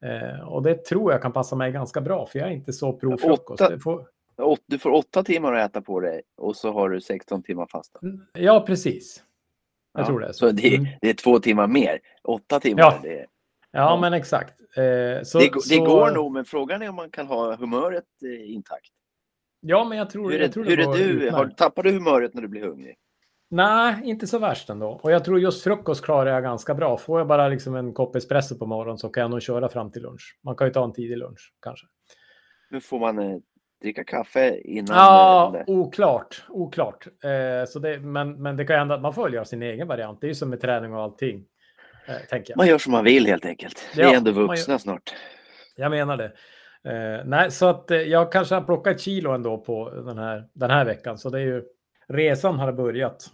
Eh, 0.05 0.49
och 0.49 0.62
det 0.62 0.84
tror 0.84 1.12
jag 1.12 1.22
kan 1.22 1.32
passa 1.32 1.57
mig 1.57 1.72
ganska 1.72 2.01
bra, 2.01 2.26
för 2.26 2.39
jag 2.39 2.49
är 2.49 2.53
inte 2.53 2.72
så 2.72 2.93
pro 2.93 3.18
frukost. 3.18 3.82
Får... 3.82 4.09
Du 4.66 4.78
får 4.78 4.91
åtta 4.91 5.22
timmar 5.22 5.53
att 5.53 5.70
äta 5.70 5.80
på 5.80 6.01
dig 6.01 6.22
och 6.36 6.57
så 6.57 6.72
har 6.72 6.91
du 6.91 7.01
16 7.01 7.43
timmar 7.43 7.66
fasta. 7.66 7.99
Mm, 8.03 8.20
ja, 8.32 8.64
precis. 8.66 9.24
Jag 9.93 10.03
ja, 10.03 10.07
tror 10.07 10.20
det. 10.20 10.32
Så, 10.32 10.47
så 10.47 10.53
det, 10.53 10.74
är, 10.74 10.78
mm. 10.78 10.91
det, 11.01 11.11
är 11.11 11.14
två 11.14 11.39
timmar 11.39 11.66
mer. 11.66 11.99
Åtta 12.22 12.61
timmar. 12.61 12.82
Ja, 12.82 12.99
det 13.03 13.18
är... 13.18 13.26
ja, 13.70 13.99
men 14.01 14.12
exakt. 14.12 14.61
Eh, 14.61 15.22
så, 15.22 15.39
det, 15.39 15.51
det 15.55 15.61
så... 15.61 15.84
går 15.84 16.11
nog, 16.11 16.32
men 16.32 16.45
frågan 16.45 16.82
är 16.82 16.89
om 16.89 16.95
man 16.95 17.11
kan 17.11 17.26
ha 17.26 17.57
humöret 17.57 18.05
eh, 18.24 18.55
intakt. 18.55 18.91
Ja, 19.61 19.84
men 19.84 19.99
jag 19.99 20.11
tror, 20.11 20.30
hur 20.30 20.39
är, 20.39 20.43
jag 20.43 20.53
tror 20.53 20.64
hur 20.64 20.80
är 20.80 20.93
du? 20.93 21.30
Har, 21.30 21.47
tappar 21.47 21.82
du 21.82 21.93
humöret 21.93 22.34
när 22.34 22.43
du 22.43 22.49
blir 22.49 22.62
hungrig? 22.62 22.97
Nej, 23.51 24.01
inte 24.05 24.26
så 24.26 24.38
värst 24.38 24.70
ändå. 24.70 25.01
Och 25.03 25.12
jag 25.12 25.24
tror 25.24 25.40
just 25.40 25.64
frukost 25.64 26.05
klarar 26.05 26.30
jag 26.30 26.42
ganska 26.42 26.74
bra. 26.74 26.96
Får 26.96 27.20
jag 27.20 27.26
bara 27.26 27.49
liksom 27.49 27.76
en 27.76 27.94
kopp 27.94 28.16
espresso 28.16 28.59
på 28.59 28.66
morgonen 28.66 28.99
så 28.99 29.09
kan 29.09 29.20
jag 29.20 29.30
nog 29.30 29.42
köra 29.42 29.68
fram 29.68 29.90
till 29.90 30.03
lunch. 30.03 30.38
Man 30.44 30.57
kan 30.57 30.66
ju 30.66 30.72
ta 30.72 30.84
en 30.84 30.92
tidig 30.92 31.18
lunch 31.18 31.53
kanske. 31.62 31.86
Men 32.70 32.80
får 32.80 32.99
man 32.99 33.18
eh, 33.18 33.38
dricka 33.82 34.05
kaffe 34.05 34.61
innan? 34.61 34.96
Ja, 34.96 35.53
eller? 35.55 35.70
oklart. 35.70 36.44
Oklart. 36.49 37.07
Eh, 37.24 37.68
så 37.68 37.78
det, 37.78 38.01
men, 38.01 38.42
men 38.42 38.57
det 38.57 38.64
kan 38.64 38.78
hända 38.78 38.94
att 38.94 39.03
man 39.03 39.14
får 39.14 39.34
göra 39.34 39.44
sin 39.44 39.62
egen 39.62 39.88
variant. 39.88 40.20
Det 40.20 40.26
är 40.26 40.28
ju 40.28 40.34
som 40.34 40.51
med 40.51 40.61
träning 40.61 40.94
och 40.94 41.03
allting. 41.03 41.44
Eh, 42.07 42.16
tänker 42.30 42.51
jag. 42.51 42.57
Man 42.57 42.66
gör 42.66 42.78
som 42.78 42.92
man 42.92 43.05
vill 43.05 43.26
helt 43.26 43.46
enkelt. 43.46 43.88
Vi 43.96 44.03
ja, 44.03 44.12
är 44.12 44.16
ändå 44.16 44.30
vuxna 44.30 44.74
gör... 44.74 44.78
snart. 44.78 45.14
Jag 45.76 45.90
menar 45.90 46.16
det. 46.16 46.32
Eh, 46.84 47.24
nej, 47.24 47.51
så 47.51 47.66
att 47.66 47.90
eh, 47.90 47.99
jag 47.99 48.32
kanske 48.32 48.55
har 48.55 48.62
plockat 48.62 48.94
ett 48.94 49.01
kilo 49.01 49.30
ändå 49.30 49.59
på 49.59 49.90
den 49.90 50.18
här, 50.18 50.49
den 50.53 50.70
här 50.70 50.84
veckan. 50.84 51.18
Så 51.18 51.30
det 51.30 51.38
är 51.38 51.44
ju 51.44 51.64
resan 52.09 52.59
har 52.59 52.72
börjat. 52.72 53.30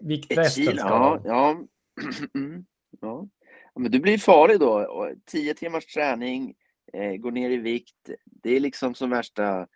Viktvästen 0.00 0.64
ska 0.64 0.88
ja, 0.88 1.20
ja. 1.24 1.56
Mm, 2.34 2.64
ja. 3.00 3.28
Men 3.74 3.90
du 3.90 4.00
blir 4.00 4.18
farlig 4.18 4.60
då. 4.60 5.08
Tio 5.26 5.54
timmars 5.54 5.86
träning, 5.86 6.54
eh, 6.92 7.12
går 7.12 7.30
ner 7.30 7.50
i 7.50 7.56
vikt. 7.56 8.10
Det 8.24 8.56
är 8.56 8.60
liksom 8.60 8.94
som 8.94 9.10
värsta 9.10 9.66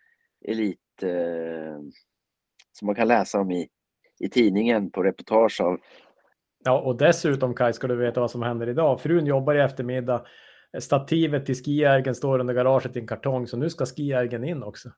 elit 0.45 0.79
eh, 1.01 1.79
som 2.71 2.85
man 2.85 2.95
kan 2.95 3.07
läsa 3.07 3.39
om 3.39 3.51
i, 3.51 3.67
i 4.19 4.29
tidningen 4.29 4.91
på 4.91 5.03
reportage 5.03 5.61
av. 5.61 5.79
Ja, 6.63 6.81
och 6.81 6.97
dessutom 6.97 7.55
Kaj 7.55 7.73
ska 7.73 7.87
du 7.87 7.95
veta 7.95 8.21
vad 8.21 8.31
som 8.31 8.41
händer 8.41 8.69
idag. 8.69 9.01
Frun 9.01 9.25
jobbar 9.25 9.55
i 9.55 9.59
eftermiddag. 9.59 10.25
Stativet 10.79 11.45
till 11.45 11.55
skiärgen 11.55 12.15
står 12.15 12.39
under 12.39 12.53
garaget 12.53 12.95
i 12.95 12.99
en 12.99 13.07
kartong, 13.07 13.47
så 13.47 13.57
nu 13.57 13.69
ska 13.69 13.85
skiärgen 13.85 14.43
in 14.43 14.63
också. 14.63 14.89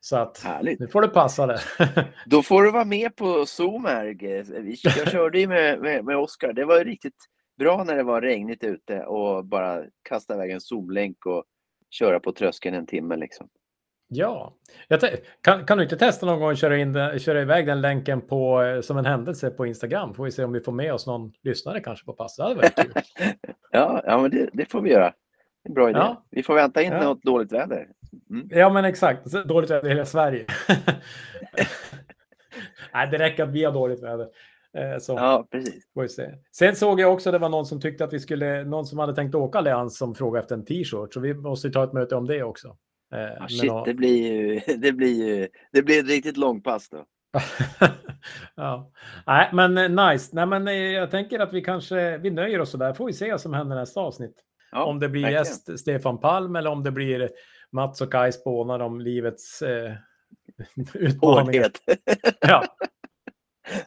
Så 0.00 0.16
att 0.16 0.38
Härligt. 0.38 0.80
nu 0.80 0.88
får 0.88 1.02
det 1.02 1.08
passa 1.08 1.46
det. 1.46 1.60
Då 2.26 2.42
får 2.42 2.62
du 2.62 2.70
vara 2.70 2.84
med 2.84 3.16
på 3.16 3.46
Zoom 3.46 3.84
här. 3.84 4.16
Jag 4.96 5.10
körde 5.10 5.40
ju 5.40 5.48
med, 5.48 5.80
med, 5.80 6.04
med 6.04 6.16
Oskar. 6.16 6.52
Det 6.52 6.64
var 6.64 6.78
ju 6.78 6.84
riktigt 6.84 7.16
bra 7.58 7.84
när 7.84 7.96
det 7.96 8.02
var 8.02 8.20
regnigt 8.20 8.64
ute 8.64 9.04
och 9.04 9.44
bara 9.44 9.84
kasta 10.08 10.34
iväg 10.34 10.50
en 10.50 10.60
Zoom-länk 10.60 11.26
och 11.26 11.44
köra 11.90 12.20
på 12.20 12.32
tröskeln 12.32 12.76
en 12.76 12.86
timme 12.86 13.16
liksom. 13.16 13.48
ja, 14.88 15.16
kan, 15.42 15.66
kan 15.66 15.78
du 15.78 15.84
inte 15.84 15.96
testa 15.96 16.26
någon 16.26 16.40
gång 16.40 16.50
att 16.50 16.58
köra, 16.58 16.76
in 16.76 16.92
den, 16.92 17.18
köra 17.18 17.42
iväg 17.42 17.66
den 17.66 17.80
länken 17.80 18.20
på, 18.20 18.62
eh, 18.62 18.80
som 18.80 18.96
en 18.96 19.06
händelse 19.06 19.50
på 19.50 19.66
Instagram? 19.66 20.14
Får 20.14 20.24
vi 20.24 20.30
se 20.30 20.44
om 20.44 20.52
vi 20.52 20.60
får 20.60 20.72
med 20.72 20.92
oss 20.94 21.06
någon 21.06 21.32
lyssnare 21.42 21.80
kanske 21.80 22.06
på 22.06 22.12
pass. 22.12 22.36
Det 22.36 22.42
hade 22.42 22.54
varit 22.54 22.74
kul. 22.74 22.92
Ja, 23.70 24.02
ja 24.06 24.18
men 24.18 24.30
det, 24.30 24.50
det 24.52 24.70
får 24.70 24.80
vi 24.80 24.90
göra. 24.90 25.12
Bra 25.74 25.90
idé. 25.90 25.98
Ja. 25.98 26.24
Vi 26.30 26.42
får 26.42 26.54
vänta 26.54 26.82
in 26.82 26.92
Ja. 26.92 27.02
något 27.04 27.22
dåligt 27.22 27.52
väder. 27.52 27.86
Mm. 28.30 28.48
Ja, 28.50 28.70
men 28.70 28.84
exakt. 28.84 29.24
Dåligt 29.24 29.70
väder 29.70 29.86
i 29.86 29.92
hela 29.92 30.04
Sverige. 30.04 30.46
Nej, 32.94 33.08
det 33.10 33.18
räcker 33.18 33.42
att 33.42 33.50
vi 33.52 33.64
har 33.64 33.72
dåligt 33.72 34.02
väder. 34.02 34.26
Eh, 34.78 34.98
Så 35.00 35.12
Ja, 35.12 35.46
precis. 35.50 35.84
Sen 36.56 36.76
såg 36.76 37.00
jag 37.00 37.12
också 37.12 37.32
det 37.32 37.38
var 37.38 37.48
någon 37.48 37.66
som 37.66 37.80
tyckte 37.80 38.04
att 38.04 38.12
vi 38.12 38.20
skulle, 38.20 38.64
någon 38.64 38.86
som 38.86 38.98
hade 38.98 39.14
tänkt 39.14 39.34
åka 39.34 39.58
Allians 39.58 39.98
som 39.98 40.14
frågade 40.14 40.42
efter 40.42 40.54
en 40.54 40.64
t-shirt. 40.64 41.14
Så 41.14 41.20
vi 41.20 41.34
måste 41.34 41.70
ta 41.70 41.84
ett 41.84 41.92
möte 41.92 42.16
om 42.16 42.26
det 42.26 42.42
också. 42.42 42.68
Eh, 43.14 43.18
med 43.40 43.50
shit, 43.50 43.70
nå- 43.70 43.84
det 43.84 43.94
blir 43.94 44.32
ju 44.32 44.60
det 44.78 44.92
blir 44.92 45.26
ju 45.28 45.48
det 45.72 45.82
blir 45.82 46.00
ett 46.00 46.08
riktigt 46.08 46.36
långpass 46.36 46.88
då. 46.90 47.04
ja. 48.56 48.90
Nej, 49.26 49.48
men 49.52 49.78
eh, 49.98 50.10
nice. 50.10 50.30
Nej, 50.36 50.46
men 50.46 50.66
jag 50.92 51.10
tänker 51.10 51.38
att 51.40 51.52
vi 51.52 51.60
kanske 51.60 52.18
vi 52.18 52.30
nöjer 52.30 52.60
oss 52.60 52.70
så 52.70 52.76
där. 52.78 52.92
Får 52.94 53.06
vi 53.06 53.12
se 53.12 53.30
vad 53.30 53.40
som 53.40 53.54
händer 53.54 53.76
nästa 53.76 54.00
avsnitt. 54.00 54.34
Ja, 54.70 54.84
om 54.84 54.98
det 55.00 55.08
blir 55.08 55.22
verkligen. 55.22 55.44
gäst 55.44 55.78
Stefan 55.80 56.18
Palm 56.20 56.56
eller 56.56 56.70
om 56.70 56.82
det 56.82 56.90
blir 56.90 57.30
Mats 57.72 58.00
och 58.00 58.12
Kaj 58.12 58.32
spånar 58.32 58.80
om 58.80 59.00
livets 59.00 59.62
eh, 59.62 59.92
utmaningar. 60.94 61.70
Ja, 62.40 62.64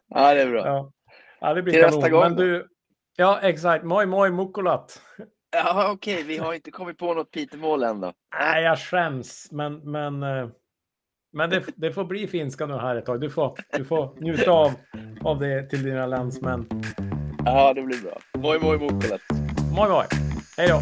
ja, 0.08 0.34
det 0.34 0.42
är 0.42 0.50
bra. 0.50 0.66
ja. 0.66 0.92
ja, 1.40 1.54
det 1.54 1.62
blir 1.62 1.74
Till 1.74 1.82
nästa 1.82 2.02
kanon. 2.02 2.12
gång 2.12 2.22
Men 2.22 2.36
du, 2.36 2.68
ja, 3.18 3.40
exakt. 3.42 3.86
Moi, 3.86 4.06
moi, 4.06 4.30
mukulat. 4.32 5.02
Ja, 5.52 5.92
okej, 5.92 6.24
vi 6.24 6.38
har 6.38 6.54
inte 6.54 6.72
kommit 6.72 6.98
på 6.98 7.14
något 7.14 7.32
Pitemål 7.32 7.84
än. 7.84 8.00
Nej, 8.40 8.64
jag 8.64 8.80
skäms, 8.80 9.48
men, 9.52 9.92
men, 9.92 10.24
eh, 10.24 10.50
men 11.34 11.50
det, 11.50 11.64
det 11.76 11.92
får 11.92 12.04
bli 12.06 12.28
finska 12.28 12.66
nu 12.66 12.74
här 12.74 12.96
ett 12.96 13.06
tag. 13.06 13.22
Du 13.22 13.30
får, 13.30 13.58
du 13.78 13.86
får 13.86 14.16
njuta 14.22 14.52
av, 14.52 14.72
av 15.22 15.40
det 15.40 15.70
till 15.70 15.84
dina 15.84 16.06
landsmän. 16.06 16.68
Ja, 17.46 17.74
det 17.74 17.82
blir 17.82 18.02
bra. 18.04 18.20
Moi, 18.38 18.60
moi, 18.60 18.78
mukulat. 18.78 19.22
Moi, 19.76 19.90
moi. 19.90 20.31
Hej 20.58 20.68
då. 20.68 20.82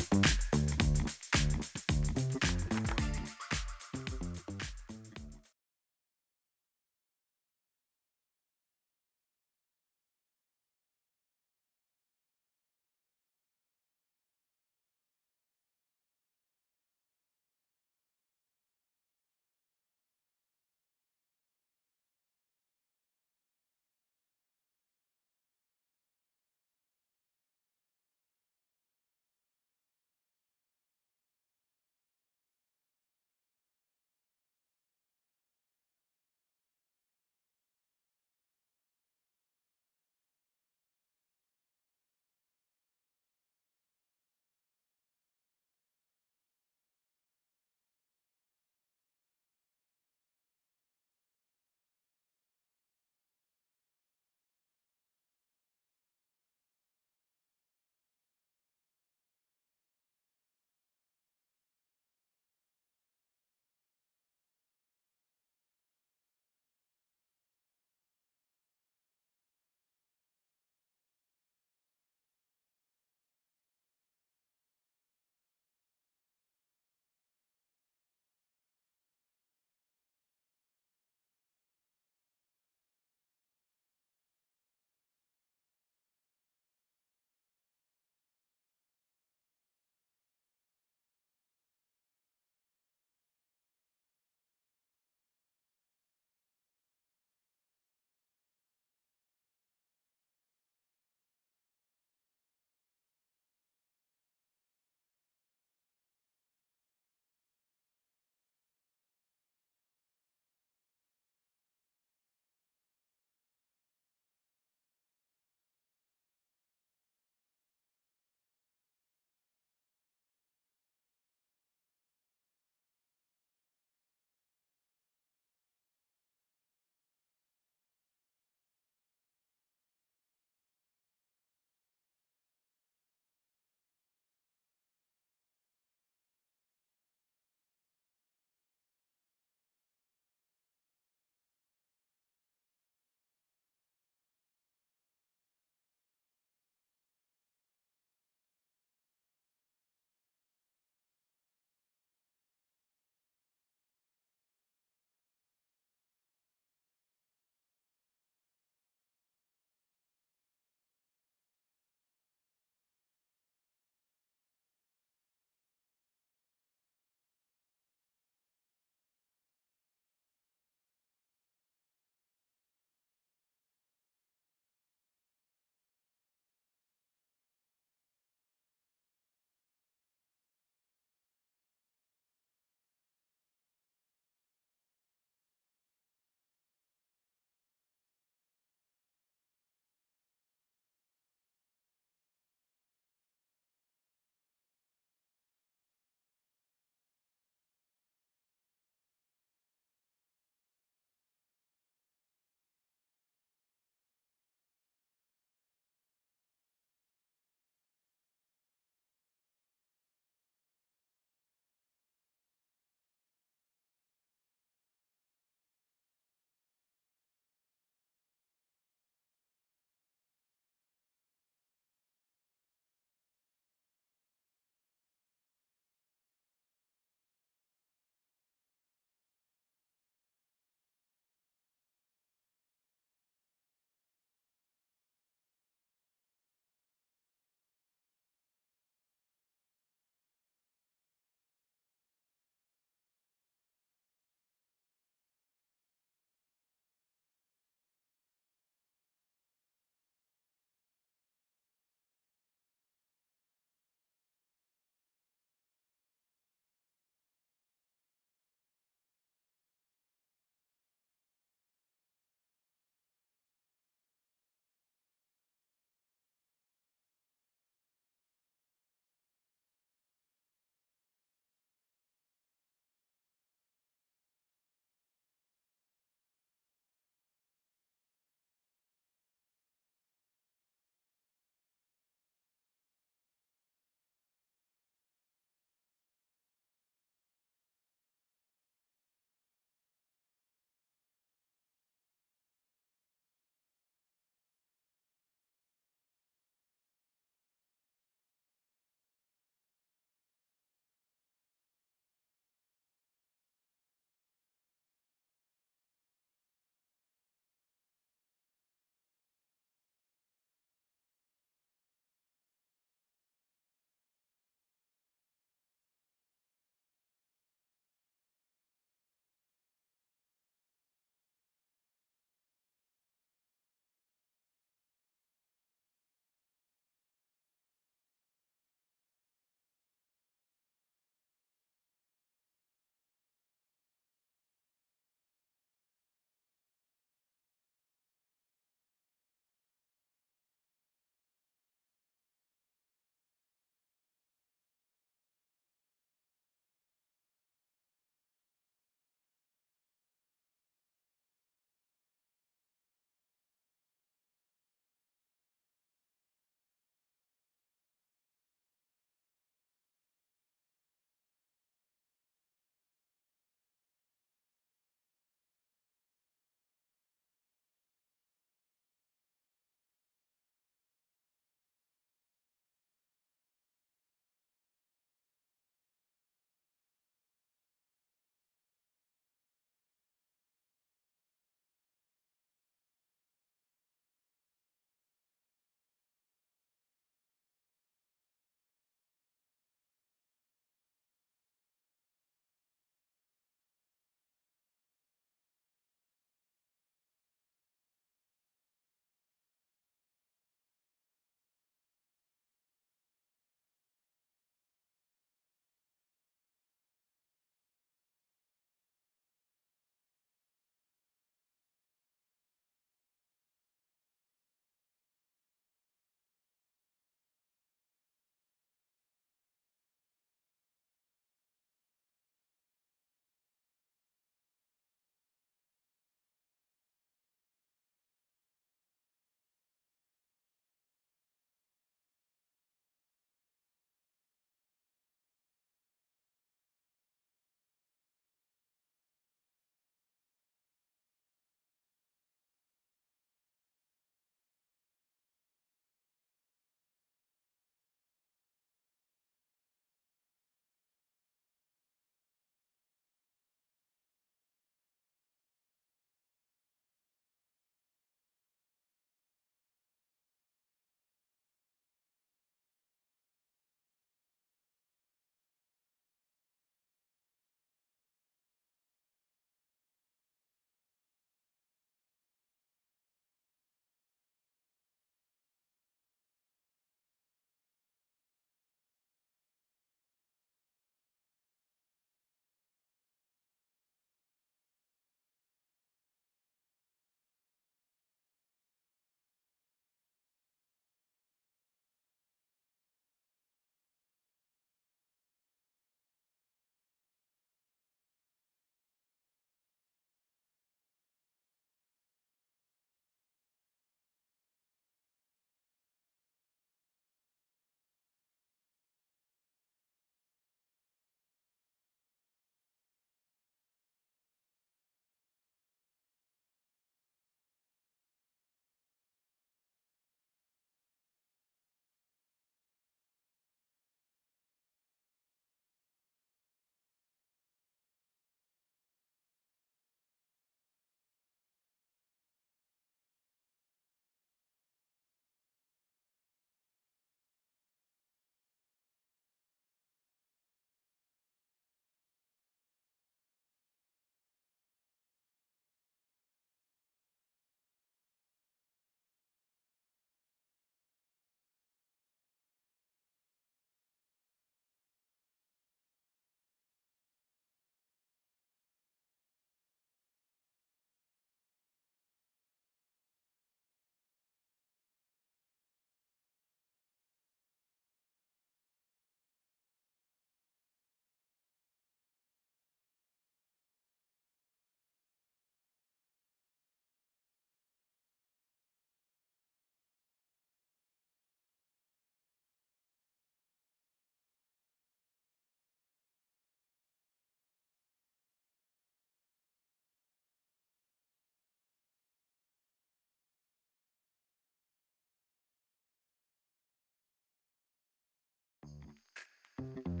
Thank 599.61 599.87
you. 599.87 600.00